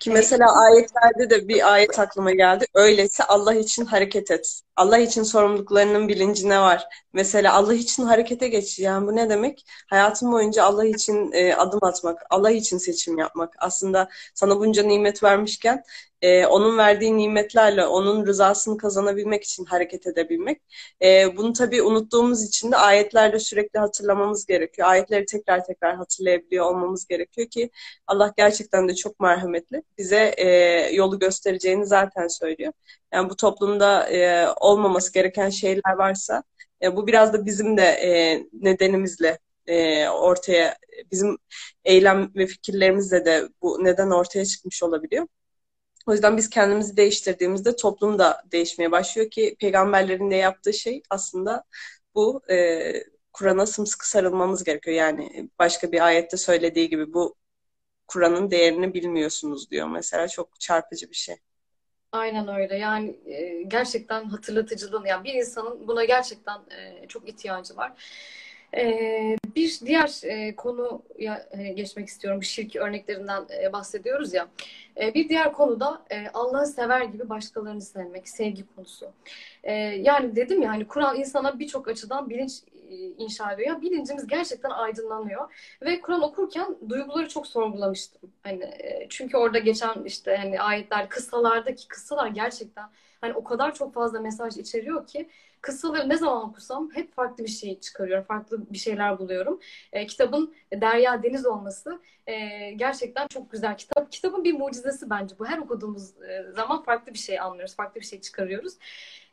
Ki 0.03 0.11
mesela 0.11 0.45
ayetlerde 0.65 1.29
de 1.29 1.47
bir 1.47 1.73
ayet 1.73 1.99
aklıma 1.99 2.31
geldi. 2.31 2.65
Öyleyse 2.73 3.23
Allah 3.23 3.53
için 3.53 3.85
hareket 3.85 4.31
et. 4.31 4.61
Allah 4.75 4.97
için 4.97 5.23
sorumluluklarının 5.23 6.07
bilincine 6.07 6.59
var. 6.59 6.87
Mesela 7.13 7.53
Allah 7.53 7.73
için 7.73 8.03
harekete 8.03 8.47
geç. 8.47 8.79
Yani 8.79 9.07
bu 9.07 9.15
ne 9.15 9.29
demek? 9.29 9.65
Hayatın 9.89 10.31
boyunca 10.31 10.63
Allah 10.63 10.85
için 10.85 11.31
e, 11.31 11.55
adım 11.55 11.79
atmak, 11.83 12.21
Allah 12.29 12.51
için 12.51 12.77
seçim 12.77 13.17
yapmak. 13.17 13.53
Aslında 13.59 14.09
sana 14.33 14.59
bunca 14.59 14.83
nimet 14.83 15.23
vermişken 15.23 15.83
e, 16.21 16.45
onun 16.45 16.77
verdiği 16.77 17.17
nimetlerle 17.17 17.85
onun 17.85 18.25
rızasını 18.25 18.77
kazanabilmek 18.77 19.43
için 19.43 19.65
hareket 19.65 20.07
edebilmek. 20.07 20.61
E, 21.01 21.37
bunu 21.37 21.53
tabii 21.53 21.81
unuttuğumuz 21.81 22.43
için 22.43 22.71
de 22.71 22.77
ayetlerle 22.77 23.39
sürekli 23.39 23.79
hatırlamamız 23.79 24.45
gerekiyor. 24.45 24.87
Ayetleri 24.87 25.25
tekrar 25.25 25.65
tekrar 25.65 25.95
hatırlayabiliyor 25.95 26.65
olmamız 26.65 27.07
gerekiyor 27.07 27.47
ki 27.49 27.69
Allah 28.07 28.33
gerçekten 28.37 28.89
de 28.89 28.95
çok 28.95 29.19
merhametli. 29.19 29.83
Bize 29.97 30.33
e, 30.37 30.47
yolu 30.95 31.19
göstereceğini 31.19 31.85
zaten 31.85 32.27
söylüyor. 32.27 32.73
Yani 33.13 33.29
bu 33.29 33.35
toplumda 33.35 34.09
e, 34.09 34.47
olmaması 34.49 35.13
gereken 35.13 35.49
şeyler 35.49 35.93
varsa 35.97 36.43
e, 36.81 36.95
bu 36.95 37.07
biraz 37.07 37.33
da 37.33 37.45
bizim 37.45 37.77
de 37.77 37.83
e, 37.83 38.43
nedenimizle 38.53 39.39
e, 39.67 40.07
ortaya 40.09 40.77
bizim 41.11 41.37
eylem 41.85 42.31
ve 42.35 42.47
fikirlerimizle 42.47 43.25
de 43.25 43.49
bu 43.61 43.83
neden 43.83 44.09
ortaya 44.09 44.45
çıkmış 44.45 44.83
olabiliyor. 44.83 45.27
O 46.07 46.13
yüzden 46.13 46.37
biz 46.37 46.49
kendimizi 46.49 46.97
değiştirdiğimizde 46.97 47.75
toplum 47.75 48.19
da 48.19 48.43
değişmeye 48.51 48.91
başlıyor 48.91 49.29
ki 49.29 49.55
peygamberlerin 49.59 50.31
de 50.31 50.35
yaptığı 50.35 50.73
şey 50.73 51.03
aslında 51.09 51.63
bu 52.15 52.41
e, 52.51 52.93
Kur'an'a 53.33 53.65
sımsıkı 53.65 54.09
sarılmamız 54.09 54.63
gerekiyor. 54.63 54.97
Yani 54.97 55.49
başka 55.59 55.91
bir 55.91 56.05
ayette 56.05 56.37
söylediği 56.37 56.89
gibi 56.89 57.13
bu 57.13 57.35
Kur'an'ın 58.07 58.51
değerini 58.51 58.93
bilmiyorsunuz 58.93 59.71
diyor 59.71 59.87
mesela. 59.87 60.27
Çok 60.27 60.59
çarpıcı 60.59 61.09
bir 61.09 61.15
şey. 61.15 61.35
Aynen 62.13 62.47
öyle. 62.47 62.77
Yani 62.77 63.15
e, 63.25 63.63
gerçekten 63.67 64.25
hatırlatıcılığın, 64.25 65.05
yani 65.05 65.23
bir 65.23 65.33
insanın 65.33 65.87
buna 65.87 66.05
gerçekten 66.05 66.57
e, 66.57 67.07
çok 67.07 67.29
ihtiyacı 67.29 67.77
var. 67.77 67.91
E, 68.77 69.37
bir 69.55 69.79
diğer 69.85 70.21
e, 70.23 70.55
konuya 70.55 71.49
e, 71.51 71.63
geçmek 71.63 72.07
istiyorum. 72.07 72.43
Şirk 72.43 72.75
örneklerinden 72.75 73.45
e, 73.63 73.73
bahsediyoruz 73.73 74.33
ya. 74.33 74.47
E, 75.01 75.13
bir 75.13 75.29
diğer 75.29 75.53
konu 75.53 75.79
da 75.79 76.01
e, 76.11 76.27
Allah'ı 76.33 76.65
sever 76.65 77.01
gibi 77.01 77.29
başkalarını 77.29 77.81
sevmek, 77.81 78.29
sevgi 78.29 78.63
konusu. 78.75 79.11
E, 79.63 79.73
yani 79.83 80.35
dedim 80.35 80.61
ya 80.61 80.69
hani 80.69 80.87
Kur'an 80.87 81.19
insana 81.19 81.59
birçok 81.59 81.87
açıdan 81.87 82.29
bilinç 82.29 82.53
inşa 82.95 83.51
ediyor. 83.53 83.67
Ya 83.69 83.81
bilincimiz 83.81 84.27
gerçekten 84.27 84.69
aydınlanıyor. 84.69 85.53
Ve 85.81 86.01
Kur'an 86.01 86.21
okurken 86.23 86.77
duyguları 86.89 87.27
çok 87.29 87.47
sorgulamıştım. 87.47 88.33
Hani 88.43 88.63
e, 88.63 89.07
çünkü 89.09 89.37
orada 89.37 89.59
geçen 89.59 90.03
işte 90.03 90.35
hani 90.37 90.61
ayetler, 90.61 91.09
kıssalardaki 91.09 91.87
kıssalar 91.87 92.27
gerçekten 92.27 92.89
hani 93.21 93.33
o 93.33 93.43
kadar 93.43 93.75
çok 93.75 93.93
fazla 93.93 94.19
mesaj 94.21 94.57
içeriyor 94.57 95.07
ki 95.07 95.29
kıssaları 95.63 96.09
ne 96.09 96.17
zaman 96.17 96.49
okusam 96.49 96.89
hep 96.93 97.15
farklı 97.15 97.43
bir 97.43 97.49
şey 97.49 97.79
çıkarıyorum. 97.79 98.25
Farklı 98.25 98.71
bir 98.71 98.77
şeyler 98.77 99.19
buluyorum. 99.19 99.59
E, 99.93 100.07
kitabın 100.07 100.55
derya 100.73 101.23
deniz 101.23 101.45
olması 101.45 101.99
e, 102.27 102.71
gerçekten 102.71 103.27
çok 103.27 103.51
güzel. 103.51 103.77
Kitap 103.77 104.11
kitabın 104.11 104.43
bir 104.43 104.53
mucizesi 104.53 105.09
bence 105.09 105.35
bu. 105.39 105.45
Her 105.45 105.57
okuduğumuz 105.57 106.21
e, 106.21 106.51
zaman 106.51 106.83
farklı 106.83 107.13
bir 107.13 107.19
şey 107.19 107.39
anlıyoruz. 107.39 107.75
Farklı 107.75 108.01
bir 108.01 108.05
şey 108.05 108.21
çıkarıyoruz. 108.21 108.73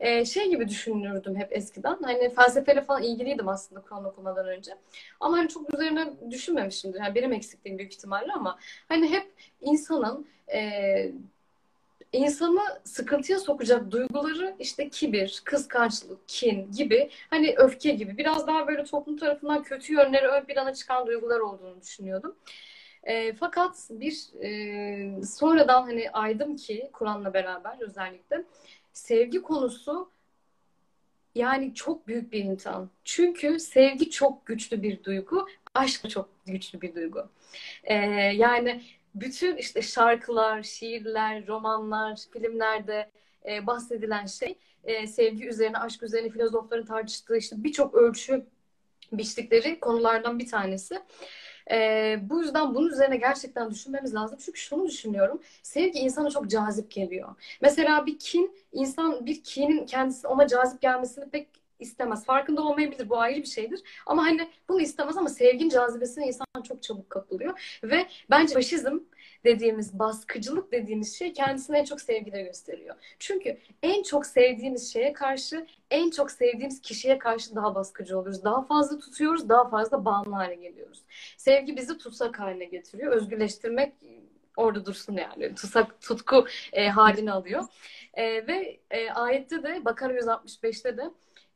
E, 0.00 0.24
şey 0.24 0.50
gibi 0.50 0.68
düşünürdüm 0.68 1.36
hep 1.36 1.56
eskiden. 1.56 1.98
Hani 2.02 2.34
felsefeyle 2.34 2.82
falan 2.82 3.02
ilgiliydim 3.02 3.48
aslında 3.48 3.80
Kur'an 3.82 4.04
okumadan 4.04 4.48
önce. 4.48 4.72
Ama 5.20 5.38
hani 5.38 5.48
çok 5.48 5.74
üzerine 5.74 6.30
düşünmemişimdir. 6.30 7.00
Yani 7.00 7.14
benim 7.14 7.32
eksikliğim 7.32 7.78
büyük 7.78 7.92
ihtimalle 7.92 8.32
ama 8.32 8.58
hani 8.88 9.10
hep 9.10 9.32
insanın 9.60 10.26
e, 10.52 11.12
insanı 12.12 12.60
sıkıntıya 12.84 13.38
sokacak 13.38 13.90
duyguları 13.90 14.54
işte 14.58 14.88
kibir, 14.88 15.42
kıskançlık, 15.44 16.28
kin 16.28 16.72
gibi 16.72 17.10
hani 17.30 17.54
öfke 17.56 17.90
gibi 17.90 18.18
biraz 18.18 18.46
daha 18.46 18.68
böyle 18.68 18.84
toplum 18.84 19.16
tarafından 19.16 19.62
kötü 19.62 19.92
yönleri 19.92 20.26
ön 20.28 20.44
plana 20.44 20.74
çıkan 20.74 21.06
duygular 21.06 21.40
olduğunu 21.40 21.80
düşünüyordum. 21.80 22.36
E, 23.02 23.32
fakat 23.32 23.88
bir 23.90 24.42
e, 24.42 25.22
sonradan 25.22 25.82
hani 25.82 26.10
aydım 26.10 26.56
ki 26.56 26.90
Kur'an'la 26.92 27.34
beraber 27.34 27.76
özellikle 27.80 28.44
sevgi 28.92 29.42
konusu 29.42 30.10
yani 31.34 31.74
çok 31.74 32.06
büyük 32.06 32.32
bir 32.32 32.44
imtihan. 32.44 32.90
Çünkü 33.04 33.60
sevgi 33.60 34.10
çok 34.10 34.46
güçlü 34.46 34.82
bir 34.82 35.04
duygu, 35.04 35.46
aşk 35.74 36.10
çok 36.10 36.28
güçlü 36.46 36.80
bir 36.80 36.94
duygu. 36.94 37.28
Ee, 37.84 37.94
yani 38.34 38.82
bütün 39.14 39.56
işte 39.56 39.82
şarkılar, 39.82 40.62
şiirler, 40.62 41.46
romanlar, 41.46 42.18
filmlerde 42.32 43.10
e, 43.48 43.66
bahsedilen 43.66 44.26
şey 44.26 44.58
e, 44.84 45.06
sevgi 45.06 45.48
üzerine, 45.48 45.78
aşk 45.78 46.02
üzerine 46.02 46.30
filozofların 46.30 46.86
tartıştığı 46.86 47.36
işte 47.36 47.56
birçok 47.58 47.94
ölçü 47.94 48.46
biçtikleri 49.12 49.80
konulardan 49.80 50.38
bir 50.38 50.48
tanesi. 50.48 51.00
Ee, 51.70 52.18
bu 52.22 52.42
yüzden 52.42 52.74
bunun 52.74 52.88
üzerine 52.88 53.16
gerçekten 53.16 53.70
düşünmemiz 53.70 54.14
lazım. 54.14 54.38
Çünkü 54.44 54.60
şunu 54.60 54.86
düşünüyorum. 54.86 55.40
Sevgi 55.62 55.98
insana 55.98 56.30
çok 56.30 56.50
cazip 56.50 56.90
geliyor. 56.90 57.28
Mesela 57.60 58.06
bir 58.06 58.18
kin, 58.18 58.56
insan 58.72 59.26
bir 59.26 59.42
kinin 59.42 59.86
kendisi 59.86 60.26
ona 60.26 60.46
cazip 60.46 60.80
gelmesini 60.80 61.30
pek 61.30 61.48
istemez. 61.80 62.24
Farkında 62.24 62.62
olmayabilir. 62.62 63.08
Bu 63.08 63.18
ayrı 63.18 63.40
bir 63.40 63.46
şeydir. 63.46 63.82
Ama 64.06 64.22
hani 64.22 64.48
bunu 64.68 64.80
istemez 64.80 65.16
ama 65.16 65.28
sevgin 65.28 65.68
cazibesine 65.68 66.26
insan 66.26 66.46
çok 66.68 66.82
çabuk 66.82 67.10
kapılıyor. 67.10 67.78
Ve 67.84 68.06
bence 68.30 68.54
faşizm 68.54 68.98
dediğimiz, 69.44 69.98
baskıcılık 69.98 70.72
dediğimiz 70.72 71.18
şey 71.18 71.32
kendisini 71.32 71.76
en 71.76 71.84
çok 71.84 72.00
sevgide 72.00 72.42
gösteriyor. 72.42 72.96
Çünkü 73.18 73.58
en 73.82 74.02
çok 74.02 74.26
sevdiğimiz 74.26 74.92
şeye 74.92 75.12
karşı, 75.12 75.66
en 75.90 76.10
çok 76.10 76.30
sevdiğimiz 76.30 76.80
kişiye 76.80 77.18
karşı 77.18 77.54
daha 77.56 77.74
baskıcı 77.74 78.18
oluyoruz. 78.18 78.44
Daha 78.44 78.62
fazla 78.62 78.98
tutuyoruz, 78.98 79.48
daha 79.48 79.68
fazla 79.68 80.04
bağımlı 80.04 80.34
hale 80.34 80.54
geliyoruz. 80.54 81.02
Sevgi 81.36 81.76
bizi 81.76 81.98
tutsak 81.98 82.40
haline 82.40 82.64
getiriyor. 82.64 83.12
Özgürleştirmek 83.12 83.92
orada 84.56 84.86
dursun 84.86 85.16
yani. 85.16 85.54
Tutsak, 85.54 86.00
tutku 86.00 86.46
e, 86.72 86.88
halini 86.88 87.32
alıyor. 87.32 87.64
E, 88.14 88.46
ve 88.46 88.80
e, 88.90 89.10
ayette 89.10 89.62
de 89.62 89.84
Bakara 89.84 90.14
165'te 90.14 90.96
de 90.96 91.10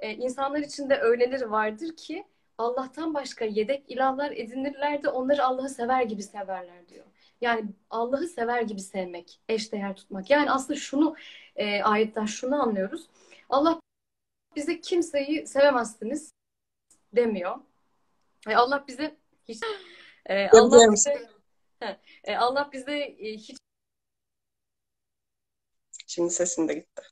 e, 0.05 0.11
insanlar 0.11 0.59
içinde 0.59 1.01
öyleleri 1.01 1.51
vardır 1.51 1.97
ki 1.97 2.25
Allah'tan 2.59 3.15
başka 3.15 3.45
yedek 3.45 3.91
ilahlar 3.91 4.31
edinirler 4.31 5.03
de 5.03 5.09
onları 5.09 5.45
Allah'ı 5.45 5.69
sever 5.69 6.03
gibi 6.03 6.23
severler 6.23 6.89
diyor. 6.89 7.05
Yani 7.41 7.71
Allah'ı 7.91 8.29
sever 8.29 8.63
gibi 8.63 8.81
sevmek, 8.81 9.41
eşdeğer 9.49 9.97
tutmak. 9.97 10.31
Yani 10.31 10.51
aslında 10.51 10.79
şunu 10.79 11.17
e, 11.57 11.83
ayetten 11.83 12.27
şunu 12.27 12.63
anlıyoruz. 12.63 13.07
Allah 13.51 13.81
bize 14.57 14.81
kimseyi 14.81 15.47
sevemezsiniz 15.47 16.33
demiyor. 17.13 17.57
E, 18.49 18.55
Allah 18.55 18.85
bize 18.89 19.17
hiç 19.49 19.61
e, 20.27 20.49
Allah 20.49 20.93
bize 20.93 21.29
e, 22.25 22.37
Allah 22.37 22.71
bize 22.73 22.99
e, 22.99 23.33
hiç 23.33 23.59
Şimdi 26.07 26.31
sesin 26.31 26.69
de 26.69 26.75
gitti. 26.75 27.03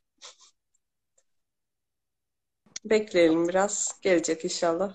Bekleyelim 2.85 3.49
biraz. 3.49 3.99
Gelecek 4.03 4.45
inşallah. 4.45 4.95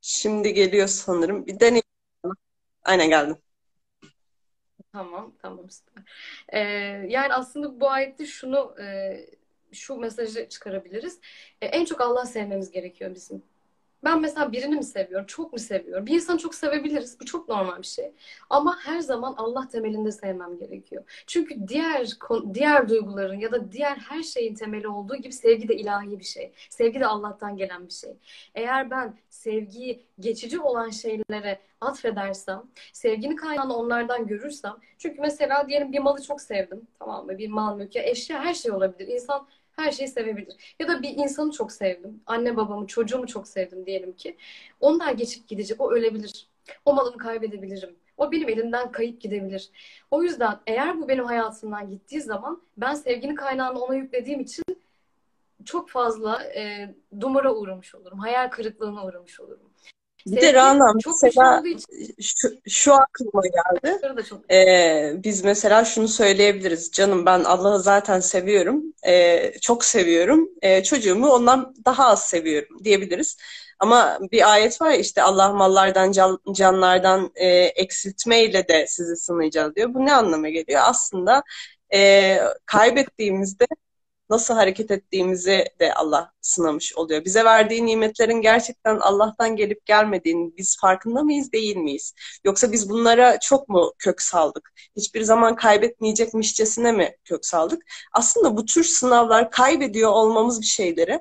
Şimdi 0.00 0.54
geliyor 0.54 0.86
sanırım. 0.88 1.46
Bir 1.46 1.60
deneyelim. 1.60 1.82
Aynen 2.84 3.08
geldim. 3.08 3.38
Tamam, 4.92 5.34
tamam. 5.42 5.66
Ee, 6.48 6.58
yani 7.08 7.34
aslında 7.34 7.80
bu 7.80 7.90
ayette 7.90 8.26
şunu, 8.26 8.74
e, 8.82 9.26
şu 9.72 9.96
mesajı 9.96 10.48
çıkarabiliriz. 10.48 11.20
E, 11.60 11.66
en 11.66 11.84
çok 11.84 12.00
Allah 12.00 12.26
sevmemiz 12.26 12.70
gerekiyor 12.70 13.14
bizim. 13.14 13.42
Ben 14.04 14.20
mesela 14.20 14.52
birini 14.52 14.76
mi 14.76 14.84
seviyorum, 14.84 15.26
çok 15.26 15.52
mu 15.52 15.58
seviyorum? 15.58 16.06
Bir 16.06 16.14
insanı 16.14 16.38
çok 16.38 16.54
sevebiliriz. 16.54 17.20
Bu 17.20 17.24
çok 17.24 17.48
normal 17.48 17.78
bir 17.82 17.86
şey. 17.86 18.12
Ama 18.50 18.78
her 18.84 19.00
zaman 19.00 19.34
Allah 19.36 19.68
temelinde 19.68 20.12
sevmem 20.12 20.58
gerekiyor. 20.58 21.24
Çünkü 21.26 21.68
diğer 21.68 22.08
diğer 22.54 22.88
duyguların 22.88 23.38
ya 23.40 23.52
da 23.52 23.72
diğer 23.72 23.96
her 23.96 24.22
şeyin 24.22 24.54
temeli 24.54 24.88
olduğu 24.88 25.16
gibi 25.16 25.32
sevgi 25.32 25.68
de 25.68 25.76
ilahi 25.76 26.18
bir 26.18 26.24
şey. 26.24 26.52
Sevgi 26.70 27.00
de 27.00 27.06
Allah'tan 27.06 27.56
gelen 27.56 27.86
bir 27.86 27.92
şey. 27.92 28.16
Eğer 28.54 28.90
ben 28.90 29.18
sevgiyi 29.30 30.06
geçici 30.20 30.60
olan 30.60 30.90
şeylere 30.90 31.60
atfedersem, 31.80 32.62
sevginin 32.92 33.36
kaynağını 33.36 33.76
onlardan 33.76 34.26
görürsem. 34.26 34.76
Çünkü 34.98 35.20
mesela 35.20 35.68
diyelim 35.68 35.92
bir 35.92 35.98
malı 35.98 36.22
çok 36.22 36.40
sevdim. 36.40 36.86
Tamam 36.98 37.26
mı? 37.26 37.38
Bir 37.38 37.48
mal, 37.48 37.76
mülk, 37.76 37.96
eşya 37.96 38.44
her 38.44 38.54
şey 38.54 38.72
olabilir. 38.72 39.08
İnsan 39.08 39.48
her 39.76 39.92
şeyi 39.92 40.08
sevebilir. 40.08 40.74
Ya 40.78 40.88
da 40.88 41.02
bir 41.02 41.10
insanı 41.10 41.50
çok 41.52 41.72
sevdim. 41.72 42.20
Anne 42.26 42.56
babamı, 42.56 42.86
çocuğumu 42.86 43.26
çok 43.26 43.48
sevdim 43.48 43.86
diyelim 43.86 44.12
ki. 44.12 44.36
Onlar 44.80 45.12
geçip 45.12 45.48
gidecek. 45.48 45.80
O 45.80 45.92
ölebilir. 45.92 46.46
O 46.84 46.94
malımı 46.94 47.18
kaybedebilirim. 47.18 47.96
O 48.16 48.32
benim 48.32 48.48
elimden 48.48 48.92
kayıp 48.92 49.20
gidebilir. 49.20 49.70
O 50.10 50.22
yüzden 50.22 50.58
eğer 50.66 51.00
bu 51.00 51.08
benim 51.08 51.24
hayatımdan 51.24 51.90
gittiği 51.90 52.20
zaman 52.20 52.62
ben 52.76 52.94
sevginin 52.94 53.34
kaynağını 53.34 53.80
ona 53.80 53.94
yüklediğim 53.94 54.40
için 54.40 54.64
çok 55.64 55.90
fazla 55.90 56.42
e, 56.42 56.94
dumura 57.20 57.54
uğramış 57.54 57.94
olurum. 57.94 58.18
Hayal 58.18 58.48
kırıklığına 58.48 59.06
uğramış 59.06 59.40
olurum. 59.40 59.71
Bir 60.26 60.40
de 60.40 60.54
Rana 60.54 60.92
mesela 61.22 61.62
şu, 62.20 62.48
şu 62.68 62.94
aklıma 62.94 63.42
geldi. 63.42 63.98
Ee, 64.50 65.12
biz 65.24 65.44
mesela 65.44 65.84
şunu 65.84 66.08
söyleyebiliriz. 66.08 66.90
Canım 66.92 67.26
ben 67.26 67.44
Allah'ı 67.44 67.80
zaten 67.80 68.20
seviyorum. 68.20 68.82
Ee, 69.06 69.52
çok 69.60 69.84
seviyorum. 69.84 70.48
Ee, 70.62 70.82
çocuğumu 70.82 71.30
ondan 71.30 71.74
daha 71.84 72.06
az 72.06 72.28
seviyorum 72.28 72.84
diyebiliriz. 72.84 73.36
Ama 73.78 74.18
bir 74.32 74.52
ayet 74.52 74.80
var 74.80 74.90
ya 74.90 74.96
işte 74.96 75.22
Allah 75.22 75.52
mallardan, 75.52 76.12
can, 76.12 76.38
canlardan 76.52 77.30
e, 77.34 77.48
eksiltmeyle 77.56 78.68
de 78.68 78.86
sizi 78.86 79.16
sınayacağız 79.16 79.74
diyor. 79.76 79.94
Bu 79.94 80.06
ne 80.06 80.14
anlama 80.14 80.48
geliyor? 80.48 80.80
Aslında 80.84 81.42
e, 81.94 82.38
kaybettiğimizde 82.66 83.66
nasıl 84.32 84.54
hareket 84.54 84.90
ettiğimizi 84.90 85.64
de 85.80 85.94
Allah 85.94 86.32
sınamış 86.40 86.96
oluyor. 86.96 87.24
Bize 87.24 87.44
verdiği 87.44 87.86
nimetlerin 87.86 88.40
gerçekten 88.40 88.96
Allah'tan 88.96 89.56
gelip 89.56 89.86
gelmediğini 89.86 90.56
biz 90.56 90.76
farkında 90.80 91.22
mıyız, 91.22 91.52
değil 91.52 91.76
miyiz? 91.76 92.14
Yoksa 92.44 92.72
biz 92.72 92.90
bunlara 92.90 93.40
çok 93.40 93.68
mu 93.68 93.92
kök 93.98 94.22
saldık? 94.22 94.72
Hiçbir 94.96 95.22
zaman 95.22 95.56
kaybetmeyecekmişçesine 95.56 96.92
mi 96.92 97.16
kök 97.24 97.46
saldık? 97.46 97.82
Aslında 98.12 98.56
bu 98.56 98.64
tür 98.64 98.84
sınavlar 98.84 99.50
kaybediyor 99.50 100.10
olmamız 100.10 100.60
bir 100.60 100.66
şeyleri. 100.66 101.20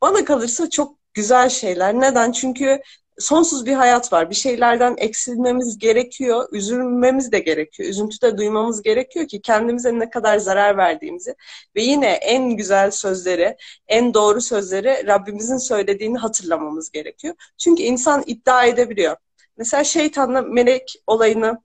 Bana 0.00 0.24
kalırsa 0.24 0.70
çok 0.70 0.98
güzel 1.14 1.48
şeyler. 1.48 1.94
Neden? 1.94 2.32
Çünkü 2.32 2.82
sonsuz 3.18 3.66
bir 3.66 3.72
hayat 3.72 4.12
var. 4.12 4.30
Bir 4.30 4.34
şeylerden 4.34 4.94
eksilmemiz 4.98 5.78
gerekiyor, 5.78 6.48
üzülmemiz 6.52 7.32
de 7.32 7.38
gerekiyor, 7.38 7.88
üzüntü 7.88 8.20
de 8.22 8.38
duymamız 8.38 8.82
gerekiyor 8.82 9.28
ki 9.28 9.40
kendimize 9.42 9.98
ne 9.98 10.10
kadar 10.10 10.38
zarar 10.38 10.76
verdiğimizi 10.76 11.34
ve 11.76 11.82
yine 11.82 12.06
en 12.06 12.56
güzel 12.56 12.90
sözleri, 12.90 13.56
en 13.88 14.14
doğru 14.14 14.40
sözleri 14.40 15.06
Rabbimizin 15.06 15.58
söylediğini 15.58 16.18
hatırlamamız 16.18 16.90
gerekiyor. 16.90 17.34
Çünkü 17.58 17.82
insan 17.82 18.22
iddia 18.26 18.64
edebiliyor. 18.66 19.16
Mesela 19.56 19.84
şeytanla 19.84 20.42
melek 20.42 20.94
olayını 21.06 21.58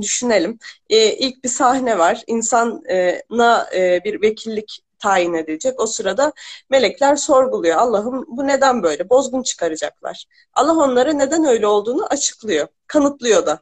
düşünelim. 0.00 0.58
Ee, 0.90 1.16
ilk 1.16 1.44
bir 1.44 1.48
sahne 1.48 1.98
var. 1.98 2.22
İnsana 2.26 3.66
e, 3.74 4.00
bir 4.04 4.22
vekillik 4.22 4.83
tayin 5.04 5.34
edilecek. 5.34 5.80
O 5.80 5.86
sırada 5.86 6.32
melekler 6.70 7.16
sorguluyor. 7.16 7.76
Allah'ım 7.76 8.24
bu 8.28 8.46
neden 8.46 8.82
böyle? 8.82 9.10
Bozgun 9.10 9.42
çıkaracaklar. 9.42 10.24
Allah 10.54 10.72
onlara 10.72 11.12
neden 11.12 11.44
öyle 11.44 11.66
olduğunu 11.66 12.06
açıklıyor. 12.06 12.68
Kanıtlıyor 12.86 13.46
da. 13.46 13.60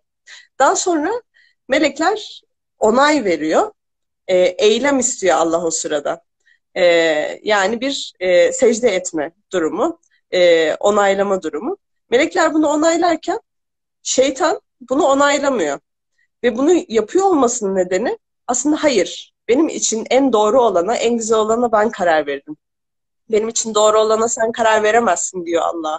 Daha 0.58 0.76
sonra 0.76 1.22
melekler 1.68 2.42
onay 2.78 3.24
veriyor. 3.24 3.72
E, 4.28 4.36
eylem 4.38 4.98
istiyor 4.98 5.36
Allah 5.36 5.64
o 5.64 5.70
sırada. 5.70 6.22
E, 6.74 6.84
yani 7.42 7.80
bir 7.80 8.12
e, 8.20 8.52
secde 8.52 8.88
etme 8.88 9.32
durumu, 9.52 10.00
e, 10.34 10.74
onaylama 10.74 11.42
durumu. 11.42 11.76
Melekler 12.10 12.54
bunu 12.54 12.68
onaylarken 12.68 13.40
şeytan 14.02 14.60
bunu 14.80 15.04
onaylamıyor. 15.04 15.78
Ve 16.44 16.56
bunu 16.56 16.72
yapıyor 16.88 17.24
olmasının 17.24 17.76
nedeni 17.76 18.18
aslında 18.46 18.84
hayır, 18.84 19.31
benim 19.48 19.68
için 19.68 20.06
en 20.10 20.32
doğru 20.32 20.62
olana, 20.62 20.96
en 20.96 21.16
güzel 21.16 21.38
olana 21.38 21.72
ben 21.72 21.90
karar 21.90 22.26
veririm. 22.26 22.56
Benim 23.30 23.48
için 23.48 23.74
doğru 23.74 24.00
olana 24.00 24.28
sen 24.28 24.52
karar 24.52 24.82
veremezsin 24.82 25.46
diyor 25.46 25.62
Allah'a. 25.62 25.98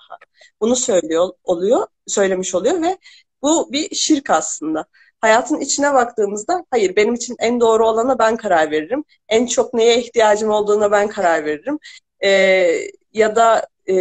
Bunu 0.62 0.76
söylüyor 0.76 1.30
oluyor, 1.44 1.88
söylemiş 2.08 2.56
oluyor 2.56 2.82
ve 2.82 2.98
bu 3.41 3.72
bir 3.72 3.96
şirk 3.96 4.30
aslında. 4.30 4.86
Hayatın 5.22 5.60
içine 5.60 5.94
baktığımızda 5.94 6.66
hayır 6.72 6.96
benim 6.96 7.14
için 7.14 7.36
en 7.39 7.60
doğru 7.60 7.88
olana 7.88 8.20
ben 8.20 8.38
karar 8.38 8.72
veririm. 8.72 9.04
En 9.30 9.46
çok 9.46 9.74
neye 9.74 10.00
ihtiyacım 10.00 10.50
olduğuna 10.50 10.91
ben 10.91 11.08
karar 11.08 11.46
veririm. 11.46 11.80
Ee, 12.24 12.82
ya 13.14 13.36
da 13.36 13.68
e, 13.89 13.94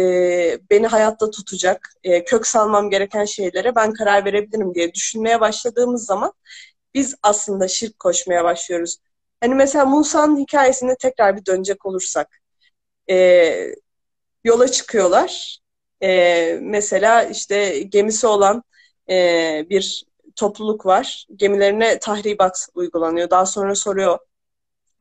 beni 0.69 0.87
hayatta 0.87 1.31
tutacak, 1.31 1.89
e, 2.03 2.23
kök 2.25 2.47
salmam 2.47 2.89
gereken 2.89 3.25
şeylere 3.25 3.75
ben 3.75 3.93
karar 3.93 4.25
verebilirim 4.25 4.75
diye 4.75 4.93
düşünmeye 4.93 5.41
başladığımız 5.41 6.05
zaman 6.05 6.33
biz 6.93 7.15
aslında 7.23 7.67
şirk 7.67 7.99
koşmaya 7.99 8.43
başlıyoruz. 8.43 8.97
Hani 9.43 9.55
mesela 9.55 9.85
Musa'nın 9.85 10.39
hikayesine 10.39 10.95
tekrar 10.97 11.37
bir 11.37 11.45
dönecek 11.45 11.85
olursak. 11.85 12.41
E, 13.09 13.15
yola 14.43 14.67
çıkıyorlar. 14.67 15.59
E, 16.03 16.59
mesela 16.61 17.23
işte 17.23 17.79
gemisi 17.79 18.27
olan 18.27 18.63
e, 19.09 19.65
bir 19.69 20.05
topluluk 20.35 20.85
var. 20.85 21.27
Gemilerine 21.35 21.99
tahribat 21.99 22.67
uygulanıyor. 22.75 23.29
Daha 23.29 23.45
sonra 23.45 23.75
soruyor. 23.75 24.19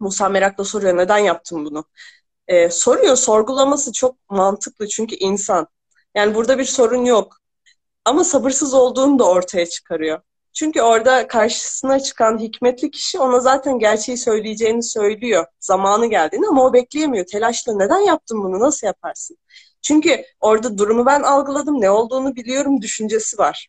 Musa 0.01 0.29
merakla 0.29 0.65
soruyor 0.65 0.97
neden 0.97 1.19
yaptın 1.19 1.65
bunu? 1.65 1.85
e, 2.49 2.71
soruyor. 2.71 3.17
Sorgulaması 3.17 3.93
çok 3.93 4.31
mantıklı 4.31 4.89
çünkü 4.89 5.17
insan. 5.17 5.69
Yani 6.17 6.35
burada 6.35 6.59
bir 6.59 6.65
sorun 6.65 7.05
yok. 7.05 7.39
Ama 8.05 8.25
sabırsız 8.25 8.75
olduğunu 8.75 9.19
da 9.19 9.31
ortaya 9.31 9.67
çıkarıyor. 9.67 10.21
Çünkü 10.53 10.83
orada 10.83 11.27
karşısına 11.29 12.01
çıkan 12.01 12.39
hikmetli 12.39 12.91
kişi 12.91 13.19
ona 13.19 13.41
zaten 13.41 13.79
gerçeği 13.79 14.19
söyleyeceğini 14.19 14.83
söylüyor. 14.83 15.47
Zamanı 15.61 16.07
geldiğinde 16.07 16.47
ama 16.47 16.65
o 16.65 16.73
bekleyemiyor. 16.73 17.27
Telaşla 17.27 17.77
neden 17.77 18.01
yaptın 18.01 18.43
bunu? 18.45 18.61
Nasıl 18.61 18.87
yaparsın? 18.87 19.37
Çünkü 19.83 20.25
orada 20.41 20.79
durumu 20.79 21.07
ben 21.07 21.23
algıladım. 21.23 21.81
Ne 21.81 21.91
olduğunu 21.91 22.37
biliyorum 22.37 22.83
düşüncesi 22.83 23.39
var. 23.39 23.69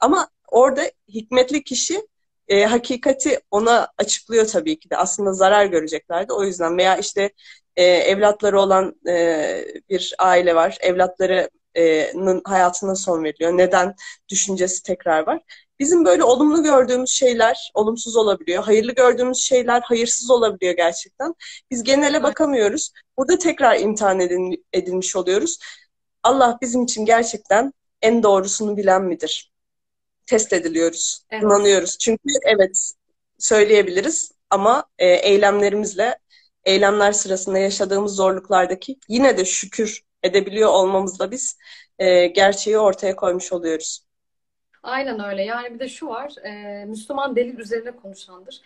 Ama 0.00 0.28
orada 0.48 0.82
hikmetli 1.08 1.64
kişi 1.64 2.08
e, 2.48 2.64
hakikati 2.64 3.40
ona 3.50 3.88
açıklıyor 3.98 4.46
tabii 4.46 4.78
ki 4.78 4.90
de. 4.90 4.96
Aslında 4.96 5.32
zarar 5.32 5.66
göreceklerdi 5.66 6.32
o 6.32 6.44
yüzden. 6.44 6.78
Veya 6.78 6.96
işte 6.96 7.30
e, 7.76 7.84
evlatları 7.84 8.60
olan 8.60 8.94
e, 9.08 9.64
bir 9.90 10.14
aile 10.18 10.54
var. 10.54 10.78
Evlatlarının 10.80 12.42
hayatına 12.44 12.94
son 12.94 13.24
veriliyor. 13.24 13.52
Neden 13.58 13.94
düşüncesi 14.28 14.82
tekrar 14.82 15.26
var. 15.26 15.40
Bizim 15.78 16.04
böyle 16.04 16.24
olumlu 16.24 16.62
gördüğümüz 16.62 17.10
şeyler 17.10 17.70
olumsuz 17.74 18.16
olabiliyor. 18.16 18.64
Hayırlı 18.64 18.92
gördüğümüz 18.92 19.38
şeyler 19.38 19.80
hayırsız 19.80 20.30
olabiliyor 20.30 20.74
gerçekten. 20.76 21.34
Biz 21.70 21.82
genele 21.82 22.22
bakamıyoruz. 22.22 22.92
Burada 23.18 23.38
tekrar 23.38 23.80
imtihan 23.80 24.20
edilmiş 24.72 25.16
oluyoruz. 25.16 25.58
Allah 26.22 26.58
bizim 26.62 26.82
için 26.84 27.04
gerçekten 27.04 27.72
en 28.02 28.22
doğrusunu 28.22 28.76
bilen 28.76 29.02
midir? 29.02 29.52
Test 30.26 30.52
ediliyoruz, 30.52 31.24
evet. 31.30 31.42
inanıyoruz. 31.42 31.98
Çünkü 31.98 32.28
evet 32.44 32.92
söyleyebiliriz 33.38 34.32
ama 34.50 34.84
e, 34.98 35.06
eylemlerimizle 35.08 36.18
eylemler 36.64 37.12
sırasında 37.12 37.58
yaşadığımız 37.58 38.14
zorluklardaki 38.14 38.98
yine 39.08 39.36
de 39.36 39.44
şükür 39.44 40.02
edebiliyor 40.22 40.70
olmamızla 40.70 41.30
biz 41.30 41.56
e, 41.98 42.26
gerçeği 42.26 42.78
ortaya 42.78 43.16
koymuş 43.16 43.52
oluyoruz. 43.52 44.04
Aynen 44.84 45.20
öyle. 45.24 45.42
Yani 45.44 45.74
bir 45.74 45.78
de 45.80 45.88
şu 45.88 46.06
var. 46.08 46.34
E, 46.46 46.84
Müslüman 46.84 47.36
delil 47.36 47.58
üzerine 47.58 47.96
konuşandır. 47.96 48.62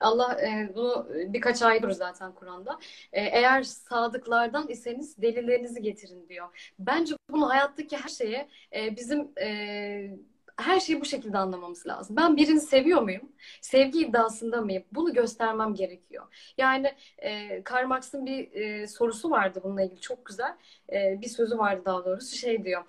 Allah 0.00 0.42
e, 0.42 0.72
bunu 0.74 1.08
birkaç 1.34 1.62
aydır 1.62 1.90
zaten 1.90 2.32
Kur'an'da. 2.34 2.78
E, 3.12 3.22
eğer 3.22 3.62
sadıklardan 3.62 4.68
iseniz 4.68 5.22
delillerinizi 5.22 5.82
getirin 5.82 6.28
diyor. 6.28 6.72
Bence 6.78 7.14
bunu 7.30 7.50
hayattaki 7.50 7.96
her 7.98 8.08
şeye 8.08 8.48
e, 8.76 8.96
bizim 8.96 9.28
e, 9.42 10.18
her 10.60 10.80
şeyi 10.80 11.00
bu 11.00 11.04
şekilde 11.04 11.38
anlamamız 11.38 11.86
lazım. 11.86 12.16
Ben 12.16 12.36
birini 12.36 12.60
seviyor 12.60 13.02
muyum? 13.02 13.32
Sevgi 13.62 14.00
iddiasında 14.00 14.62
mıyım? 14.62 14.84
Bunu 14.92 15.14
göstermem 15.14 15.74
gerekiyor. 15.74 16.52
Yani 16.58 16.94
e, 17.18 17.62
Karl 17.64 17.86
Marx'ın 17.86 18.26
bir 18.26 18.52
e, 18.52 18.86
sorusu 18.86 19.30
vardı 19.30 19.60
bununla 19.64 19.82
ilgili 19.82 20.00
çok 20.00 20.26
güzel. 20.26 20.56
E, 20.92 21.20
bir 21.22 21.28
sözü 21.28 21.58
vardı 21.58 21.82
daha 21.84 22.04
doğrusu 22.04 22.36
şey 22.36 22.64
diyor 22.64 22.82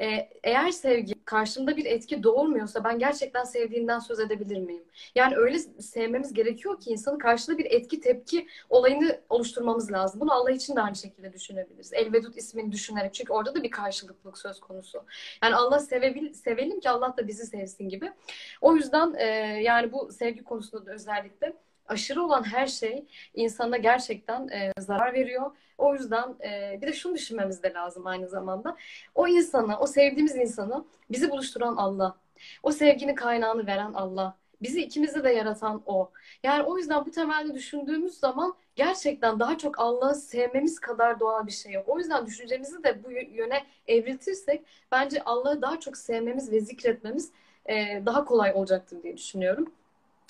e, 0.00 0.28
eğer 0.44 0.70
sevgi 0.70 1.24
karşımda 1.24 1.76
bir 1.76 1.84
etki 1.84 2.22
doğurmuyorsa 2.22 2.84
ben 2.84 2.98
gerçekten 2.98 3.44
sevdiğimden 3.44 3.98
söz 3.98 4.20
edebilir 4.20 4.58
miyim? 4.58 4.84
Yani 5.14 5.36
öyle 5.36 5.58
sevmemiz 5.58 6.32
gerekiyor 6.32 6.80
ki 6.80 6.90
insanın 6.90 7.18
karşında 7.18 7.58
bir 7.58 7.64
etki 7.64 8.00
tepki 8.00 8.46
olayını 8.68 9.20
oluşturmamız 9.28 9.92
lazım. 9.92 10.20
Bunu 10.20 10.32
Allah 10.32 10.50
için 10.50 10.76
de 10.76 10.80
aynı 10.80 10.96
şekilde 10.96 11.32
düşünebiliriz. 11.32 11.92
Elvedut 11.92 12.36
ismini 12.36 12.72
düşünerek. 12.72 13.14
Çünkü 13.14 13.32
orada 13.32 13.54
da 13.54 13.62
bir 13.62 13.70
karşılıklılık 13.70 14.38
söz 14.38 14.60
konusu. 14.60 15.04
Yani 15.42 15.54
Allah 15.54 15.78
sevebil, 15.78 16.32
sevelim 16.32 16.80
ki 16.80 16.90
Allah 16.90 17.16
da 17.16 17.28
bizi 17.28 17.46
sevsin 17.46 17.88
gibi. 17.88 18.12
O 18.60 18.74
yüzden 18.74 19.14
e, 19.14 19.26
yani 19.62 19.92
bu 19.92 20.12
sevgi 20.12 20.44
konusunda 20.44 20.86
da 20.86 20.92
özellikle 20.92 21.52
aşırı 21.88 22.22
olan 22.22 22.42
her 22.42 22.66
şey 22.66 23.04
insana 23.34 23.76
gerçekten 23.76 24.48
e, 24.48 24.72
zarar 24.78 25.14
veriyor. 25.14 25.50
O 25.78 25.94
yüzden 25.94 26.36
e, 26.44 26.78
bir 26.82 26.86
de 26.86 26.92
şunu 26.92 27.14
düşünmemiz 27.14 27.62
de 27.62 27.72
lazım 27.72 28.06
aynı 28.06 28.28
zamanda. 28.28 28.76
O 29.14 29.28
insanı, 29.28 29.78
o 29.78 29.86
sevdiğimiz 29.86 30.36
insanı 30.36 30.84
bizi 31.10 31.30
buluşturan 31.30 31.76
Allah. 31.76 32.16
O 32.62 32.72
sevginin 32.72 33.14
kaynağını 33.14 33.66
veren 33.66 33.92
Allah. 33.92 34.36
Bizi 34.62 34.82
ikimizi 34.82 35.24
de 35.24 35.30
yaratan 35.30 35.82
O. 35.86 36.10
Yani 36.42 36.62
o 36.62 36.78
yüzden 36.78 37.06
bu 37.06 37.10
temelde 37.10 37.54
düşündüğümüz 37.54 38.14
zaman 38.14 38.54
gerçekten 38.76 39.40
daha 39.40 39.58
çok 39.58 39.80
Allah'ı 39.80 40.14
sevmemiz 40.14 40.80
kadar 40.80 41.20
doğal 41.20 41.46
bir 41.46 41.52
şey 41.52 41.72
yok. 41.72 41.88
O 41.88 41.98
yüzden 41.98 42.26
düşüncemizi 42.26 42.84
de 42.84 43.04
bu 43.04 43.10
yöne 43.10 43.66
evriltirsek 43.86 44.64
bence 44.92 45.22
Allah'ı 45.24 45.62
daha 45.62 45.80
çok 45.80 45.96
sevmemiz 45.96 46.52
ve 46.52 46.60
zikretmemiz 46.60 47.32
e, 47.66 48.02
daha 48.06 48.24
kolay 48.24 48.52
olacaktır 48.54 49.02
diye 49.02 49.16
düşünüyorum. 49.16 49.72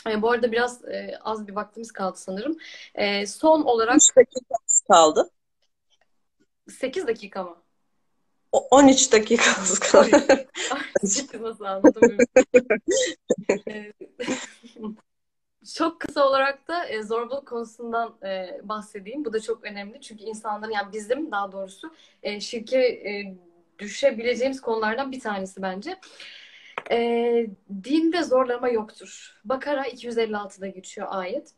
E, 0.07 0.23
bu 0.23 0.31
arada 0.31 0.53
biraz 0.53 0.85
e, 0.85 1.19
az 1.25 1.49
bir 1.49 1.53
vaktimiz 1.53 1.93
kaldı 1.93 2.17
sanırım. 2.19 2.57
E, 2.95 3.27
son 3.27 3.63
olarak... 3.63 3.97
3 3.97 4.17
dakikamız 4.17 4.83
kaldı. 4.89 5.31
8 6.69 7.07
dakika 7.07 7.43
mı? 7.43 7.57
O, 8.53 8.69
13 8.71 9.13
dakikamız 9.13 9.79
kaldı. 9.79 10.47
Nasıl 11.41 11.65
anladım? 11.65 12.17
E, 13.69 13.93
çok 15.77 16.01
kısa 16.01 16.29
olarak 16.29 16.69
da 16.69 16.87
e, 16.87 17.03
zorbalık 17.03 17.49
konusundan 17.49 18.17
e, 18.25 18.61
bahsedeyim. 18.63 19.25
Bu 19.25 19.33
da 19.33 19.41
çok 19.41 19.65
önemli. 19.65 20.01
Çünkü 20.01 20.25
insanların 20.25 20.73
yani 20.73 20.93
bizim 20.93 21.31
daha 21.31 21.53
doğrusu 21.53 21.95
e, 22.23 22.41
şirke 22.41 22.79
e, 22.79 23.37
düşebileceğimiz 23.79 24.61
konulardan 24.61 25.13
bir 25.13 25.21
tanesi 25.21 25.63
bence. 25.63 25.99
E, 26.91 27.47
dinde 27.85 28.23
zorlama 28.23 28.69
yoktur. 28.69 29.41
Bakara 29.45 29.89
256'da 29.89 30.67
geçiyor 30.67 31.07
ayet. 31.11 31.53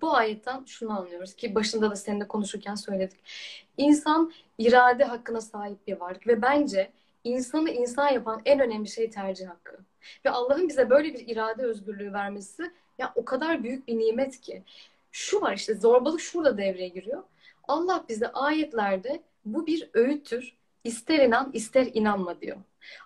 Bu 0.00 0.16
ayetten 0.16 0.64
şunu 0.64 0.98
anlıyoruz 0.98 1.34
ki 1.34 1.54
başında 1.54 1.90
da 1.90 1.96
seninle 1.96 2.28
konuşurken 2.28 2.74
söyledik. 2.74 3.20
İnsan 3.76 4.32
irade 4.58 5.04
hakkına 5.04 5.40
sahip 5.40 5.86
bir 5.86 6.00
varlık 6.00 6.26
ve 6.26 6.42
bence 6.42 6.90
insanı 7.24 7.70
insan 7.70 8.08
yapan 8.08 8.42
en 8.44 8.60
önemli 8.60 8.88
şey 8.88 9.10
tercih 9.10 9.48
hakkı. 9.48 9.78
Ve 10.24 10.30
Allah'ın 10.30 10.68
bize 10.68 10.90
böyle 10.90 11.14
bir 11.14 11.28
irade 11.28 11.62
özgürlüğü 11.62 12.12
vermesi 12.12 12.72
ya 12.98 13.12
o 13.14 13.24
kadar 13.24 13.62
büyük 13.62 13.88
bir 13.88 13.98
nimet 13.98 14.40
ki. 14.40 14.62
Şu 15.12 15.40
var 15.40 15.54
işte 15.54 15.74
zorbalık 15.74 16.20
şurada 16.20 16.58
devreye 16.58 16.88
giriyor. 16.88 17.22
Allah 17.68 18.04
bize 18.08 18.32
ayetlerde 18.32 19.22
bu 19.44 19.66
bir 19.66 19.90
öğüttür. 19.94 20.54
İster 20.84 21.18
inan 21.18 21.50
ister 21.52 21.86
inanma 21.94 22.40
diyor. 22.40 22.56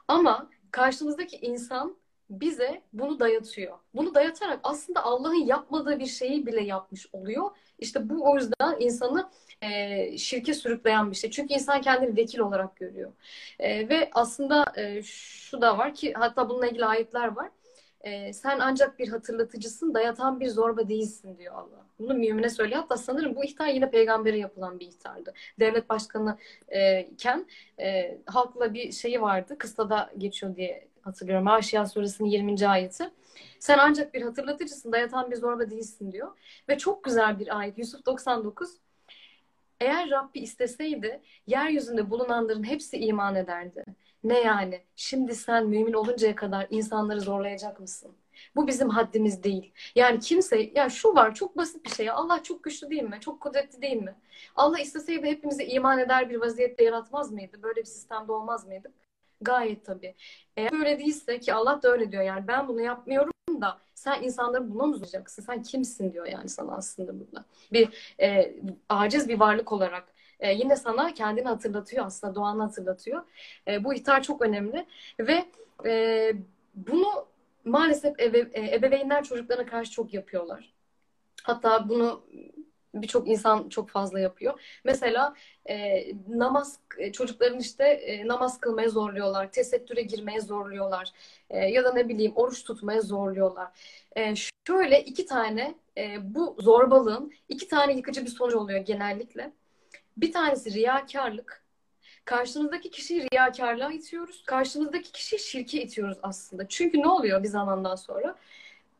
Ama 0.08 0.50
karşımızdaki 0.72 1.36
insan 1.36 1.96
bize 2.30 2.82
bunu 2.92 3.20
dayatıyor. 3.20 3.78
Bunu 3.94 4.14
dayatarak 4.14 4.60
aslında 4.62 5.04
Allah'ın 5.04 5.46
yapmadığı 5.46 5.98
bir 5.98 6.06
şeyi 6.06 6.46
bile 6.46 6.62
yapmış 6.64 7.06
oluyor. 7.12 7.50
İşte 7.78 8.08
bu 8.08 8.30
o 8.30 8.36
yüzden 8.36 8.80
insanı 8.80 9.30
e, 9.62 10.18
şirke 10.18 10.54
sürükleyen 10.54 11.10
bir 11.10 11.16
şey. 11.16 11.30
Çünkü 11.30 11.54
insan 11.54 11.80
kendini 11.80 12.16
vekil 12.16 12.38
olarak 12.38 12.76
görüyor. 12.76 13.12
E, 13.58 13.88
ve 13.88 14.10
aslında 14.12 14.64
e, 14.76 15.02
şu 15.02 15.60
da 15.60 15.78
var 15.78 15.94
ki 15.94 16.12
hatta 16.12 16.48
bununla 16.48 16.66
ilgili 16.66 16.84
ayetler 16.84 17.28
var. 17.36 17.50
E, 18.02 18.32
sen 18.32 18.58
ancak 18.58 18.98
bir 18.98 19.08
hatırlatıcısın, 19.08 19.94
dayatan 19.94 20.40
bir 20.40 20.48
zorba 20.48 20.88
değilsin 20.88 21.38
diyor 21.38 21.54
Allah. 21.54 21.86
Bunu 21.98 22.14
mümine 22.14 22.50
söylüyor. 22.50 22.80
Hatta 22.80 22.96
sanırım 22.96 23.36
bu 23.36 23.44
ihtar 23.44 23.66
yine 23.66 23.90
peygambere 23.90 24.38
yapılan 24.38 24.80
bir 24.80 24.86
ihtardı. 24.86 25.34
Devlet 25.60 25.88
başkanı 25.88 26.38
e, 26.68 27.00
iken 27.00 27.46
e, 27.80 28.18
halkla 28.26 28.74
bir 28.74 28.92
şeyi 28.92 29.20
vardı. 29.20 29.58
Kıstada 29.58 30.10
geçiyor 30.18 30.56
diye 30.56 30.88
hatırlıyorum. 31.02 31.46
Haşiya 31.46 31.86
suresinin 31.86 32.28
20. 32.28 32.68
ayeti. 32.68 33.10
Sen 33.58 33.78
ancak 33.78 34.14
bir 34.14 34.22
hatırlatıcısın, 34.22 34.92
dayatan 34.92 35.30
bir 35.30 35.36
zorba 35.36 35.70
değilsin 35.70 36.12
diyor. 36.12 36.28
Ve 36.68 36.78
çok 36.78 37.04
güzel 37.04 37.38
bir 37.38 37.58
ayet. 37.58 37.78
Yusuf 37.78 38.06
99. 38.06 38.70
Eğer 39.80 40.10
Rabbi 40.10 40.38
isteseydi 40.38 41.20
yeryüzünde 41.46 42.10
bulunanların 42.10 42.64
hepsi 42.64 42.98
iman 42.98 43.34
ederdi. 43.34 43.84
Ne 44.24 44.40
yani? 44.40 44.82
Şimdi 44.96 45.34
sen 45.34 45.66
mümin 45.66 45.92
oluncaya 45.92 46.34
kadar 46.34 46.66
insanları 46.70 47.20
zorlayacak 47.20 47.80
mısın? 47.80 48.16
Bu 48.56 48.66
bizim 48.66 48.88
haddimiz 48.88 49.42
değil. 49.42 49.72
Yani 49.94 50.20
kimse, 50.20 50.70
ya 50.74 50.88
şu 50.90 51.14
var 51.14 51.34
çok 51.34 51.56
basit 51.56 51.84
bir 51.84 51.90
şey. 51.90 52.10
Allah 52.10 52.42
çok 52.42 52.64
güçlü 52.64 52.90
değil 52.90 53.02
mi? 53.02 53.18
Çok 53.20 53.40
kudretli 53.40 53.82
değil 53.82 53.96
mi? 54.02 54.14
Allah 54.56 54.78
isteseydi 54.78 55.26
hepimizi 55.26 55.64
iman 55.64 55.98
eder 55.98 56.30
bir 56.30 56.36
vaziyette 56.40 56.84
yaratmaz 56.84 57.32
mıydı? 57.32 57.62
Böyle 57.62 57.80
bir 57.80 57.86
sistemde 57.86 58.32
olmaz 58.32 58.66
mıydı? 58.66 58.92
Gayet 59.40 59.84
tabii. 59.86 60.14
Eğer 60.56 60.72
böyle 60.72 60.98
değilse 60.98 61.40
ki 61.40 61.54
Allah 61.54 61.82
da 61.82 61.88
öyle 61.92 62.12
diyor 62.12 62.22
yani 62.22 62.48
ben 62.48 62.68
bunu 62.68 62.80
yapmıyorum 62.80 63.32
da 63.60 63.78
sen 63.94 64.22
insanları 64.22 64.70
buna 64.74 64.86
mı 64.86 64.94
zorlayacaksın? 64.94 65.42
Sen 65.42 65.62
kimsin 65.62 66.12
diyor 66.12 66.26
yani 66.26 66.48
sana 66.48 66.76
aslında 66.76 67.20
burada. 67.20 67.44
Bir 67.72 68.14
e, 68.20 68.54
aciz 68.88 69.28
bir 69.28 69.40
varlık 69.40 69.72
olarak 69.72 70.11
e, 70.42 70.52
yine 70.52 70.76
sana 70.76 71.14
kendini 71.14 71.48
hatırlatıyor 71.48 72.06
aslında 72.06 72.34
doğanı 72.34 72.62
hatırlatıyor. 72.62 73.22
E, 73.68 73.84
bu 73.84 73.94
ihtar 73.94 74.22
çok 74.22 74.42
önemli 74.42 74.86
ve 75.20 75.44
e, 75.86 76.32
bunu 76.74 77.26
maalesef 77.64 78.20
ebe, 78.20 78.38
e, 78.38 78.74
ebeveynler 78.74 79.24
çocuklarına 79.24 79.66
karşı 79.66 79.90
çok 79.90 80.14
yapıyorlar. 80.14 80.72
Hatta 81.42 81.88
bunu 81.88 82.22
birçok 82.94 83.28
insan 83.28 83.68
çok 83.68 83.90
fazla 83.90 84.20
yapıyor. 84.20 84.80
Mesela 84.84 85.34
e, 85.68 86.04
namaz 86.28 86.78
e, 86.98 87.12
çocukların 87.12 87.58
işte 87.58 87.84
e, 87.84 88.26
namaz 88.28 88.60
kılmaya 88.60 88.88
zorluyorlar, 88.88 89.52
tesettüre 89.52 90.02
girmeye 90.02 90.40
zorluyorlar 90.40 91.12
e, 91.50 91.58
ya 91.58 91.84
da 91.84 91.92
ne 91.92 92.08
bileyim 92.08 92.32
oruç 92.34 92.64
tutmaya 92.64 93.00
zorluyorlar. 93.00 93.68
E, 94.16 94.34
şöyle 94.66 95.04
iki 95.04 95.26
tane 95.26 95.74
e, 95.98 96.34
bu 96.34 96.56
zorbalığın 96.60 97.32
iki 97.48 97.68
tane 97.68 97.92
yıkıcı 97.96 98.24
bir 98.24 98.30
sonuç 98.30 98.54
oluyor 98.54 98.80
genellikle. 98.80 99.52
Bir 100.16 100.32
tanesi 100.32 100.72
riyakarlık. 100.74 101.62
Karşımızdaki 102.24 102.90
kişiyi 102.90 103.28
riyakarlığa 103.32 103.92
itiyoruz. 103.92 104.42
Karşımızdaki 104.46 105.12
kişiyi 105.12 105.38
şirke 105.38 105.82
itiyoruz 105.82 106.18
aslında. 106.22 106.68
Çünkü 106.68 106.98
ne 106.98 107.08
oluyor 107.08 107.42
bir 107.42 107.48
zamandan 107.48 107.96
sonra? 107.96 108.36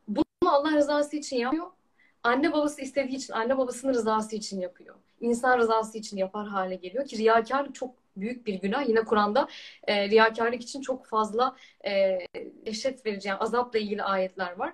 Bunu 0.07 0.25
Allah 0.45 0.71
rızası 0.71 1.15
için 1.15 1.37
yapıyor 1.37 1.67
anne 2.23 2.53
babası 2.53 2.81
istediği 2.81 3.15
için, 3.15 3.33
anne 3.33 3.57
babasının 3.57 3.93
rızası 3.93 4.35
için 4.35 4.59
yapıyor. 4.59 4.95
İnsan 5.21 5.57
rızası 5.57 5.97
için 5.97 6.17
yapar 6.17 6.47
hale 6.47 6.75
geliyor 6.75 7.05
ki 7.05 7.17
riyakarlık 7.17 7.75
çok 7.75 7.95
büyük 8.17 8.47
bir 8.47 8.53
günah. 8.53 8.89
Yine 8.89 9.03
Kur'an'da 9.03 9.47
e, 9.83 10.09
riyakarlık 10.09 10.61
için 10.61 10.81
çok 10.81 11.05
fazla 11.05 11.55
e, 11.85 12.19
eşet 12.65 13.05
verici, 13.05 13.27
yani 13.27 13.37
azapla 13.39 13.79
ilgili 13.79 14.03
ayetler 14.03 14.51
var. 14.51 14.73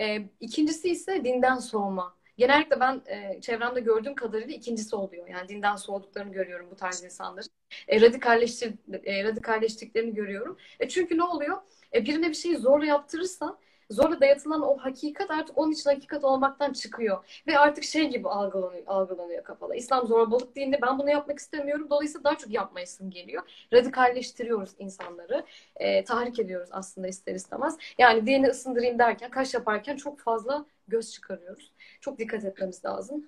E, 0.00 0.22
ikincisi 0.40 0.88
ise 0.88 1.24
dinden 1.24 1.58
soğuma. 1.58 2.14
Genellikle 2.36 2.80
ben 2.80 3.02
e, 3.06 3.40
çevremde 3.40 3.80
gördüğüm 3.80 4.14
kadarıyla 4.14 4.54
ikincisi 4.54 4.96
oluyor. 4.96 5.28
Yani 5.28 5.48
dinden 5.48 5.76
soğuduklarını 5.76 6.32
görüyorum 6.32 6.68
bu 6.70 6.76
tarz 6.76 7.04
insanların. 7.04 7.48
E, 7.88 8.00
radikalleştir, 8.00 8.74
e, 9.04 9.24
radikalleştiklerini 9.24 10.14
görüyorum. 10.14 10.56
E, 10.80 10.88
çünkü 10.88 11.18
ne 11.18 11.22
oluyor? 11.24 11.62
E, 11.94 12.04
birine 12.04 12.28
bir 12.28 12.34
şeyi 12.34 12.56
zorla 12.56 12.86
yaptırırsan 12.86 13.58
zorla 13.92 14.20
dayatılan 14.20 14.62
o 14.62 14.76
hakikat 14.78 15.30
artık 15.30 15.58
onun 15.58 15.72
için 15.72 15.90
hakikat 15.90 16.24
olmaktan 16.24 16.72
çıkıyor. 16.72 17.42
Ve 17.46 17.58
artık 17.58 17.84
şey 17.84 18.08
gibi 18.10 18.28
algılanıyor, 18.28 18.86
algılanıyor 18.86 19.44
kafada. 19.44 19.74
İslam 19.74 20.06
zorbalık 20.06 20.56
dininde 20.56 20.78
ben 20.82 20.98
bunu 20.98 21.10
yapmak 21.10 21.38
istemiyorum. 21.38 21.86
Dolayısıyla 21.90 22.24
daha 22.24 22.38
çok 22.38 22.52
yapmayasın 22.52 23.10
geliyor. 23.10 23.42
Radikalleştiriyoruz 23.72 24.70
insanları. 24.78 25.44
E, 25.76 26.04
tahrik 26.04 26.38
ediyoruz 26.38 26.68
aslında 26.72 27.08
ister 27.08 27.34
istemez. 27.34 27.76
Yani 27.98 28.26
dini 28.26 28.48
ısındırayım 28.48 28.98
derken, 28.98 29.30
kaş 29.30 29.54
yaparken 29.54 29.96
çok 29.96 30.20
fazla 30.20 30.66
göz 30.88 31.12
çıkarıyoruz. 31.12 31.71
Çok 32.02 32.18
dikkat 32.18 32.44
etmemiz 32.44 32.84
lazım. 32.84 33.26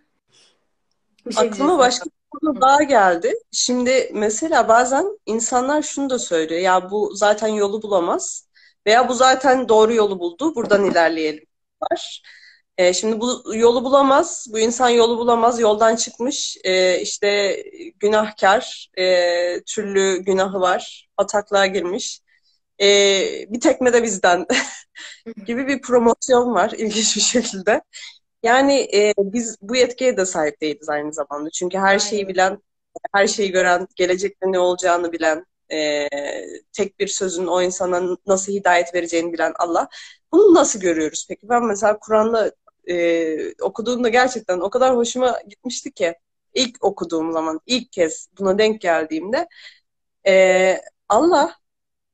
Bir 1.26 1.34
şey 1.34 1.48
Aklıma 1.48 1.78
başka 1.78 2.04
bir 2.04 2.38
konu 2.40 2.60
daha 2.60 2.82
geldi. 2.82 3.34
Şimdi 3.52 4.10
mesela 4.14 4.68
bazen 4.68 5.18
insanlar 5.26 5.82
şunu 5.82 6.10
da 6.10 6.18
söylüyor. 6.18 6.60
Ya 6.60 6.90
bu 6.90 7.10
zaten 7.14 7.48
yolu 7.48 7.82
bulamaz. 7.82 8.48
Veya 8.86 9.08
bu 9.08 9.14
zaten 9.14 9.68
doğru 9.68 9.94
yolu 9.94 10.18
buldu. 10.18 10.54
Buradan 10.54 10.84
ilerleyelim 10.84 11.44
var. 11.82 12.22
E, 12.78 12.92
şimdi 12.92 13.20
bu 13.20 13.54
yolu 13.54 13.84
bulamaz. 13.84 14.46
Bu 14.52 14.58
insan 14.58 14.88
yolu 14.88 15.18
bulamaz. 15.18 15.60
Yoldan 15.60 15.96
çıkmış. 15.96 16.56
E, 16.64 17.00
işte 17.00 17.56
günahkar. 18.00 18.90
E, 18.98 19.62
türlü 19.62 20.22
günahı 20.24 20.60
var. 20.60 21.08
Ataklığa 21.16 21.66
girmiş. 21.66 22.20
E, 22.80 22.86
bir 23.48 23.60
tekme 23.60 23.92
de 23.92 24.02
bizden 24.02 24.46
gibi 25.46 25.66
bir 25.66 25.82
promosyon 25.82 26.54
var 26.54 26.70
ilginç 26.70 27.16
bir 27.16 27.20
şekilde. 27.20 27.82
Yani 28.44 28.88
e, 28.94 29.14
biz 29.18 29.56
bu 29.62 29.76
yetkiye 29.76 30.16
de 30.16 30.26
sahip 30.26 30.60
değiliz 30.60 30.88
aynı 30.88 31.12
zamanda. 31.12 31.50
Çünkü 31.50 31.78
her 31.78 31.98
şeyi 31.98 32.28
bilen, 32.28 32.58
her 33.14 33.26
şeyi 33.26 33.52
gören, 33.52 33.88
gelecekte 33.96 34.52
ne 34.52 34.58
olacağını 34.58 35.12
bilen, 35.12 35.46
e, 35.72 36.08
tek 36.72 36.98
bir 37.00 37.06
sözün 37.08 37.46
o 37.46 37.62
insana 37.62 38.16
nasıl 38.26 38.52
hidayet 38.52 38.94
vereceğini 38.94 39.32
bilen 39.32 39.52
Allah. 39.58 39.88
Bunu 40.32 40.54
nasıl 40.54 40.80
görüyoruz 40.80 41.26
peki? 41.28 41.48
Ben 41.48 41.64
mesela 41.64 41.98
Kur'an'da 41.98 42.52
e, 42.90 43.54
okuduğumda 43.62 44.08
gerçekten 44.08 44.60
o 44.60 44.70
kadar 44.70 44.96
hoşuma 44.96 45.40
gitmişti 45.48 45.92
ki 45.92 46.14
ilk 46.54 46.84
okuduğum 46.84 47.32
zaman, 47.32 47.60
ilk 47.66 47.92
kez 47.92 48.28
buna 48.38 48.58
denk 48.58 48.80
geldiğimde 48.80 49.48
e, 50.26 50.80
Allah 51.08 51.56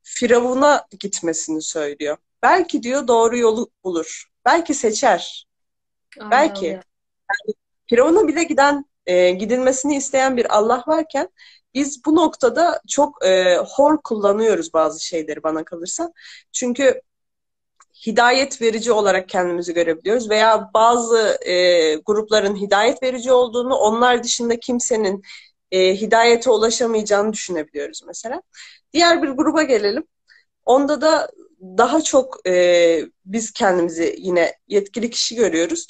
Firavun'a 0.03 0.87
gitmesini 0.99 1.61
söylüyor. 1.61 2.17
Belki 2.43 2.83
diyor 2.83 3.07
doğru 3.07 3.37
yolu 3.37 3.71
bulur. 3.83 4.25
Belki 4.45 4.73
seçer. 4.73 5.50
Aynen. 6.19 6.31
Belki. 6.31 6.65
Yani, 6.65 6.81
Firavun'a 7.87 8.27
bile 8.27 8.43
giden, 8.43 8.85
e, 9.05 9.31
gidilmesini 9.31 9.95
isteyen 9.95 10.37
bir 10.37 10.57
Allah 10.57 10.83
varken 10.87 11.29
biz 11.73 12.05
bu 12.05 12.15
noktada 12.15 12.81
çok 12.87 13.25
e, 13.25 13.57
hor 13.57 13.97
kullanıyoruz 14.03 14.73
bazı 14.73 15.05
şeyleri 15.05 15.43
bana 15.43 15.63
kalırsa. 15.63 16.11
Çünkü 16.51 17.01
hidayet 18.05 18.61
verici 18.61 18.91
olarak 18.91 19.29
kendimizi 19.29 19.73
görebiliyoruz 19.73 20.29
veya 20.29 20.69
bazı 20.73 21.37
e, 21.45 21.95
grupların 21.95 22.55
hidayet 22.55 23.03
verici 23.03 23.31
olduğunu, 23.31 23.75
onlar 23.75 24.23
dışında 24.23 24.59
kimsenin 24.59 25.21
e, 25.71 25.95
hidayete 25.95 26.49
ulaşamayacağını 26.49 27.33
düşünebiliyoruz 27.33 28.03
mesela. 28.07 28.41
Diğer 28.93 29.23
bir 29.23 29.29
gruba 29.29 29.63
gelelim. 29.63 30.07
Onda 30.65 31.01
da 31.01 31.29
daha 31.61 32.01
çok 32.01 32.47
e, 32.47 32.99
biz 33.25 33.51
kendimizi 33.51 34.15
yine 34.17 34.53
yetkili 34.67 35.09
kişi 35.09 35.35
görüyoruz. 35.35 35.87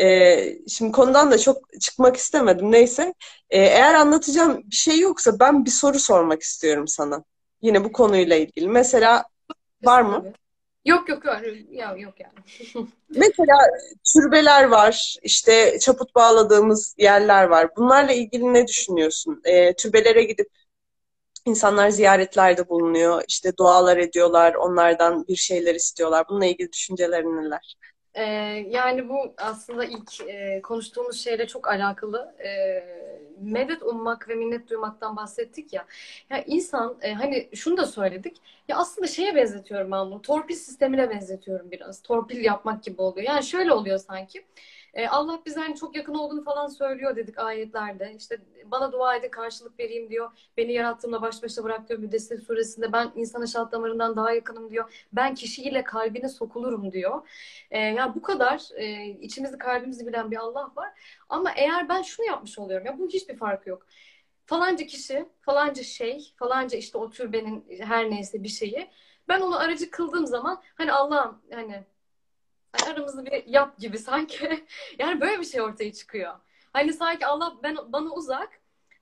E, 0.00 0.68
şimdi 0.68 0.92
konudan 0.92 1.30
da 1.30 1.38
çok 1.38 1.80
çıkmak 1.80 2.16
istemedim. 2.16 2.72
Neyse. 2.72 3.14
E, 3.50 3.58
eğer 3.58 3.94
anlatacağım 3.94 4.62
bir 4.70 4.76
şey 4.76 4.98
yoksa 4.98 5.40
ben 5.40 5.64
bir 5.64 5.70
soru 5.70 5.98
sormak 5.98 6.42
istiyorum 6.42 6.88
sana. 6.88 7.24
Yine 7.62 7.84
bu 7.84 7.92
konuyla 7.92 8.36
ilgili. 8.36 8.68
Mesela 8.68 9.24
var 9.82 10.02
mı? 10.02 10.32
Yok 10.84 11.08
yok 11.08 11.24
yok, 11.24 11.36
ya, 11.70 11.96
yok 11.96 12.14
yani. 12.20 12.32
Mesela 13.08 13.56
türbeler 14.14 14.64
var, 14.64 15.16
işte 15.22 15.78
çaput 15.78 16.14
bağladığımız 16.14 16.94
yerler 16.98 17.44
var. 17.44 17.76
Bunlarla 17.76 18.12
ilgili 18.12 18.54
ne 18.54 18.66
düşünüyorsun? 18.66 19.40
E, 19.44 19.74
türbelere 19.74 20.22
gidip 20.22 20.48
insanlar 21.46 21.88
ziyaretlerde 21.90 22.68
bulunuyor, 22.68 23.22
işte 23.28 23.56
dualar 23.56 23.96
ediyorlar, 23.96 24.54
onlardan 24.54 25.26
bir 25.28 25.36
şeyler 25.36 25.74
istiyorlar. 25.74 26.26
Bununla 26.28 26.46
ilgili 26.46 26.72
düşüncelerin 26.72 27.36
neler? 27.36 27.76
Ee, 28.14 28.22
yani 28.70 29.08
bu 29.08 29.34
aslında 29.38 29.84
ilk 29.84 30.20
e, 30.28 30.62
konuştuğumuz 30.62 31.20
şeyle 31.24 31.46
çok 31.46 31.68
alakalı. 31.68 32.34
E, 32.44 32.50
medet 33.40 33.82
ummak 33.82 34.28
ve 34.28 34.34
minnet 34.34 34.70
duymaktan 34.70 35.16
bahsettik 35.16 35.72
ya. 35.72 35.86
Ya 36.30 36.42
insan 36.46 36.96
e, 37.02 37.12
hani 37.12 37.48
şunu 37.54 37.76
da 37.76 37.86
söyledik. 37.86 38.36
Ya 38.68 38.76
aslında 38.76 39.06
şeye 39.06 39.34
benzetiyorum 39.34 39.92
ben 39.92 40.06
bunu. 40.06 40.22
Torpil 40.22 40.54
sistemine 40.54 41.10
benzetiyorum 41.10 41.70
biraz. 41.70 42.02
Torpil 42.02 42.44
yapmak 42.44 42.82
gibi 42.84 43.02
oluyor. 43.02 43.26
Yani 43.26 43.44
şöyle 43.44 43.72
oluyor 43.72 43.98
sanki. 43.98 44.44
E, 44.96 45.08
Allah 45.08 45.42
bize 45.46 45.60
hani 45.60 45.76
çok 45.76 45.96
yakın 45.96 46.14
olduğunu 46.14 46.44
falan 46.44 46.66
söylüyor 46.66 47.16
dedik 47.16 47.38
ayetlerde. 47.38 48.14
İşte 48.18 48.38
bana 48.64 48.92
dua 48.92 49.16
edin 49.16 49.28
karşılık 49.28 49.78
vereyim 49.78 50.10
diyor. 50.10 50.30
Beni 50.56 50.72
yarattığımda 50.72 51.22
baş 51.22 51.42
başa 51.42 51.64
bırak 51.64 51.88
diyor 51.88 52.00
Müddessir 52.00 52.40
suresinde. 52.40 52.92
Ben 52.92 53.12
insana 53.16 53.46
şart 53.46 53.72
damarından 53.72 54.16
daha 54.16 54.32
yakınım 54.32 54.70
diyor. 54.70 55.06
Ben 55.12 55.34
kişiyle 55.34 55.84
kalbine 55.84 56.28
sokulurum 56.28 56.92
diyor. 56.92 57.28
E, 57.70 57.78
yani 57.78 58.14
bu 58.14 58.22
kadar 58.22 58.68
e, 58.76 59.06
içimizi 59.06 59.58
kalbimizi 59.58 60.06
bilen 60.06 60.30
bir 60.30 60.36
Allah 60.36 60.72
var. 60.76 60.88
Ama 61.28 61.50
eğer 61.56 61.88
ben 61.88 62.02
şunu 62.02 62.26
yapmış 62.26 62.58
oluyorum 62.58 62.86
ya 62.86 62.98
bunun 62.98 63.08
hiçbir 63.08 63.36
farkı 63.36 63.68
yok. 63.70 63.86
Falanca 64.46 64.86
kişi, 64.86 65.26
falanca 65.40 65.82
şey, 65.82 66.32
falanca 66.36 66.78
işte 66.78 66.98
o 66.98 67.10
türbenin 67.10 67.66
her 67.80 68.10
neyse 68.10 68.42
bir 68.42 68.48
şeyi. 68.48 68.90
Ben 69.28 69.40
onu 69.40 69.58
aracı 69.60 69.90
kıldığım 69.90 70.26
zaman 70.26 70.62
hani 70.76 70.92
Allah'ım 70.92 71.42
hani 71.52 71.84
Hani 72.80 72.94
aramızda 72.94 73.26
bir 73.26 73.46
yap 73.46 73.78
gibi 73.78 73.98
sanki. 73.98 74.64
yani 74.98 75.20
böyle 75.20 75.40
bir 75.40 75.46
şey 75.46 75.62
ortaya 75.62 75.92
çıkıyor. 75.92 76.32
Hani 76.72 76.92
sanki 76.92 77.26
Allah 77.26 77.54
ben 77.62 77.76
bana 77.88 78.10
uzak. 78.10 78.48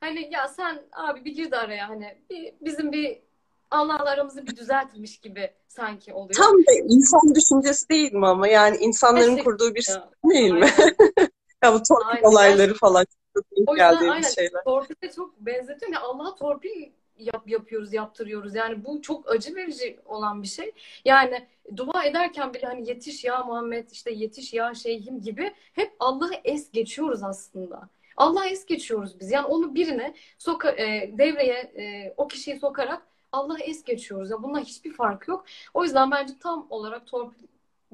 Hani 0.00 0.28
ya 0.32 0.48
sen 0.48 0.82
abi 0.92 1.24
bir 1.24 1.34
gir 1.34 1.50
de 1.50 1.56
araya 1.56 1.88
hani 1.88 2.18
bir, 2.30 2.54
bizim 2.60 2.92
bir 2.92 3.22
Allah'la 3.70 4.10
aramızı 4.10 4.46
bir 4.46 4.56
düzeltmiş 4.56 5.18
gibi 5.18 5.50
sanki 5.68 6.12
oluyor. 6.12 6.34
Tam 6.34 6.58
da 6.58 6.72
insan 6.72 7.34
düşüncesi 7.34 7.88
değil 7.88 8.12
mi 8.12 8.26
ama 8.26 8.48
yani 8.48 8.76
insanların 8.76 9.20
Kesinlikle. 9.20 9.44
kurduğu 9.44 9.74
bir 9.74 9.82
sistem 9.82 10.10
değil 10.30 10.52
mi? 10.52 10.70
ya 11.64 11.74
bu 11.74 11.82
torpil 11.82 12.22
olayları 12.22 12.74
falan 12.74 13.06
çok 13.34 13.44
o 13.66 13.72
yüzden 13.72 14.08
aynen, 14.08 14.28
şeyler. 14.28 14.64
Torpile 14.64 15.12
çok 15.12 15.40
benzetiyorum 15.40 15.92
ya 15.94 16.00
Allah'a 16.00 16.34
torpil 16.34 16.92
yap, 17.18 17.42
yapıyoruz, 17.48 17.92
yaptırıyoruz. 17.92 18.54
Yani 18.54 18.84
bu 18.84 19.02
çok 19.02 19.30
acı 19.30 19.54
verici 19.54 19.98
olan 20.06 20.42
bir 20.42 20.48
şey. 20.48 20.72
Yani 21.04 21.46
dua 21.76 22.04
ederken 22.04 22.54
bile 22.54 22.66
hani 22.66 22.88
yetiş 22.88 23.24
ya 23.24 23.42
Muhammed, 23.42 23.90
işte 23.90 24.12
yetiş 24.12 24.54
ya 24.54 24.74
şeyhim 24.74 25.22
gibi 25.22 25.54
hep 25.72 25.92
Allah'ı 26.00 26.34
es 26.44 26.70
geçiyoruz 26.70 27.22
aslında. 27.22 27.88
Allah'ı 28.16 28.46
es 28.46 28.66
geçiyoruz 28.66 29.20
biz. 29.20 29.30
Yani 29.30 29.46
onu 29.46 29.74
birine 29.74 30.14
soka, 30.38 30.70
e, 30.70 31.10
devreye 31.18 31.54
e, 31.54 32.14
o 32.16 32.28
kişiyi 32.28 32.58
sokarak 32.58 33.02
Allah'ı 33.32 33.60
es 33.60 33.84
geçiyoruz. 33.84 34.30
Ya 34.30 34.42
bununla 34.42 34.60
hiçbir 34.60 34.92
fark 34.92 35.28
yok. 35.28 35.44
O 35.74 35.84
yüzden 35.84 36.10
bence 36.10 36.32
tam 36.42 36.66
olarak 36.70 37.06
torpil 37.06 37.46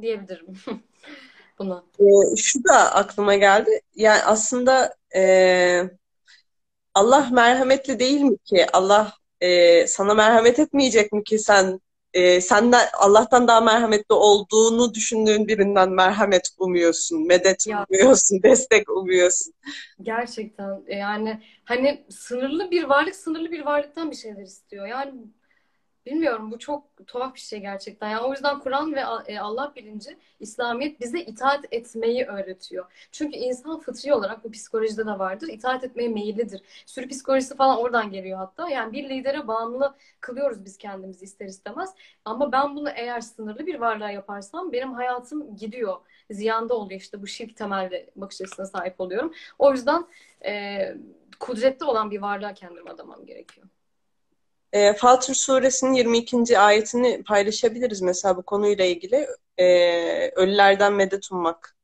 diyebilirim 0.02 0.46
buna. 1.58 1.84
E, 1.98 2.36
şu 2.36 2.64
da 2.64 2.94
aklıma 2.94 3.34
geldi. 3.34 3.80
Yani 3.94 4.22
aslında 4.22 4.94
e, 5.14 5.90
Allah 6.94 7.28
merhametli 7.32 7.98
değil 7.98 8.20
mi 8.20 8.38
ki? 8.44 8.66
Allah 8.72 9.12
e, 9.40 9.86
sana 9.86 10.14
merhamet 10.14 10.58
etmeyecek 10.58 11.12
mi 11.12 11.24
ki 11.24 11.38
sen 11.38 11.80
e, 12.14 12.40
senden 12.40 12.86
Allah'tan 12.98 13.48
daha 13.48 13.60
merhametli 13.60 14.14
olduğunu 14.14 14.94
düşündüğün 14.94 15.48
birinden 15.48 15.90
merhamet 15.90 16.48
umuyorsun, 16.58 17.26
medet 17.26 17.64
Ya 17.64 17.86
umuyorsun, 17.90 18.42
destek 18.42 18.90
umuyorsun. 18.90 19.52
gerçekten 20.02 20.84
e, 20.86 20.96
yani 20.96 21.42
hani 21.64 22.06
sınırlı 22.10 22.70
bir 22.70 22.84
varlık 22.84 23.16
sınırlı 23.16 23.50
bir 23.52 23.60
varlıktan 23.64 24.10
bir 24.10 24.16
şeyler 24.16 24.42
istiyor. 24.42 24.86
Yani 24.86 25.12
Bilmiyorum 26.06 26.50
bu 26.50 26.58
çok 26.58 27.06
tuhaf 27.06 27.34
bir 27.34 27.40
şey 27.40 27.60
gerçekten. 27.60 28.08
Yani 28.10 28.22
o 28.22 28.32
yüzden 28.32 28.58
Kur'an 28.60 28.94
ve 28.94 29.00
e, 29.26 29.38
Allah 29.40 29.72
bilinci, 29.76 30.18
İslamiyet 30.40 31.00
bize 31.00 31.20
itaat 31.20 31.64
etmeyi 31.70 32.24
öğretiyor. 32.26 33.08
Çünkü 33.12 33.36
insan 33.36 33.80
fıtri 33.80 34.14
olarak 34.14 34.44
bu 34.44 34.50
psikolojide 34.50 35.06
de 35.06 35.18
vardır. 35.18 35.48
itaat 35.48 35.84
etmeye 35.84 36.08
meyillidir. 36.08 36.62
Sürü 36.86 37.08
psikolojisi 37.08 37.56
falan 37.56 37.78
oradan 37.78 38.10
geliyor 38.10 38.38
hatta. 38.38 38.68
Yani 38.70 38.92
bir 38.92 39.08
lidere 39.08 39.48
bağımlı 39.48 39.94
kılıyoruz 40.20 40.64
biz 40.64 40.76
kendimizi 40.78 41.24
ister 41.24 41.46
istemez. 41.46 41.94
Ama 42.24 42.52
ben 42.52 42.76
bunu 42.76 42.90
eğer 42.90 43.20
sınırlı 43.20 43.66
bir 43.66 43.74
varlığa 43.80 44.10
yaparsam 44.10 44.72
benim 44.72 44.92
hayatım 44.92 45.56
gidiyor. 45.56 45.96
Ziyanda 46.30 46.74
oluyor 46.74 47.00
işte 47.00 47.22
bu 47.22 47.26
şirk 47.26 47.56
temelli 47.56 48.10
bakış 48.16 48.40
açısına 48.40 48.66
sahip 48.66 49.00
oluyorum. 49.00 49.32
O 49.58 49.72
yüzden 49.72 50.06
e, 50.44 50.78
kudretli 51.40 51.84
olan 51.84 52.10
bir 52.10 52.20
varlığa 52.20 52.54
kendimi 52.54 52.90
adamam 52.90 53.26
gerekiyor. 53.26 53.66
E, 54.72 54.92
Fatır 54.92 55.34
suresinin 55.34 55.92
22. 55.92 56.58
ayetini 56.58 57.22
paylaşabiliriz 57.24 58.00
mesela 58.00 58.36
bu 58.36 58.42
konuyla 58.42 58.84
ilgili. 58.84 59.26
E, 59.58 60.30
ölülerden 60.30 60.92
medet 60.92 61.32
ummak 61.32 61.76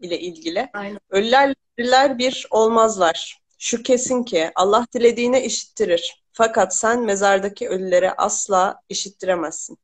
ile 0.00 0.20
ilgili. 0.20 0.70
Aynen. 0.72 1.00
Ölüler 1.10 2.18
bir 2.18 2.46
olmazlar. 2.50 3.40
Şu 3.58 3.82
kesin 3.82 4.22
ki 4.22 4.50
Allah 4.54 4.86
dilediğine 4.94 5.44
işittirir. 5.44 6.24
Fakat 6.32 6.76
sen 6.76 7.04
mezardaki 7.04 7.68
ölülere 7.68 8.12
asla 8.12 8.82
işittiremezsin. 8.88 9.78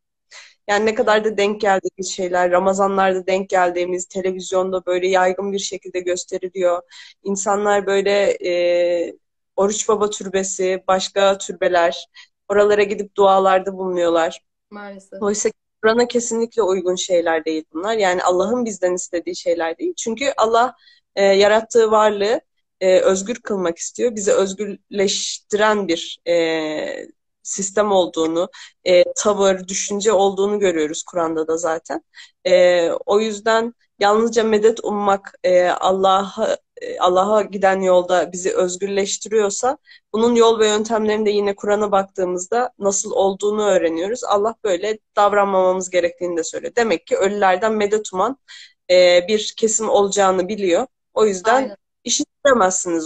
Yani 0.69 0.87
ne 0.87 0.95
kadar 0.95 1.25
da 1.25 1.37
denk 1.37 1.61
geldiğimiz 1.61 2.13
şeyler, 2.13 2.51
Ramazanlarda 2.51 3.27
denk 3.27 3.49
geldiğimiz, 3.51 4.07
televizyonda 4.07 4.87
böyle 4.87 5.09
yaygın 5.09 5.53
bir 5.53 5.59
şekilde 5.59 6.01
gösteriliyor. 6.01 6.83
İnsanlar 7.25 7.87
böyle 7.87 8.39
e, 8.47 9.15
Oruç 9.57 9.89
Baba 9.89 10.11
Türbesi, 10.11 10.85
başka 10.89 11.39
türbeler, 11.39 12.07
oralara 12.49 12.83
gidip 12.83 13.17
dualarda 13.17 13.73
bulunuyorlar. 13.73 14.41
Maalesef. 14.71 15.23
Oysa 15.23 15.51
Kur'an'a 15.83 16.09
kesinlikle 16.09 16.63
uygun 16.63 16.95
şeyler 16.95 17.45
değil 17.45 17.65
bunlar. 17.73 17.95
Yani 17.95 18.23
Allah'ın 18.23 18.65
bizden 18.65 18.95
istediği 18.95 19.37
şeyler 19.37 19.79
değil. 19.79 19.95
Çünkü 19.97 20.33
Allah 20.37 20.75
e, 21.17 21.25
yarattığı 21.25 21.91
varlığı 21.91 22.41
e, 22.81 23.01
özgür 23.01 23.35
kılmak 23.35 23.79
istiyor. 23.79 24.15
Bizi 24.17 24.33
özgürleştiren 24.33 25.89
bir 25.89 26.21
e, 26.29 27.07
sistem 27.43 27.93
olduğunu, 27.93 28.49
e, 28.85 29.05
tavır, 29.17 29.69
düşünce 29.69 30.13
olduğunu 30.13 30.59
görüyoruz 30.59 31.03
Kur'an'da 31.03 31.49
da 31.49 31.57
zaten. 31.57 32.05
E, 32.47 32.91
o 33.07 33.21
yüzden 33.21 33.75
yalnızca 33.99 34.45
medet 34.45 34.85
ummak, 34.85 35.35
e, 35.45 35.69
Allah'a 35.69 36.57
Allah'a 37.01 37.43
giden 37.43 37.81
yolda 37.81 38.33
bizi 38.33 38.57
özgürleştiriyorsa 38.57 39.79
bunun 40.13 40.35
yol 40.35 40.59
ve 40.59 40.69
yöntemlerinde 40.69 41.31
yine 41.31 41.55
Kur'an'a 41.57 41.93
baktığımızda 41.93 42.73
nasıl 42.79 43.11
olduğunu 43.11 43.65
öğreniyoruz. 43.65 44.25
Allah 44.25 44.55
böyle 44.65 44.99
davranmamamız 45.17 45.91
gerektiğini 45.91 46.37
de 46.37 46.45
söylüyor. 46.45 46.73
Demek 46.77 47.07
ki 47.07 47.17
ölülerden 47.17 47.73
medet 47.73 48.13
uman 48.13 48.39
e, 48.91 49.29
bir 49.29 49.55
kesim 49.57 49.89
olacağını 49.89 50.49
biliyor. 50.49 50.87
O 51.15 51.27
yüzden 51.27 51.55
Aynen. 51.55 51.77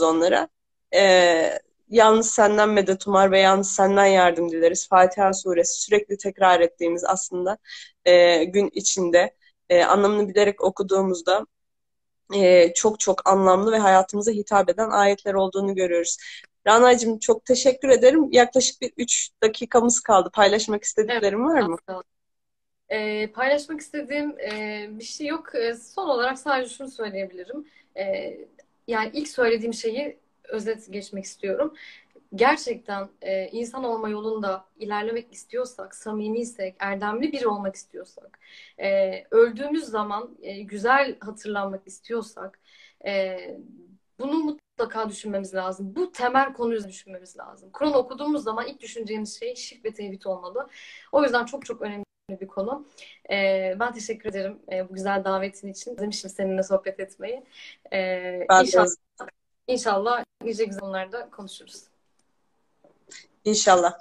onlara. 0.02 0.48
E, 0.94 1.58
yalnız 1.88 2.30
senden 2.30 2.68
medet 2.68 3.06
umar 3.06 3.30
ve 3.30 3.40
yalnız 3.40 3.70
senden 3.70 4.06
yardım 4.06 4.50
dileriz. 4.50 4.88
Fatiha 4.88 5.32
suresi 5.32 5.82
sürekli 5.82 6.16
tekrar 6.16 6.60
ettiğimiz 6.60 7.04
aslında 7.04 7.58
e, 8.04 8.44
gün 8.44 8.70
içinde 8.74 9.34
e, 9.68 9.84
anlamını 9.84 10.28
bilerek 10.28 10.64
okuduğumuzda 10.64 11.46
e, 12.34 12.72
çok 12.72 13.00
çok 13.00 13.28
anlamlı 13.28 13.72
ve 13.72 13.78
hayatımıza 13.78 14.32
hitap 14.32 14.70
eden 14.70 14.90
ayetler 14.90 15.34
olduğunu 15.34 15.74
görüyoruz. 15.74 16.16
Rana'cığım 16.66 17.18
çok 17.18 17.44
teşekkür 17.44 17.88
ederim. 17.88 18.28
Yaklaşık 18.32 18.80
bir 18.80 18.92
üç 18.96 19.30
dakikamız 19.42 20.00
kaldı. 20.00 20.30
Paylaşmak 20.32 20.84
istediklerim 20.84 21.50
evet, 21.50 21.62
var 21.62 21.68
mı? 21.68 22.02
E, 22.88 23.26
paylaşmak 23.32 23.80
istediğim 23.80 24.40
e, 24.40 24.86
bir 24.90 25.04
şey 25.04 25.26
yok. 25.26 25.54
E, 25.54 25.74
son 25.74 26.08
olarak 26.08 26.38
sadece 26.38 26.74
şunu 26.74 26.90
söyleyebilirim. 26.90 27.66
E, 27.96 28.36
yani 28.86 29.10
ilk 29.12 29.28
söylediğim 29.28 29.74
şeyi 29.74 30.18
özet 30.48 30.92
geçmek 30.92 31.24
istiyorum 31.24 31.74
gerçekten 32.34 33.08
e, 33.22 33.48
insan 33.48 33.84
olma 33.84 34.08
yolunda 34.08 34.64
ilerlemek 34.76 35.32
istiyorsak, 35.32 35.94
samimiysek, 35.94 36.76
erdemli 36.78 37.32
biri 37.32 37.48
olmak 37.48 37.74
istiyorsak, 37.74 38.38
e, 38.78 39.24
öldüğümüz 39.30 39.84
zaman 39.84 40.36
e, 40.42 40.62
güzel 40.62 41.16
hatırlanmak 41.20 41.86
istiyorsak, 41.86 42.60
e, 43.06 43.38
bunu 44.18 44.56
mutlaka 44.78 45.08
düşünmemiz 45.08 45.54
lazım. 45.54 45.96
Bu 45.96 46.12
temel 46.12 46.52
konuyu 46.52 46.84
düşünmemiz 46.84 47.38
lazım. 47.38 47.70
Kur'an 47.72 47.94
okuduğumuz 47.94 48.44
zaman 48.44 48.66
ilk 48.66 48.80
düşüneceğimiz 48.80 49.40
şey 49.40 49.54
şirk 49.54 49.84
ve 49.84 49.94
tevhid 49.94 50.22
olmalı. 50.24 50.68
O 51.12 51.22
yüzden 51.22 51.44
çok 51.44 51.66
çok 51.66 51.82
önemli 51.82 52.04
bir 52.30 52.46
konu. 52.46 52.86
Ee, 53.30 53.76
ben 53.80 53.92
teşekkür 53.92 54.30
ederim 54.30 54.58
e, 54.72 54.88
bu 54.88 54.94
güzel 54.94 55.24
davetin 55.24 55.68
için. 55.68 55.98
Demişim 55.98 56.30
seninle 56.30 56.62
sohbet 56.62 57.00
etmeyi. 57.00 57.44
Ee, 57.92 58.46
ben 58.48 58.64
inşallah, 58.64 58.86
inşallah 59.66 60.24
nice 60.44 60.64
güzel 60.64 60.80
konularda 60.80 61.30
konuşuruz. 61.30 61.95
İnşallah. 63.46 63.94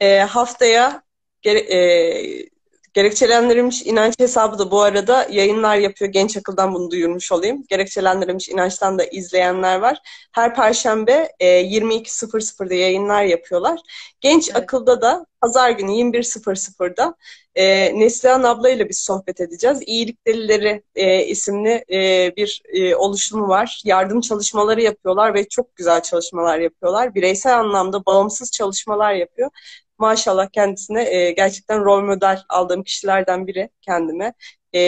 E, 0.00 0.20
haftaya 0.20 1.02
gere, 1.42 1.58
e, 1.60 2.50
gerekçelendirilmiş 2.92 3.82
inanç 3.82 4.14
hesabı 4.18 4.58
da 4.58 4.70
bu 4.70 4.82
arada 4.82 5.26
yayınlar 5.30 5.76
yapıyor. 5.76 6.10
Genç 6.10 6.36
Akıl'dan 6.36 6.74
bunu 6.74 6.90
duyurmuş 6.90 7.32
olayım. 7.32 7.64
Gerekçelendirilmiş 7.68 8.48
inançtan 8.48 8.98
da 8.98 9.04
izleyenler 9.04 9.78
var. 9.78 9.98
Her 10.32 10.54
perşembe 10.54 11.32
e, 11.40 11.46
22.00'da 11.46 12.74
yayınlar 12.74 13.22
yapıyorlar. 13.22 13.80
Genç 14.20 14.48
evet. 14.48 14.62
Akıl'da 14.62 15.02
da 15.02 15.26
pazar 15.40 15.70
günü 15.70 15.90
21.00'da 15.90 17.14
e, 17.54 17.98
Neslihan 18.00 18.42
abla 18.42 18.70
ile 18.70 18.88
biz 18.88 18.98
sohbet 18.98 19.40
edeceğiz. 19.40 19.82
İyilik 19.86 20.26
Delileri 20.26 20.82
e, 20.94 21.24
isimli 21.24 21.84
e, 21.92 22.32
bir 22.36 22.62
e, 22.72 22.94
oluşumu 22.94 23.48
var. 23.48 23.82
Yardım 23.84 24.20
çalışmaları 24.20 24.82
yapıyorlar 24.82 25.34
ve 25.34 25.48
çok 25.48 25.76
güzel 25.76 26.02
çalışmalar 26.02 26.58
yapıyorlar. 26.58 27.14
Bireysel 27.14 27.58
anlamda 27.58 28.06
bağımsız 28.06 28.50
çalışmalar 28.50 29.14
yapıyor. 29.14 29.50
Maşallah 29.98 30.48
kendisine 30.52 31.02
e, 31.14 31.30
gerçekten 31.32 31.84
rol 31.84 32.02
model 32.02 32.42
aldığım 32.48 32.82
kişilerden 32.84 33.46
biri 33.46 33.70
kendime. 33.80 34.34
E, 34.72 34.80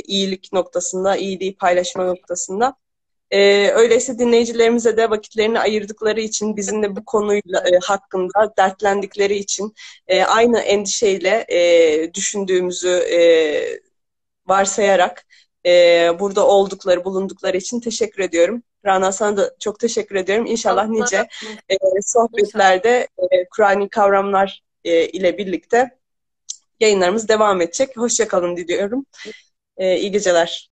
iyilik 0.00 0.52
noktasında, 0.52 1.16
iyiliği 1.16 1.56
paylaşma 1.56 2.04
noktasında. 2.04 2.76
Ee, 3.30 3.70
öyleyse 3.74 4.18
dinleyicilerimize 4.18 4.96
de 4.96 5.10
vakitlerini 5.10 5.60
ayırdıkları 5.60 6.20
için, 6.20 6.56
bizimle 6.56 6.96
bu 6.96 7.04
konuyla 7.04 7.60
e, 7.68 7.78
hakkında 7.84 8.54
dertlendikleri 8.58 9.36
için, 9.36 9.74
e, 10.08 10.22
aynı 10.24 10.58
endişeyle 10.60 11.46
e, 11.48 12.14
düşündüğümüzü 12.14 12.88
e, 12.88 13.18
varsayarak 14.46 15.26
e, 15.66 15.70
burada 16.20 16.46
oldukları, 16.46 17.04
bulundukları 17.04 17.56
için 17.56 17.80
teşekkür 17.80 18.22
ediyorum. 18.22 18.62
Rana 18.86 19.12
sana 19.12 19.36
da 19.36 19.54
çok 19.58 19.80
teşekkür 19.80 20.16
ediyorum. 20.16 20.46
İnşallah 20.46 20.86
nice 20.88 21.28
e, 21.68 21.76
sohbetlerde 22.02 23.08
e, 23.18 23.48
Kur'an'ı 23.48 23.88
kavramlar 23.88 24.62
e, 24.84 25.08
ile 25.08 25.38
birlikte 25.38 25.98
yayınlarımız 26.80 27.28
devam 27.28 27.60
edecek. 27.60 27.96
Hoşçakalın 27.96 28.56
diliyorum. 28.56 29.06
E, 29.76 29.96
iyi 29.96 30.10
geceler. 30.10 30.70